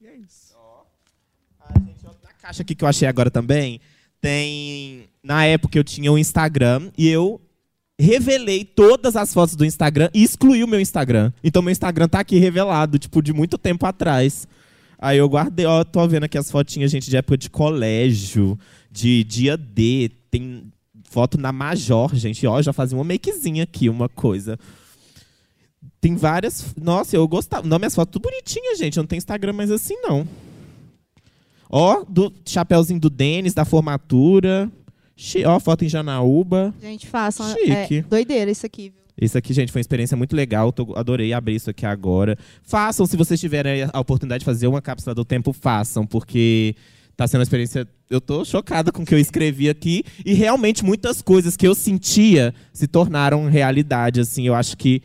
[0.00, 0.52] E é isso.
[2.32, 3.80] Na caixa aqui que eu achei agora também,
[4.20, 5.08] tem.
[5.24, 7.40] Na época eu tinha um Instagram e eu
[7.98, 11.32] revelei todas as fotos do Instagram e excluí o meu Instagram.
[11.42, 14.46] Então meu Instagram tá aqui revelado, tipo, de muito tempo atrás.
[14.98, 18.58] Aí eu guardei, ó, tô vendo aqui as fotinhas, gente, de época de colégio,
[18.90, 20.70] de dia D, tem
[21.04, 24.58] foto na Major, gente, ó, já fazia uma makezinha aqui, uma coisa.
[26.00, 29.52] Tem várias, nossa, eu gostava, não, minhas fotos tudo bonitinhas, gente, eu não tenho Instagram
[29.52, 30.26] mais assim, não.
[31.72, 34.70] Ó, do chapéuzinho do Denis, da formatura,
[35.16, 36.74] Chi- ó, foto em Janaúba.
[36.80, 37.48] Gente, façam.
[37.54, 37.98] Chique.
[37.98, 39.02] É, doideira isso aqui, viu?
[39.20, 40.72] Isso aqui, gente, foi uma experiência muito legal.
[40.72, 42.36] tô- adorei abrir isso aqui agora.
[42.62, 46.74] Façam, se vocês tiverem a oportunidade de fazer uma cápsula do tempo, façam, porque
[47.16, 47.86] tá sendo uma experiência.
[48.10, 50.02] Eu tô chocada com o que eu escrevi aqui.
[50.24, 54.20] E realmente muitas coisas que eu sentia se tornaram realidade.
[54.20, 55.02] Assim, eu acho que.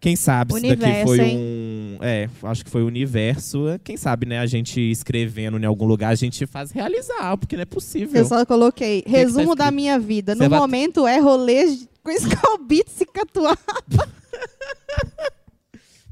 [0.00, 1.36] Quem sabe isso daqui Universo, foi hein?
[1.36, 1.98] um.
[2.00, 3.66] É, acho que foi o universo.
[3.84, 4.38] Quem sabe, né?
[4.38, 8.18] A gente escrevendo em algum lugar, a gente faz realizar, porque não é possível.
[8.18, 9.74] Eu só coloquei que tá resumo da escrito?
[9.76, 10.34] minha vida.
[10.34, 11.66] Você No vai- momento é rolê
[12.02, 13.54] com Scalbits e Catuá.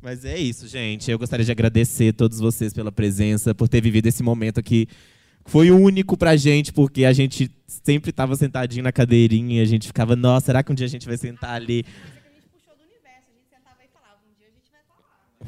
[0.02, 1.10] Mas é isso, gente.
[1.10, 4.86] Eu gostaria de agradecer a todos vocês pela presença, por ter vivido esse momento aqui.
[5.44, 10.14] Foi único pra gente, porque a gente sempre tava sentadinho na cadeirinha a gente ficava,
[10.14, 11.84] nossa, será que um dia a gente vai sentar ali?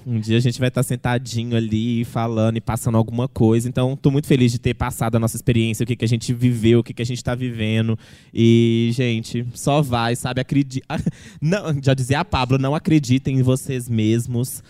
[0.06, 3.68] Um dia a gente vai estar sentadinho ali, falando e passando alguma coisa.
[3.68, 6.32] Então, estou muito feliz de ter passado a nossa experiência, o que, que a gente
[6.32, 7.98] viveu, o que, que a gente está vivendo.
[8.32, 10.40] E, gente, só vai, sabe?
[10.40, 10.86] Acredita.
[11.40, 14.62] Não, já dizia a Pablo, não acreditem em vocês mesmos.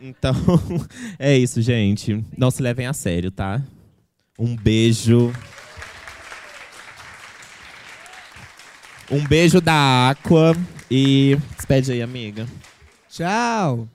[0.00, 0.34] Então,
[1.18, 2.24] é isso, gente.
[2.36, 3.62] Não se levem a sério, tá?
[4.38, 5.32] Um beijo.
[9.10, 10.56] Um beijo da Aqua.
[10.90, 12.46] E despede aí, amiga.
[13.08, 13.88] Tchau.